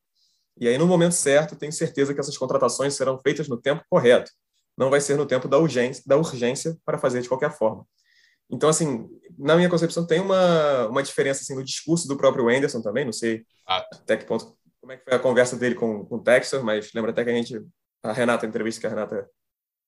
E 0.61 0.69
aí, 0.69 0.77
no 0.77 0.87
momento 0.87 1.13
certo, 1.13 1.57
tenho 1.57 1.73
certeza 1.73 2.13
que 2.13 2.21
essas 2.21 2.37
contratações 2.37 2.95
serão 2.95 3.19
feitas 3.19 3.49
no 3.49 3.57
tempo 3.57 3.85
correto. 3.89 4.31
Não 4.77 4.91
vai 4.91 5.01
ser 5.01 5.17
no 5.17 5.27
tempo 5.27 5.49
da 5.49 5.59
urgência, 5.59 6.03
da 6.07 6.17
urgência 6.17 6.77
para 6.85 6.99
fazer 6.99 7.23
de 7.23 7.29
qualquer 7.29 7.53
forma. 7.57 7.87
Então, 8.51 8.69
assim, 8.69 9.09
na 9.39 9.57
minha 9.57 9.69
concepção, 9.69 10.07
tem 10.07 10.21
uma, 10.21 10.89
uma 10.89 11.03
diferença 11.03 11.43
assim, 11.43 11.55
no 11.55 11.63
discurso 11.63 12.09
do 12.09 12.17
próprio 12.17 12.49
Anderson 12.49 12.81
também. 12.81 13.05
Não 13.05 13.13
sei 13.13 13.45
ah. 13.67 13.85
até 13.93 14.17
que 14.17 14.25
ponto, 14.25 14.57
como 14.81 14.93
é 14.93 14.97
que 14.97 15.05
foi 15.05 15.15
a 15.15 15.19
conversa 15.19 15.57
dele 15.57 15.75
com, 15.75 16.05
com 16.07 16.17
o 16.17 16.23
Textor, 16.23 16.65
mas 16.65 16.93
lembra 16.95 17.11
até 17.11 17.23
que 17.25 17.31
a 17.31 17.35
gente, 17.35 17.63
a 18.03 18.13
Renata, 18.13 18.47
a 18.47 18.49
entrevista 18.49 18.81
que 18.81 18.87
a 18.87 18.91
Renata 18.91 19.31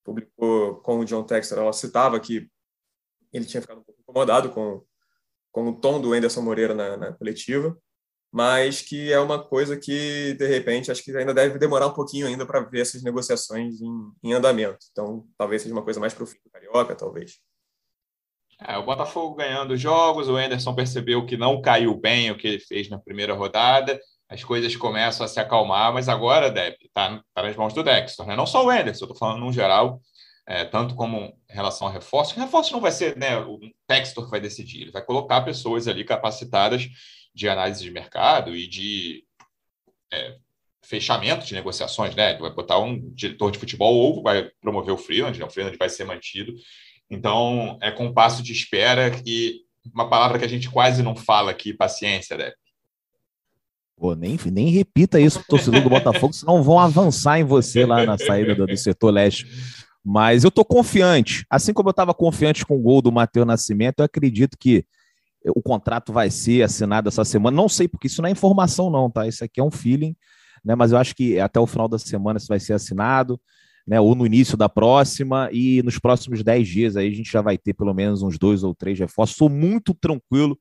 publicou 0.05 0.77
com 0.81 1.01
o 1.01 1.05
John 1.05 1.25
Textor, 1.25 1.59
ela 1.59 1.73
citava 1.73 2.18
que 2.18 2.51
ele 3.33 3.44
tinha 3.44 3.61
ficado 3.61 3.81
um 3.81 3.85
pouco 3.85 4.01
incomodado 4.01 4.51
com, 4.51 4.85
com 5.53 5.68
o 5.68 5.81
tom 5.81 6.01
do 6.01 6.12
Anderson 6.12 6.42
Moreira 6.42 6.75
na, 6.75 6.96
na 6.96 7.12
coletiva 7.12 7.77
mas 8.33 8.81
que 8.81 9.12
é 9.12 9.18
uma 9.18 9.42
coisa 9.42 9.77
que, 9.77 10.35
de 10.35 10.46
repente, 10.46 10.90
acho 10.90 11.03
que 11.03 11.16
ainda 11.16 11.35
deve 11.35 11.59
demorar 11.59 11.88
um 11.88 11.94
pouquinho 11.94 12.29
ainda 12.29 12.46
para 12.46 12.61
ver 12.61 12.83
essas 12.83 13.03
negociações 13.03 13.81
em, 13.81 14.12
em, 14.23 14.33
andamento. 14.33 14.79
Então, 14.92 15.27
talvez 15.37 15.62
seja 15.62 15.75
uma 15.75 15.83
coisa 15.83 15.99
mais 15.99 16.14
para 16.14 16.23
o 16.23 16.27
fim 16.27 16.38
do 16.44 16.51
Carioca, 16.51 16.94
talvez. 16.94 17.40
É, 18.61 18.77
o 18.77 18.85
Botafogo 18.85 19.35
ganhando 19.35 19.77
jogos, 19.77 20.29
o 20.29 20.37
Anderson 20.37 20.75
percebeu 20.75 21.27
que 21.27 21.37
não 21.37 21.61
caiu 21.61 21.96
bem 21.96 22.31
o 22.31 22.38
que 22.38 22.46
ele 22.46 22.61
fez 22.61 22.88
na 22.88 22.99
primeira 22.99 23.35
rodada, 23.35 23.99
as 24.31 24.45
coisas 24.45 24.77
começam 24.77 25.27
a 25.27 25.29
se 25.29 25.40
acalmar, 25.40 25.93
mas 25.93 26.09
agora, 26.09 26.51
Deb, 26.51 26.77
está 26.81 27.21
tá 27.35 27.43
nas 27.43 27.57
mãos 27.57 27.75
do 27.75 27.83
Dexter, 27.83 28.25
né? 28.25 28.37
não 28.37 28.47
só 28.47 28.64
o 28.64 28.71
Anderson, 28.71 29.05
estou 29.05 29.16
falando 29.16 29.40
no 29.40 29.53
geral, 29.53 30.01
é, 30.47 30.64
tanto 30.64 30.95
como 30.95 31.37
em 31.51 31.53
relação 31.53 31.88
a 31.88 31.90
reforço. 31.90 32.38
Reforço 32.38 32.73
não 32.73 32.81
vai 32.81 32.93
ser 32.93 33.16
né, 33.16 33.37
o 33.38 33.59
Textor 33.88 34.25
que 34.25 34.31
vai 34.31 34.40
decidir, 34.40 34.83
ele 34.83 34.93
vai 34.93 35.05
colocar 35.05 35.40
pessoas 35.40 35.88
ali 35.88 36.05
capacitadas 36.05 36.88
de 37.35 37.49
análise 37.49 37.83
de 37.83 37.90
mercado 37.90 38.55
e 38.55 38.69
de 38.69 39.25
é, 40.12 40.37
fechamento 40.85 41.45
de 41.45 41.55
negociações, 41.55 42.14
né? 42.14 42.37
Vai 42.38 42.51
botar 42.51 42.79
um 42.79 43.12
diretor 43.12 43.51
de 43.51 43.59
futebol 43.59 43.95
ou 43.95 44.23
vai 44.23 44.49
promover 44.61 44.95
o 44.95 44.99
freelance, 44.99 45.38
né? 45.38 45.45
o 45.45 45.51
freelance 45.51 45.77
vai 45.77 45.88
ser 45.88 46.05
mantido. 46.05 46.55
Então, 47.09 47.79
é 47.83 47.90
com 47.90 48.12
passo 48.12 48.43
de 48.43 48.53
espera 48.53 49.11
e 49.27 49.61
uma 49.93 50.09
palavra 50.09 50.38
que 50.38 50.45
a 50.45 50.49
gente 50.49 50.71
quase 50.71 51.03
não 51.03 51.16
fala 51.16 51.51
aqui, 51.51 51.73
paciência, 51.73 52.37
né? 52.37 52.53
Pô, 54.00 54.14
nem, 54.14 54.38
nem 54.50 54.70
repita 54.70 55.20
isso, 55.20 55.44
torcedor 55.46 55.82
do 55.82 55.90
Botafogo, 55.90 56.32
senão 56.32 56.62
vão 56.62 56.78
avançar 56.78 57.38
em 57.38 57.44
você 57.44 57.84
lá 57.84 58.06
na 58.06 58.16
saída 58.16 58.54
do, 58.54 58.66
do 58.66 58.74
setor 58.74 59.10
leste. 59.10 59.46
Mas 60.02 60.42
eu 60.42 60.50
tô 60.50 60.64
confiante. 60.64 61.44
Assim 61.50 61.74
como 61.74 61.90
eu 61.90 61.90
estava 61.90 62.14
confiante 62.14 62.64
com 62.64 62.78
o 62.78 62.80
gol 62.80 63.02
do 63.02 63.12
Matheus 63.12 63.46
Nascimento, 63.46 64.00
eu 64.00 64.06
acredito 64.06 64.56
que 64.58 64.86
o 65.54 65.60
contrato 65.60 66.14
vai 66.14 66.30
ser 66.30 66.62
assinado 66.62 67.10
essa 67.10 67.26
semana. 67.26 67.54
Não 67.54 67.68
sei, 67.68 67.88
porque 67.88 68.06
isso 68.06 68.22
não 68.22 68.28
é 68.30 68.32
informação, 68.32 68.88
não, 68.88 69.10
tá? 69.10 69.28
Isso 69.28 69.44
aqui 69.44 69.60
é 69.60 69.62
um 69.62 69.70
feeling, 69.70 70.16
né? 70.64 70.74
Mas 70.74 70.92
eu 70.92 70.98
acho 70.98 71.14
que 71.14 71.38
até 71.38 71.60
o 71.60 71.66
final 71.66 71.86
da 71.86 71.98
semana 71.98 72.38
isso 72.38 72.48
vai 72.48 72.58
ser 72.58 72.72
assinado, 72.72 73.38
né? 73.86 74.00
Ou 74.00 74.14
no 74.14 74.24
início 74.24 74.56
da 74.56 74.70
próxima, 74.70 75.50
e 75.52 75.82
nos 75.82 75.98
próximos 75.98 76.42
10 76.42 76.66
dias 76.66 76.96
aí 76.96 77.06
a 77.06 77.14
gente 77.14 77.30
já 77.30 77.42
vai 77.42 77.58
ter 77.58 77.74
pelo 77.74 77.92
menos 77.92 78.22
uns 78.22 78.38
dois 78.38 78.62
ou 78.62 78.74
três 78.74 78.98
reforços. 78.98 79.36
Sou 79.36 79.50
muito 79.50 79.92
tranquilo 79.92 80.58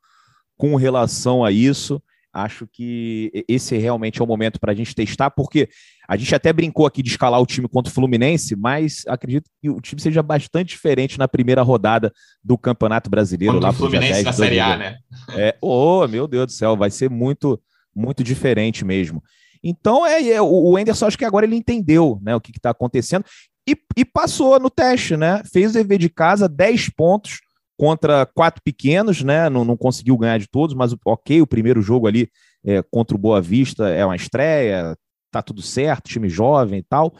com 0.58 0.76
relação 0.76 1.42
a 1.42 1.54
isso. 1.54 2.04
Acho 2.32 2.68
que 2.68 3.32
esse 3.48 3.76
realmente 3.78 4.22
é 4.22 4.24
o 4.24 4.28
momento 4.28 4.60
para 4.60 4.72
a 4.72 4.76
gente 4.76 4.94
testar, 4.94 5.32
porque 5.32 5.68
a 6.08 6.16
gente 6.16 6.34
até 6.34 6.54
brincou 6.54 6.86
aqui 6.86 7.02
de 7.02 7.10
escalar 7.10 7.42
o 7.42 7.46
time 7.46 7.68
contra 7.68 7.92
o 7.92 7.94
Fluminense, 7.94 8.56
mas 8.56 9.04
acredito 9.08 9.50
que 9.62 9.70
o 9.70 9.82
time 9.82 10.00
seja 10.00 10.22
bastante 10.22 10.70
diferente 10.70 11.18
na 11.18 11.28
primeira 11.28 11.64
rodada 11.64 12.14
do 12.44 12.58
Campeonato 12.58 13.10
Brasileiro. 13.10 13.56
Contra 13.56 13.70
lá 13.70 13.74
o 13.74 13.78
Fluminense 13.78 14.14
10, 14.14 14.26
na 14.26 14.34
Série 14.34 14.60
A, 14.60 14.78
né? 14.78 14.98
É, 15.32 15.58
oh, 15.60 16.08
meu 16.08 16.28
Deus 16.28 16.46
do 16.46 16.52
céu, 16.52 16.78
vai 16.78 16.92
ser 16.92 17.10
muito, 17.10 17.60
muito 17.96 18.24
diferente 18.24 18.86
mesmo. 18.86 19.24
Então, 19.64 20.06
é, 20.06 20.30
é 20.30 20.42
o 20.42 20.78
Enderson, 20.78 21.08
acho 21.08 21.18
que 21.18 21.26
agora 21.26 21.46
ele 21.46 21.56
entendeu 21.56 22.20
né, 22.22 22.36
o 22.36 22.40
que 22.40 22.52
está 22.52 22.70
acontecendo 22.70 23.26
e, 23.68 23.78
e, 23.96 24.06
passou 24.06 24.60
no 24.60 24.70
teste, 24.70 25.16
né? 25.16 25.44
Fez 25.52 25.72
o 25.72 25.74
dever 25.74 26.00
de 26.00 26.10
casa, 26.10 26.50
10 26.50 26.90
pontos 26.90 27.40
contra 27.80 28.26
quatro 28.26 28.62
pequenos, 28.62 29.24
né? 29.24 29.50
Não, 29.50 29.64
não 29.64 29.78
conseguiu 29.78 30.18
ganhar 30.18 30.38
de 30.38 30.50
todos, 30.50 30.76
mas 30.76 30.94
ok, 31.06 31.42
o 31.42 31.48
primeiro 31.48 31.82
jogo 31.82 32.08
ali 32.08 32.30
é, 32.66 32.84
contra 32.92 33.16
o 33.16 33.20
Boa 33.20 33.40
Vista 33.40 33.88
é 33.88 34.06
uma 34.06 34.18
estreia, 34.18 34.98
tá 35.32 35.42
tudo 35.42 35.62
certo, 35.62 36.10
time 36.10 36.28
jovem 36.28 36.80
e 36.80 36.84
tal. 36.84 37.16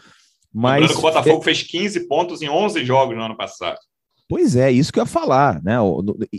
Mas 0.52 0.82
Lembrando 0.82 0.92
que 0.92 0.98
o 0.98 1.02
Botafogo 1.02 1.40
é... 1.40 1.44
fez 1.44 1.62
15 1.62 2.06
pontos 2.06 2.42
em 2.42 2.50
11 2.50 2.84
jogos 2.84 3.16
no 3.16 3.22
ano 3.22 3.38
passado. 3.38 3.78
Pois 4.28 4.54
é, 4.54 4.70
isso 4.70 4.92
que 4.92 5.00
eu 5.00 5.04
ia 5.04 5.06
falar, 5.06 5.62
né? 5.62 5.76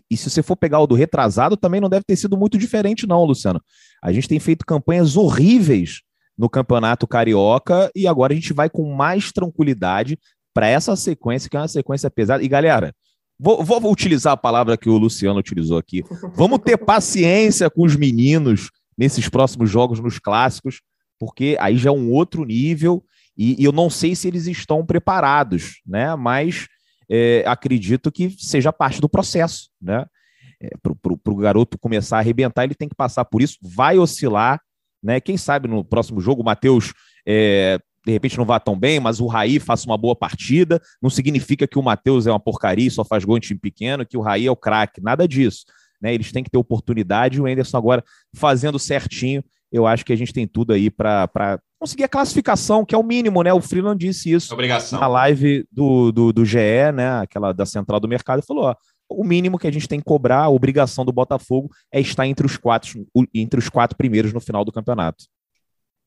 E 0.09 0.15
se 0.15 0.29
você 0.29 0.43
for 0.43 0.55
pegar 0.55 0.79
o 0.79 0.87
do 0.87 0.93
retrasado, 0.93 1.57
também 1.57 1.81
não 1.81 1.89
deve 1.89 2.05
ter 2.05 2.15
sido 2.15 2.37
muito 2.37 2.59
diferente, 2.59 3.07
não, 3.07 3.25
Luciano. 3.25 3.59
A 4.03 4.13
gente 4.13 4.27
tem 4.27 4.39
feito 4.39 4.67
campanhas 4.67 5.17
horríveis 5.17 6.01
no 6.37 6.47
Campeonato 6.47 7.07
Carioca 7.07 7.89
e 7.95 8.07
agora 8.07 8.33
a 8.33 8.35
gente 8.35 8.53
vai 8.53 8.69
com 8.69 8.93
mais 8.93 9.31
tranquilidade 9.31 10.17
para 10.53 10.67
essa 10.67 10.95
sequência, 10.95 11.49
que 11.49 11.57
é 11.57 11.59
uma 11.59 11.67
sequência 11.67 12.09
pesada. 12.09 12.43
E 12.43 12.47
galera, 12.47 12.93
Vou, 13.43 13.63
vou, 13.63 13.91
utilizar 13.91 14.33
a 14.33 14.37
palavra 14.37 14.77
que 14.77 14.87
o 14.87 14.99
Luciano 14.99 15.39
utilizou 15.39 15.75
aqui. 15.75 16.03
Vamos 16.35 16.59
ter 16.59 16.77
paciência 16.77 17.71
com 17.71 17.83
os 17.83 17.95
meninos 17.95 18.69
nesses 18.95 19.27
próximos 19.27 19.67
jogos, 19.67 19.99
nos 19.99 20.19
clássicos, 20.19 20.81
porque 21.19 21.57
aí 21.59 21.75
já 21.75 21.89
é 21.89 21.93
um 21.93 22.11
outro 22.11 22.45
nível 22.45 23.03
e, 23.35 23.59
e 23.59 23.65
eu 23.65 23.71
não 23.71 23.89
sei 23.89 24.13
se 24.13 24.27
eles 24.27 24.45
estão 24.45 24.85
preparados, 24.85 25.81
né? 25.83 26.15
Mas 26.15 26.67
é, 27.09 27.43
acredito 27.47 28.11
que 28.11 28.29
seja 28.37 28.71
parte 28.71 29.01
do 29.01 29.09
processo, 29.09 29.71
né? 29.81 30.05
É, 30.61 30.69
Para 30.79 31.33
o 31.33 31.35
garoto 31.35 31.79
começar 31.79 32.17
a 32.17 32.19
arrebentar, 32.19 32.63
ele 32.63 32.75
tem 32.75 32.87
que 32.87 32.95
passar 32.95 33.25
por 33.25 33.41
isso, 33.41 33.57
vai 33.63 33.97
oscilar, 33.97 34.61
né? 35.01 35.19
Quem 35.19 35.35
sabe 35.35 35.67
no 35.67 35.83
próximo 35.83 36.21
jogo 36.21 36.43
o 36.43 36.45
Matheus 36.45 36.93
é, 37.27 37.79
de 38.05 38.11
repente 38.11 38.37
não 38.37 38.45
vá 38.45 38.59
tão 38.59 38.77
bem, 38.77 38.99
mas 38.99 39.19
o 39.19 39.27
Raí 39.27 39.59
faça 39.59 39.85
uma 39.85 39.97
boa 39.97 40.15
partida. 40.15 40.81
Não 41.01 41.09
significa 41.09 41.67
que 41.67 41.77
o 41.77 41.83
Matheus 41.83 42.25
é 42.25 42.31
uma 42.31 42.39
porcaria 42.39 42.87
e 42.87 42.91
só 42.91 43.03
faz 43.03 43.23
gol 43.23 43.37
em 43.37 43.41
time 43.41 43.59
pequeno, 43.59 44.05
que 44.05 44.17
o 44.17 44.21
Raí 44.21 44.47
é 44.47 44.51
o 44.51 44.55
craque, 44.55 45.01
nada 45.01 45.27
disso. 45.27 45.65
Né? 46.01 46.13
Eles 46.13 46.31
têm 46.31 46.43
que 46.43 46.49
ter 46.49 46.57
oportunidade. 46.57 47.39
O 47.39 47.47
Enderson 47.47 47.77
agora 47.77 48.03
fazendo 48.35 48.79
certinho, 48.79 49.43
eu 49.71 49.85
acho 49.85 50.03
que 50.03 50.11
a 50.11 50.15
gente 50.15 50.33
tem 50.33 50.47
tudo 50.47 50.73
aí 50.73 50.89
para 50.89 51.59
conseguir 51.79 52.03
a 52.03 52.09
classificação, 52.09 52.83
que 52.83 52.93
é 52.93 52.97
o 52.97 53.03
mínimo, 53.03 53.41
né? 53.41 53.53
O 53.53 53.61
Freeland 53.61 53.97
disse 53.97 54.31
isso 54.31 54.53
Obrigação. 54.53 54.99
na 54.99 55.07
live 55.07 55.65
do, 55.71 56.11
do, 56.11 56.33
do 56.33 56.45
GE, 56.45 56.91
né? 56.93 57.21
Aquela 57.21 57.53
da 57.53 57.65
central 57.65 57.99
do 57.99 58.07
mercado, 58.07 58.43
falou: 58.45 58.65
ó, 58.65 58.75
o 59.09 59.23
mínimo 59.23 59.57
que 59.57 59.67
a 59.67 59.71
gente 59.71 59.87
tem 59.87 59.99
que 59.99 60.05
cobrar, 60.05 60.43
a 60.43 60.49
obrigação 60.49 61.05
do 61.05 61.11
Botafogo 61.11 61.69
é 61.91 62.01
estar 62.01 62.27
entre 62.27 62.45
os 62.45 62.57
quatro, 62.57 63.05
entre 63.33 63.59
os 63.59 63.69
quatro 63.69 63.95
primeiros 63.95 64.33
no 64.33 64.41
final 64.41 64.65
do 64.65 64.71
campeonato. 64.71 65.25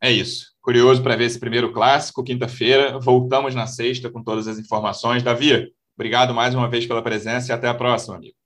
É 0.05 0.11
isso. 0.12 0.53
Curioso 0.61 1.03
para 1.03 1.17
ver 1.17 1.25
esse 1.25 1.40
primeiro 1.40 1.73
clássico, 1.73 2.23
quinta-feira. 2.23 2.99
Voltamos 2.99 3.55
na 3.55 3.67
sexta 3.67 4.11
com 4.11 4.23
todas 4.23 4.47
as 4.47 4.59
informações. 4.59 5.23
Davi, 5.23 5.73
obrigado 5.97 6.35
mais 6.35 6.55
uma 6.55 6.69
vez 6.69 6.85
pela 6.85 7.03
presença 7.03 7.51
e 7.51 7.55
até 7.55 7.69
a 7.69 7.75
próxima, 7.75 8.17
amigo. 8.17 8.37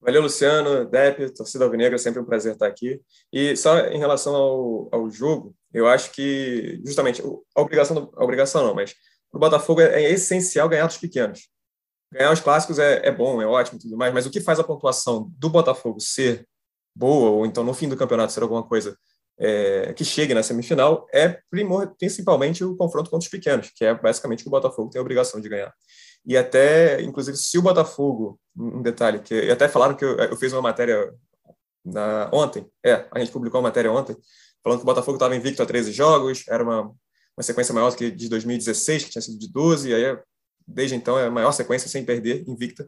Valeu, 0.00 0.22
Luciano, 0.22 0.88
Depp, 0.88 1.34
torcida 1.34 1.64
alvinegra, 1.64 1.98
sempre 1.98 2.20
um 2.20 2.24
prazer 2.24 2.52
estar 2.52 2.68
aqui. 2.68 3.00
E 3.32 3.56
só 3.56 3.80
em 3.86 3.98
relação 3.98 4.32
ao, 4.32 4.88
ao 4.92 5.10
jogo, 5.10 5.56
eu 5.74 5.88
acho 5.88 6.12
que, 6.12 6.80
justamente, 6.86 7.20
a 7.20 7.60
obrigação, 7.60 8.08
a 8.16 8.22
obrigação 8.22 8.64
não, 8.64 8.72
mas 8.72 8.94
para 9.28 9.38
o 9.38 9.40
Botafogo 9.40 9.80
é, 9.80 10.04
é, 10.04 10.10
essencial 10.12 10.68
ganhar 10.68 10.86
dos 10.86 10.98
pequenos. 10.98 11.48
Ganhar 12.12 12.32
os 12.32 12.38
clássicos 12.38 12.78
é, 12.78 13.08
é 13.08 13.10
bom, 13.10 13.42
é 13.42 13.46
ótimo 13.46 13.80
tudo 13.80 13.96
mais, 13.96 14.14
mas 14.14 14.24
o 14.24 14.30
que 14.30 14.40
faz 14.40 14.60
a 14.60 14.64
pontuação 14.64 15.32
do 15.36 15.50
Botafogo 15.50 15.98
ser 15.98 16.46
boa, 16.94 17.30
ou 17.30 17.44
então 17.44 17.64
no 17.64 17.74
fim 17.74 17.88
do 17.88 17.96
campeonato 17.96 18.32
ser 18.32 18.44
alguma 18.44 18.62
coisa 18.62 18.96
é, 19.40 19.94
que 19.94 20.04
chegue 20.04 20.34
na 20.34 20.42
semifinal 20.42 21.06
é 21.12 21.40
principalmente 21.98 22.62
o 22.62 22.76
confronto 22.76 23.10
contra 23.10 23.24
os 23.24 23.30
pequenos, 23.30 23.70
que 23.74 23.84
é 23.84 23.94
basicamente 23.94 24.40
o 24.40 24.42
que 24.42 24.48
o 24.48 24.50
Botafogo 24.50 24.90
tem 24.90 24.98
a 24.98 25.02
obrigação 25.02 25.40
de 25.40 25.48
ganhar. 25.48 25.72
E 26.26 26.36
até, 26.36 27.00
inclusive, 27.00 27.38
se 27.38 27.56
o 27.56 27.62
Botafogo, 27.62 28.38
um 28.54 28.82
detalhe, 28.82 29.20
que 29.20 29.50
até 29.50 29.66
falaram 29.66 29.96
que 29.96 30.04
eu, 30.04 30.14
eu 30.18 30.36
fiz 30.36 30.52
uma 30.52 30.60
matéria 30.60 31.10
na, 31.82 32.28
ontem, 32.30 32.66
é, 32.84 33.06
a 33.10 33.18
gente 33.18 33.32
publicou 33.32 33.58
uma 33.58 33.68
matéria 33.68 33.90
ontem, 33.90 34.14
falando 34.62 34.80
que 34.80 34.84
o 34.84 34.86
Botafogo 34.86 35.16
estava 35.16 35.34
invicto 35.34 35.62
a 35.62 35.66
13 35.66 35.90
jogos, 35.90 36.44
era 36.46 36.62
uma, 36.62 36.82
uma 36.82 37.42
sequência 37.42 37.72
maior 37.72 37.96
que 37.96 38.10
de 38.10 38.28
2016, 38.28 39.04
que 39.04 39.10
tinha 39.10 39.22
sido 39.22 39.38
de 39.38 39.50
12, 39.50 39.88
e 39.88 39.94
aí, 39.94 40.18
desde 40.68 40.94
então, 40.94 41.18
é 41.18 41.26
a 41.26 41.30
maior 41.30 41.52
sequência 41.52 41.88
sem 41.88 42.04
perder, 42.04 42.44
invicta, 42.46 42.86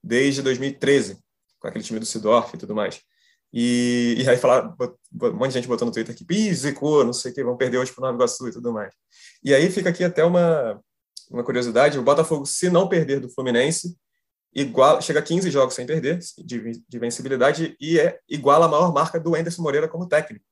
desde 0.00 0.42
2013, 0.42 1.18
com 1.58 1.66
aquele 1.66 1.82
time 1.82 1.98
do 1.98 2.06
Sidorf 2.06 2.54
e 2.54 2.58
tudo 2.58 2.76
mais. 2.76 3.00
E, 3.52 4.16
e 4.18 4.28
aí 4.28 4.36
falar, 4.36 4.74
um 4.78 5.32
monte 5.32 5.48
de 5.48 5.54
gente 5.54 5.68
botou 5.68 5.86
no 5.86 5.92
Twitter 5.92 6.14
que 6.14 6.24
Ih, 6.30 6.54
zicou, 6.54 7.04
não 7.04 7.12
sei 7.12 7.32
o 7.32 7.34
que, 7.34 7.42
vão 7.42 7.56
perder 7.56 7.78
hoje 7.78 7.92
para 7.92 8.02
o 8.02 8.04
Nova 8.04 8.16
Iguaçu 8.16 8.48
e 8.48 8.52
tudo 8.52 8.72
mais. 8.72 8.92
E 9.42 9.54
aí 9.54 9.70
fica 9.70 9.88
aqui 9.88 10.04
até 10.04 10.24
uma, 10.24 10.80
uma 11.30 11.42
curiosidade: 11.42 11.98
o 11.98 12.02
Botafogo, 12.02 12.44
se 12.44 12.68
não 12.68 12.88
perder 12.88 13.20
do 13.20 13.30
Fluminense, 13.30 13.96
igual, 14.54 15.00
chega 15.00 15.20
a 15.20 15.22
15 15.22 15.50
jogos 15.50 15.74
sem 15.74 15.86
perder 15.86 16.18
de, 16.38 16.82
de 16.86 16.98
vencibilidade 16.98 17.76
e 17.80 17.98
é 17.98 18.18
igual 18.28 18.62
a 18.62 18.68
maior 18.68 18.92
marca 18.92 19.18
do 19.18 19.34
Anderson 19.34 19.62
Moreira 19.62 19.88
como 19.88 20.06
técnico. 20.06 20.44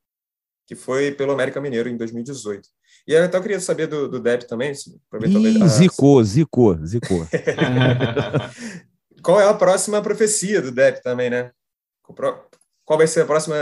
que 0.66 0.74
foi 0.74 1.12
pelo 1.12 1.32
América 1.32 1.60
Mineiro 1.60 1.88
em 1.88 1.96
2018. 1.96 2.68
E 3.06 3.12
eu 3.12 3.24
até 3.24 3.40
queria 3.40 3.60
saber 3.60 3.86
do, 3.86 4.08
do 4.08 4.18
Depp 4.18 4.48
também. 4.48 4.72
Ih, 4.72 5.62
a... 5.62 5.66
zicou, 5.66 6.24
zicou, 6.24 6.76
zicou. 6.84 7.26
Qual 9.22 9.40
é 9.40 9.48
a 9.48 9.54
próxima 9.54 10.00
profecia 10.00 10.62
do 10.62 10.72
Depp 10.72 11.02
também, 11.02 11.30
né? 11.30 11.52
Qual 12.86 12.96
vai 12.96 13.08
ser 13.08 13.22
a 13.22 13.26
próxima 13.26 13.56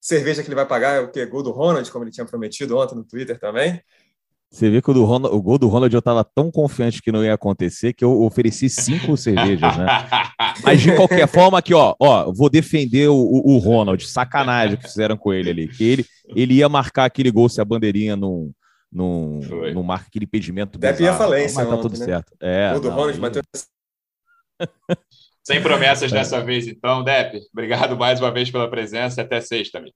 cerveja 0.00 0.42
que 0.42 0.48
ele 0.48 0.56
vai 0.56 0.66
pagar? 0.66 0.96
É 0.96 1.00
o 1.00 1.10
que? 1.10 1.24
Gol 1.24 1.42
do 1.42 1.52
Ronald, 1.52 1.90
como 1.90 2.04
ele 2.04 2.10
tinha 2.10 2.26
prometido 2.26 2.76
ontem 2.76 2.96
no 2.96 3.04
Twitter 3.04 3.38
também? 3.38 3.80
Você 4.50 4.68
vê 4.68 4.82
que 4.82 4.90
o, 4.90 5.04
Ronald, 5.04 5.32
o, 5.32 5.40
gol 5.40 5.58
do 5.58 5.68
Ronald 5.68 5.94
eu 5.94 6.00
estava 6.00 6.24
tão 6.24 6.50
confiante 6.50 7.00
que 7.00 7.12
não 7.12 7.24
ia 7.24 7.34
acontecer 7.34 7.92
que 7.92 8.04
eu 8.04 8.20
ofereci 8.22 8.68
cinco 8.68 9.14
cervejas, 9.16 9.76
né? 9.78 9.86
Mas 10.64 10.80
de 10.80 10.96
qualquer 10.96 11.28
forma, 11.28 11.56
aqui, 11.56 11.72
ó, 11.72 11.94
ó, 12.00 12.32
vou 12.32 12.50
defender 12.50 13.08
o, 13.08 13.14
o, 13.14 13.58
Ronald, 13.58 14.04
sacanagem 14.04 14.76
que 14.76 14.88
fizeram 14.88 15.16
com 15.16 15.32
ele 15.32 15.50
ali, 15.50 15.68
que 15.68 15.84
ele, 15.84 16.06
ele 16.34 16.54
ia 16.54 16.68
marcar 16.68 17.04
aquele 17.04 17.30
gol 17.30 17.48
se 17.48 17.60
a 17.60 17.64
bandeirinha 17.64 18.16
não, 18.16 18.50
não, 18.92 19.38
não 19.72 19.84
marca 19.84 20.08
aquele 20.08 20.24
impedimento. 20.24 20.76
Deve 20.76 21.04
ir 21.04 21.08
a 21.08 21.16
falência, 21.16 21.64
mas 21.64 21.68
tá 21.68 21.76
tudo 21.76 21.96
né? 21.96 22.04
certo. 22.04 22.32
É, 22.40 22.72
gol 22.72 22.80
do 22.80 22.88
não, 22.88 22.96
Ronald, 22.96 23.20
Matheus. 23.20 23.44
Sem 25.46 25.62
promessas 25.62 26.12
dessa 26.12 26.42
vez, 26.44 26.68
então, 26.68 27.02
Depp. 27.02 27.40
Obrigado 27.52 27.96
mais 27.96 28.20
uma 28.20 28.30
vez 28.30 28.50
pela 28.50 28.68
presença. 28.68 29.22
Até 29.22 29.40
sexta, 29.40 29.78
amigo. 29.78 29.94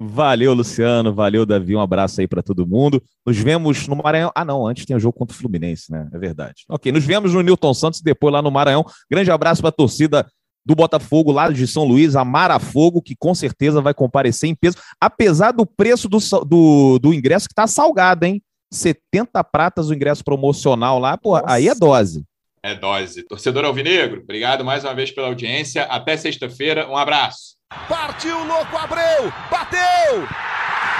Valeu, 0.00 0.52
Luciano. 0.52 1.14
Valeu, 1.14 1.46
Davi. 1.46 1.74
Um 1.74 1.80
abraço 1.80 2.20
aí 2.20 2.28
para 2.28 2.42
todo 2.42 2.66
mundo. 2.66 3.02
Nos 3.26 3.38
vemos 3.38 3.86
no 3.88 3.96
Maranhão. 3.96 4.30
Ah, 4.34 4.44
não, 4.44 4.66
antes 4.66 4.84
tem 4.84 4.96
o 4.96 5.00
jogo 5.00 5.16
contra 5.16 5.34
o 5.34 5.38
Fluminense, 5.38 5.90
né? 5.90 6.08
É 6.12 6.18
verdade. 6.18 6.64
Ok, 6.68 6.92
nos 6.92 7.04
vemos 7.04 7.32
no 7.32 7.42
Newton 7.42 7.72
Santos 7.72 8.00
e 8.00 8.04
depois 8.04 8.32
lá 8.32 8.42
no 8.42 8.50
Maranhão. 8.50 8.84
Grande 9.10 9.30
abraço 9.30 9.62
para 9.62 9.70
a 9.70 9.72
torcida 9.72 10.26
do 10.66 10.74
Botafogo, 10.74 11.30
lá 11.30 11.50
de 11.50 11.66
São 11.66 11.84
Luís, 11.84 12.16
a 12.16 12.24
Marafogo, 12.24 13.02
que 13.02 13.14
com 13.14 13.34
certeza 13.34 13.82
vai 13.82 13.92
comparecer 13.92 14.48
em 14.48 14.54
peso, 14.54 14.78
apesar 14.98 15.52
do 15.52 15.66
preço 15.66 16.08
do, 16.08 16.18
do, 16.44 16.98
do 16.98 17.12
ingresso 17.12 17.46
que 17.48 17.54
tá 17.54 17.66
salgado, 17.66 18.24
hein? 18.24 18.42
70 18.72 19.44
pratas 19.44 19.88
o 19.88 19.94
ingresso 19.94 20.24
promocional 20.24 20.98
lá, 20.98 21.18
pô, 21.18 21.36
aí 21.44 21.68
é 21.68 21.74
dose. 21.74 22.24
É 22.64 22.74
dose. 22.74 23.22
Torcedor 23.24 23.66
Alvinegro, 23.66 24.22
obrigado 24.22 24.64
mais 24.64 24.84
uma 24.84 24.94
vez 24.94 25.10
pela 25.10 25.26
audiência. 25.26 25.82
Até 25.82 26.16
sexta-feira. 26.16 26.88
Um 26.88 26.96
abraço. 26.96 27.56
Partiu, 27.86 28.42
louco, 28.42 28.74
Abreu! 28.74 29.30
Bateu! 29.50 30.20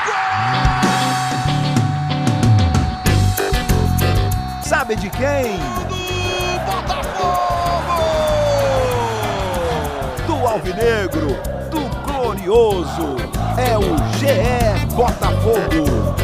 Gol! 0.04 0.14
Sabe 4.62 4.94
de 4.96 5.08
quem? 5.08 5.56
Do 5.88 6.60
Botafogo! 6.66 8.02
Do 10.26 10.46
Alvinegro, 10.46 11.28
do 11.70 11.80
Glorioso. 12.04 13.16
É 13.56 13.78
o 13.78 13.96
GE 14.18 14.94
Botafogo. 14.94 16.23